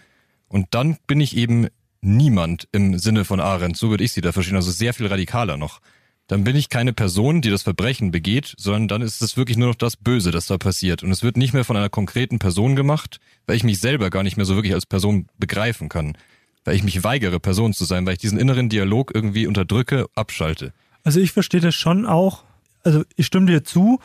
Und 0.49 0.69
dann 0.71 0.99
bin 1.07 1.21
ich 1.21 1.37
eben 1.37 1.69
niemand 2.01 2.69
im 2.73 2.99
Sinne 2.99 3.25
von 3.25 3.41
Arendt. 3.41 3.77
So 3.77 3.91
würde 3.91 4.05
ich 4.05 4.13
sie 4.13 4.21
da 4.21 4.33
verstehen. 4.33 4.57
Also 4.57 4.71
sehr 4.71 4.93
viel 4.93 5.07
radikaler 5.07 5.57
noch. 5.57 5.81
Dann 6.27 6.45
bin 6.45 6.57
ich 6.57 6.69
keine 6.69 6.93
Person, 6.93 7.43
die 7.43 7.51
das 7.51 7.63
Verbrechen 7.63 8.11
begeht, 8.11 8.55
sondern 8.59 8.89
dann 8.89 9.03
ist 9.03 9.23
es 9.23 9.37
wirklich 9.37 9.57
nur 9.57 9.69
noch 9.69 9.75
das 9.75 9.97
Böse, 9.97 10.31
das 10.31 10.47
da 10.47 10.59
passiert. 10.59 11.03
Und 11.03 11.11
es 11.11 11.23
wird 11.23 11.37
nicht 11.37 11.53
mehr 11.53 11.65
von 11.65 11.77
einer 11.77 11.89
konkreten 11.89 12.39
Person 12.39 12.77
gemacht, 12.77 13.19
weil 13.47 13.57
ich 13.57 13.65
mich 13.65 13.81
selber 13.81 14.11
gar 14.11 14.23
nicht 14.23 14.37
mehr 14.37 14.47
so 14.47 14.55
wirklich 14.55 14.75
als 14.75 14.87
Person 14.87 15.27
begreifen 15.39 15.89
kann 15.89 16.17
weil 16.65 16.77
ich 16.77 16.83
mich 16.83 17.03
weigere, 17.05 17.41
Person 17.41 17.73
zu 17.73 17.85
sein, 17.85 18.07
weil 18.07 18.15
ich 18.15 18.21
diesen 18.21 18.39
inneren 18.39 18.69
Dialog 18.69 19.13
irgendwie 19.15 19.47
unterdrücke, 19.47 20.07
abschalte. 20.15 20.73
Also 21.05 21.21
ich 21.21 21.33
verstehe 21.33 21.61
das 21.61 21.75
schon 21.75 22.07
auch, 22.07 22.45
also 22.85 23.05
ich 23.17 23.27
stimme 23.27 23.47
dir 23.47 23.65
zu, 23.65 24.01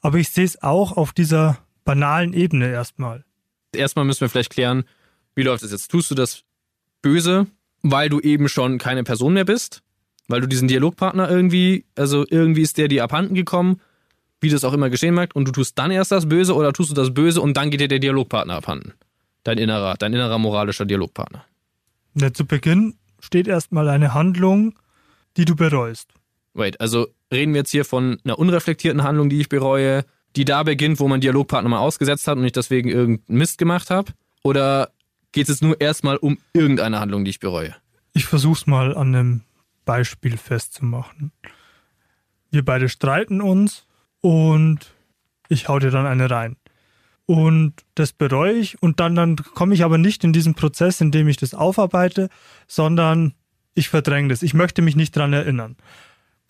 aber 0.00 0.18
ich 0.18 0.30
sehe 0.30 0.44
es 0.44 0.62
auch 0.62 0.96
auf 0.96 1.12
dieser 1.12 1.58
banalen 1.84 2.32
Ebene 2.32 2.70
erstmal. 2.70 3.24
Erstmal 3.74 4.04
müssen 4.04 4.20
wir 4.20 4.28
vielleicht 4.28 4.50
klären, 4.50 4.84
wie 5.34 5.42
läuft 5.42 5.62
es 5.62 5.72
jetzt? 5.72 5.90
Tust 5.90 6.10
du 6.10 6.14
das 6.14 6.44
böse, 7.00 7.46
weil 7.82 8.08
du 8.08 8.20
eben 8.20 8.48
schon 8.48 8.78
keine 8.78 9.04
Person 9.04 9.32
mehr 9.34 9.44
bist? 9.44 9.82
Weil 10.28 10.40
du 10.40 10.46
diesen 10.46 10.68
Dialogpartner 10.68 11.28
irgendwie, 11.28 11.86
also 11.96 12.24
irgendwie 12.28 12.62
ist 12.62 12.78
der 12.78 12.88
dir 12.88 13.04
abhanden 13.04 13.34
gekommen, 13.34 13.80
wie 14.40 14.50
das 14.50 14.64
auch 14.64 14.72
immer 14.72 14.90
geschehen 14.90 15.14
mag, 15.14 15.34
und 15.34 15.46
du 15.46 15.52
tust 15.52 15.78
dann 15.78 15.90
erst 15.90 16.12
das 16.12 16.28
Böse 16.28 16.54
oder 16.54 16.72
tust 16.72 16.90
du 16.90 16.94
das 16.94 17.14
Böse 17.14 17.40
und 17.40 17.56
dann 17.56 17.70
geht 17.70 17.80
dir 17.80 17.88
der 17.88 17.98
Dialogpartner 17.98 18.54
abhanden? 18.54 18.92
Dein 19.44 19.58
innerer, 19.58 19.94
dein 19.96 20.12
innerer 20.12 20.38
moralischer 20.38 20.84
Dialogpartner. 20.84 21.44
Ja, 22.14 22.32
zu 22.32 22.44
Beginn 22.44 22.94
steht 23.20 23.48
erstmal 23.48 23.88
eine 23.88 24.14
Handlung, 24.14 24.78
die 25.36 25.44
du 25.44 25.56
bereust. 25.56 26.12
Wait, 26.54 26.80
also 26.80 27.08
reden 27.32 27.54
wir 27.54 27.60
jetzt 27.60 27.70
hier 27.70 27.84
von 27.84 28.18
einer 28.24 28.38
unreflektierten 28.38 29.02
Handlung, 29.02 29.28
die 29.28 29.40
ich 29.40 29.48
bereue, 29.48 30.04
die 30.36 30.44
da 30.44 30.62
beginnt, 30.62 31.00
wo 31.00 31.08
mein 31.08 31.20
Dialogpartner 31.20 31.68
mal 31.68 31.78
ausgesetzt 31.78 32.28
hat 32.28 32.38
und 32.38 32.44
ich 32.44 32.52
deswegen 32.52 32.88
irgendeinen 32.88 33.38
Mist 33.38 33.58
gemacht 33.58 33.90
habe? 33.90 34.12
Oder 34.44 34.90
geht 35.32 35.44
es 35.44 35.56
jetzt 35.56 35.62
nur 35.62 35.80
erstmal 35.80 36.16
um 36.16 36.38
irgendeine 36.52 37.00
Handlung, 37.00 37.24
die 37.24 37.30
ich 37.30 37.40
bereue? 37.40 37.74
Ich 38.12 38.26
versuch's 38.26 38.66
mal 38.66 38.96
an 38.96 39.14
einem 39.14 39.40
Beispiel 39.84 40.36
festzumachen. 40.36 41.32
Wir 42.50 42.64
beide 42.64 42.88
streiten 42.88 43.40
uns 43.40 43.86
und 44.20 44.92
ich 45.48 45.68
hau 45.68 45.78
dir 45.78 45.90
dann 45.90 46.06
eine 46.06 46.30
rein. 46.30 46.56
Und 47.26 47.74
das 47.94 48.12
bereue 48.12 48.52
ich 48.52 48.82
und 48.82 49.00
dann, 49.00 49.14
dann 49.14 49.36
komme 49.36 49.74
ich 49.74 49.84
aber 49.84 49.96
nicht 49.96 50.24
in 50.24 50.32
diesen 50.32 50.54
Prozess, 50.54 51.00
in 51.00 51.12
dem 51.12 51.28
ich 51.28 51.36
das 51.36 51.54
aufarbeite, 51.54 52.28
sondern 52.66 53.34
ich 53.74 53.88
verdränge 53.88 54.28
das. 54.28 54.42
Ich 54.42 54.54
möchte 54.54 54.82
mich 54.82 54.96
nicht 54.96 55.16
daran 55.16 55.32
erinnern. 55.32 55.76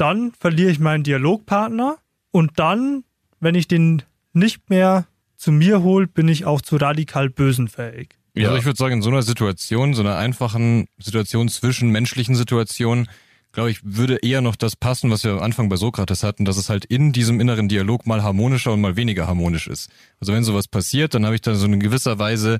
Dann 0.03 0.33
verliere 0.33 0.69
ich 0.69 0.81
meinen 0.81 1.05
Dialogpartner 1.05 1.97
und 2.33 2.59
dann, 2.59 3.05
wenn 3.39 3.55
ich 3.55 3.69
den 3.69 4.03
nicht 4.33 4.69
mehr 4.69 5.07
zu 5.37 5.53
mir 5.53 5.85
hole, 5.85 6.09
bin 6.09 6.27
ich 6.27 6.45
auch 6.45 6.61
zu 6.61 6.75
radikal 6.75 7.31
Bösen 7.31 7.69
fähig. 7.69 8.19
Ja, 8.35 8.49
also 8.49 8.59
ich 8.59 8.65
würde 8.65 8.79
sagen, 8.79 8.95
in 8.95 9.03
so 9.03 9.11
einer 9.11 9.23
Situation, 9.23 9.95
so 9.95 10.03
einer 10.03 10.17
einfachen 10.17 10.89
Situation 10.99 11.49
zwischen 11.49 11.91
menschlichen 11.91 12.35
Situationen, 12.35 13.09
glaube 13.53 13.71
ich, 13.71 13.79
würde 13.85 14.17
eher 14.17 14.41
noch 14.41 14.57
das 14.57 14.75
passen, 14.75 15.09
was 15.13 15.23
wir 15.23 15.35
am 15.35 15.39
Anfang 15.39 15.69
bei 15.69 15.77
Sokrates 15.77 16.25
hatten, 16.25 16.45
dass 16.45 16.57
es 16.57 16.69
halt 16.69 16.85
in 16.85 17.13
diesem 17.13 17.39
inneren 17.39 17.69
Dialog 17.69 18.05
mal 18.05 18.25
harmonischer 18.25 18.73
und 18.73 18.81
mal 18.81 18.97
weniger 18.97 19.29
harmonisch 19.29 19.69
ist. 19.69 19.89
Also 20.19 20.33
wenn 20.33 20.43
sowas 20.43 20.67
passiert, 20.67 21.15
dann 21.15 21.25
habe 21.25 21.37
ich 21.37 21.43
da 21.43 21.55
so 21.55 21.67
in 21.67 21.79
gewisser 21.79 22.19
Weise 22.19 22.59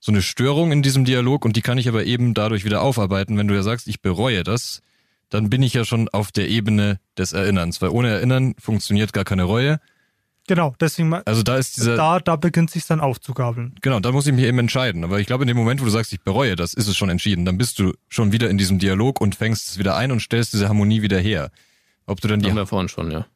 so 0.00 0.10
eine 0.10 0.22
Störung 0.22 0.72
in 0.72 0.80
diesem 0.80 1.04
Dialog 1.04 1.44
und 1.44 1.54
die 1.54 1.60
kann 1.60 1.76
ich 1.76 1.86
aber 1.86 2.06
eben 2.06 2.32
dadurch 2.32 2.64
wieder 2.64 2.80
aufarbeiten. 2.80 3.36
Wenn 3.36 3.48
du 3.48 3.54
ja 3.54 3.62
sagst, 3.62 3.88
ich 3.88 4.00
bereue 4.00 4.42
das, 4.42 4.80
dann 5.32 5.48
bin 5.48 5.62
ich 5.62 5.72
ja 5.72 5.84
schon 5.84 6.08
auf 6.10 6.30
der 6.30 6.48
Ebene 6.48 7.00
des 7.16 7.32
Erinnerns, 7.32 7.80
weil 7.80 7.88
ohne 7.88 8.10
Erinnern 8.10 8.54
funktioniert 8.58 9.14
gar 9.14 9.24
keine 9.24 9.44
Reue. 9.44 9.80
Genau, 10.46 10.74
deswegen. 10.78 11.14
Also 11.14 11.42
da 11.42 11.56
ist 11.56 11.76
dieser. 11.76 11.96
Da, 11.96 12.20
da 12.20 12.36
beginnt 12.36 12.70
sich 12.70 12.84
dann 12.86 13.00
aufzugabeln. 13.00 13.74
Genau, 13.80 14.00
da 14.00 14.12
muss 14.12 14.26
ich 14.26 14.34
mich 14.34 14.44
eben 14.44 14.58
entscheiden. 14.58 15.04
Aber 15.04 15.20
ich 15.20 15.26
glaube, 15.26 15.44
in 15.44 15.48
dem 15.48 15.56
Moment, 15.56 15.80
wo 15.80 15.84
du 15.84 15.90
sagst, 15.90 16.12
ich 16.12 16.20
bereue 16.20 16.54
das, 16.54 16.74
ist 16.74 16.86
es 16.86 16.96
schon 16.96 17.08
entschieden. 17.08 17.46
Dann 17.46 17.56
bist 17.56 17.78
du 17.78 17.94
schon 18.08 18.32
wieder 18.32 18.50
in 18.50 18.58
diesem 18.58 18.78
Dialog 18.78 19.20
und 19.20 19.34
fängst 19.34 19.68
es 19.68 19.78
wieder 19.78 19.96
ein 19.96 20.12
und 20.12 20.20
stellst 20.20 20.52
diese 20.52 20.68
Harmonie 20.68 21.00
wieder 21.00 21.18
her. 21.18 21.50
Ob 22.06 22.20
du 22.20 22.28
dann 22.28 22.40
die. 22.40 22.50
Haben 22.50 22.56
wir 22.56 22.66
vorhin 22.66 22.88
schon, 22.88 23.10
ja. 23.10 23.26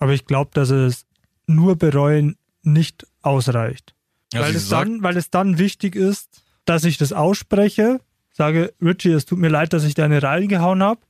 Aber 0.00 0.12
ich 0.12 0.24
glaube, 0.24 0.50
dass 0.54 0.70
es 0.70 1.06
nur 1.46 1.76
bereuen 1.76 2.36
nicht 2.62 3.06
ausreicht. 3.22 3.94
Weil, 4.32 4.52
sie 4.52 4.56
es 4.56 4.68
dann, 4.68 5.02
weil 5.04 5.16
es 5.16 5.30
dann 5.30 5.58
wichtig 5.58 5.94
ist, 5.94 6.42
dass 6.64 6.82
ich 6.82 6.96
das 6.98 7.12
ausspreche, 7.12 8.00
sage, 8.32 8.72
Richie, 8.82 9.12
es 9.12 9.26
tut 9.26 9.38
mir 9.38 9.48
leid, 9.50 9.72
dass 9.72 9.84
ich 9.84 9.94
deine 9.94 10.22
reingehauen 10.22 10.82
habe. 10.82 11.00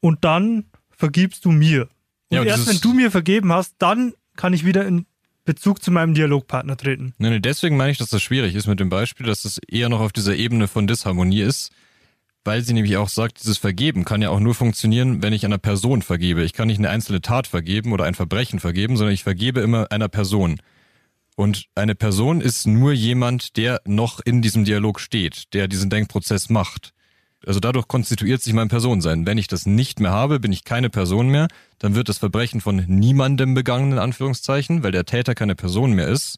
Und 0.00 0.24
dann 0.24 0.64
vergibst 0.90 1.44
du 1.44 1.50
mir. 1.50 1.82
Und 1.82 1.90
Ja, 2.36 2.40
und 2.40 2.46
erst 2.46 2.68
wenn 2.68 2.80
du 2.80 2.94
mir 2.94 3.10
vergeben 3.10 3.52
hast, 3.52 3.74
dann 3.78 4.14
kann 4.36 4.52
ich 4.52 4.64
wieder 4.64 4.86
in 4.86 5.06
Bezug 5.44 5.82
zu 5.82 5.90
meinem 5.90 6.14
Dialogpartner 6.14 6.76
treten. 6.76 7.14
Nee, 7.18 7.30
nee, 7.30 7.40
deswegen 7.40 7.76
meine 7.76 7.90
ich, 7.90 7.98
dass 7.98 8.10
das 8.10 8.22
schwierig 8.22 8.54
ist 8.54 8.66
mit 8.66 8.78
dem 8.78 8.88
Beispiel, 8.88 9.26
dass 9.26 9.44
es 9.44 9.58
eher 9.58 9.88
noch 9.88 10.00
auf 10.00 10.12
dieser 10.12 10.36
Ebene 10.36 10.68
von 10.68 10.86
Disharmonie 10.86 11.40
ist, 11.40 11.72
weil 12.44 12.62
sie 12.62 12.72
nämlich 12.72 12.96
auch 12.96 13.08
sagt, 13.08 13.42
dieses 13.42 13.58
Vergeben 13.58 14.04
kann 14.04 14.22
ja 14.22 14.30
auch 14.30 14.40
nur 14.40 14.54
funktionieren, 14.54 15.22
wenn 15.22 15.32
ich 15.32 15.44
einer 15.44 15.58
Person 15.58 16.02
vergebe. 16.02 16.42
Ich 16.44 16.52
kann 16.52 16.68
nicht 16.68 16.78
eine 16.78 16.90
einzelne 16.90 17.20
Tat 17.20 17.46
vergeben 17.46 17.92
oder 17.92 18.04
ein 18.04 18.14
Verbrechen 18.14 18.60
vergeben, 18.60 18.96
sondern 18.96 19.14
ich 19.14 19.24
vergebe 19.24 19.60
immer 19.60 19.90
einer 19.90 20.08
Person. 20.08 20.60
Und 21.36 21.66
eine 21.74 21.94
Person 21.94 22.40
ist 22.40 22.66
nur 22.66 22.92
jemand, 22.92 23.56
der 23.56 23.80
noch 23.86 24.20
in 24.20 24.42
diesem 24.42 24.64
Dialog 24.64 25.00
steht, 25.00 25.54
der 25.54 25.68
diesen 25.68 25.90
Denkprozess 25.90 26.50
macht. 26.50 26.92
Also 27.46 27.58
dadurch 27.60 27.88
konstituiert 27.88 28.42
sich 28.42 28.52
mein 28.52 28.68
Personensein. 28.68 29.26
Wenn 29.26 29.38
ich 29.38 29.46
das 29.48 29.64
nicht 29.66 29.98
mehr 30.00 30.10
habe, 30.10 30.40
bin 30.40 30.52
ich 30.52 30.64
keine 30.64 30.90
Person 30.90 31.28
mehr, 31.28 31.48
dann 31.78 31.94
wird 31.94 32.08
das 32.08 32.18
Verbrechen 32.18 32.60
von 32.60 32.84
niemandem 32.86 33.54
begangen, 33.54 33.92
in 33.92 33.98
Anführungszeichen, 33.98 34.82
weil 34.82 34.92
der 34.92 35.06
Täter 35.06 35.34
keine 35.34 35.54
Person 35.54 35.92
mehr 35.92 36.08
ist, 36.08 36.36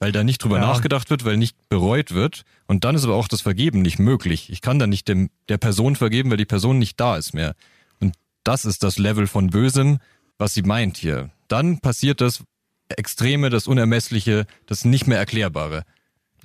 weil 0.00 0.10
da 0.10 0.24
nicht 0.24 0.42
drüber 0.42 0.56
Ja. 0.58 0.62
nachgedacht 0.66 1.10
wird, 1.10 1.24
weil 1.24 1.36
nicht 1.36 1.56
bereut 1.68 2.12
wird. 2.12 2.42
Und 2.66 2.82
dann 2.84 2.96
ist 2.96 3.04
aber 3.04 3.14
auch 3.14 3.28
das 3.28 3.40
Vergeben 3.40 3.82
nicht 3.82 4.00
möglich. 4.00 4.50
Ich 4.50 4.60
kann 4.60 4.80
dann 4.80 4.90
nicht 4.90 5.06
dem, 5.06 5.30
der 5.48 5.58
Person 5.58 5.94
vergeben, 5.94 6.30
weil 6.30 6.38
die 6.38 6.44
Person 6.44 6.78
nicht 6.80 6.98
da 6.98 7.16
ist 7.16 7.34
mehr. 7.34 7.54
Und 8.00 8.14
das 8.42 8.64
ist 8.64 8.82
das 8.82 8.98
Level 8.98 9.28
von 9.28 9.48
Bösem, 9.50 9.98
was 10.38 10.54
sie 10.54 10.62
meint 10.62 10.96
hier. 10.96 11.30
Dann 11.46 11.78
passiert 11.78 12.20
das 12.20 12.42
Extreme, 12.88 13.48
das 13.48 13.68
Unermessliche, 13.68 14.46
das 14.66 14.84
nicht 14.84 15.06
mehr 15.06 15.18
Erklärbare. 15.18 15.84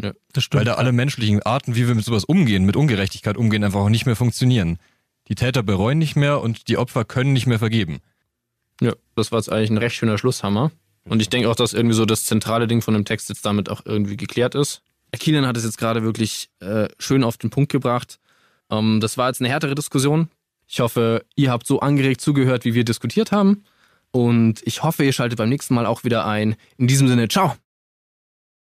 Ja. 0.01 0.13
Das 0.33 0.43
stimmt. 0.43 0.59
Weil 0.59 0.65
da 0.65 0.73
alle 0.75 0.91
menschlichen 0.91 1.41
Arten, 1.43 1.75
wie 1.75 1.87
wir 1.87 1.95
mit 1.95 2.05
sowas 2.05 2.23
umgehen, 2.23 2.65
mit 2.65 2.75
Ungerechtigkeit 2.75 3.37
umgehen, 3.37 3.63
einfach 3.63 3.79
auch 3.79 3.89
nicht 3.89 4.05
mehr 4.05 4.15
funktionieren. 4.15 4.79
Die 5.27 5.35
Täter 5.35 5.63
bereuen 5.63 5.97
nicht 5.97 6.15
mehr 6.15 6.41
und 6.41 6.67
die 6.67 6.77
Opfer 6.77 7.03
können 7.03 7.33
nicht 7.33 7.47
mehr 7.47 7.59
vergeben. 7.59 7.99
Ja, 8.81 8.93
das 9.15 9.31
war 9.31 9.39
jetzt 9.39 9.51
eigentlich 9.51 9.71
ein 9.71 9.77
recht 9.77 9.95
schöner 9.95 10.17
Schlusshammer. 10.17 10.71
Und 11.05 11.21
ich 11.21 11.29
denke 11.29 11.49
auch, 11.49 11.55
dass 11.55 11.73
irgendwie 11.73 11.95
so 11.95 12.05
das 12.05 12.25
zentrale 12.25 12.67
Ding 12.67 12.81
von 12.81 12.93
dem 12.93 13.05
Text 13.05 13.29
jetzt 13.29 13.45
damit 13.45 13.69
auch 13.69 13.81
irgendwie 13.85 14.17
geklärt 14.17 14.55
ist. 14.55 14.81
Kilian 15.13 15.47
hat 15.47 15.57
es 15.57 15.63
jetzt 15.63 15.77
gerade 15.77 16.03
wirklich 16.03 16.49
äh, 16.59 16.89
schön 16.99 17.23
auf 17.23 17.37
den 17.37 17.49
Punkt 17.49 17.71
gebracht. 17.71 18.19
Ähm, 18.69 18.99
das 18.99 19.17
war 19.17 19.27
jetzt 19.29 19.41
eine 19.41 19.49
härtere 19.49 19.75
Diskussion. 19.75 20.29
Ich 20.67 20.81
hoffe, 20.81 21.25
ihr 21.35 21.49
habt 21.49 21.65
so 21.65 21.79
angeregt 21.79 22.19
zugehört, 22.19 22.65
wie 22.65 22.73
wir 22.73 22.83
diskutiert 22.83 23.31
haben. 23.31 23.63
Und 24.11 24.61
ich 24.65 24.83
hoffe, 24.83 25.05
ihr 25.05 25.13
schaltet 25.13 25.37
beim 25.37 25.49
nächsten 25.49 25.73
Mal 25.73 25.85
auch 25.85 26.03
wieder 26.03 26.25
ein. 26.25 26.55
In 26.77 26.87
diesem 26.87 27.07
Sinne, 27.07 27.27
ciao! 27.29 27.55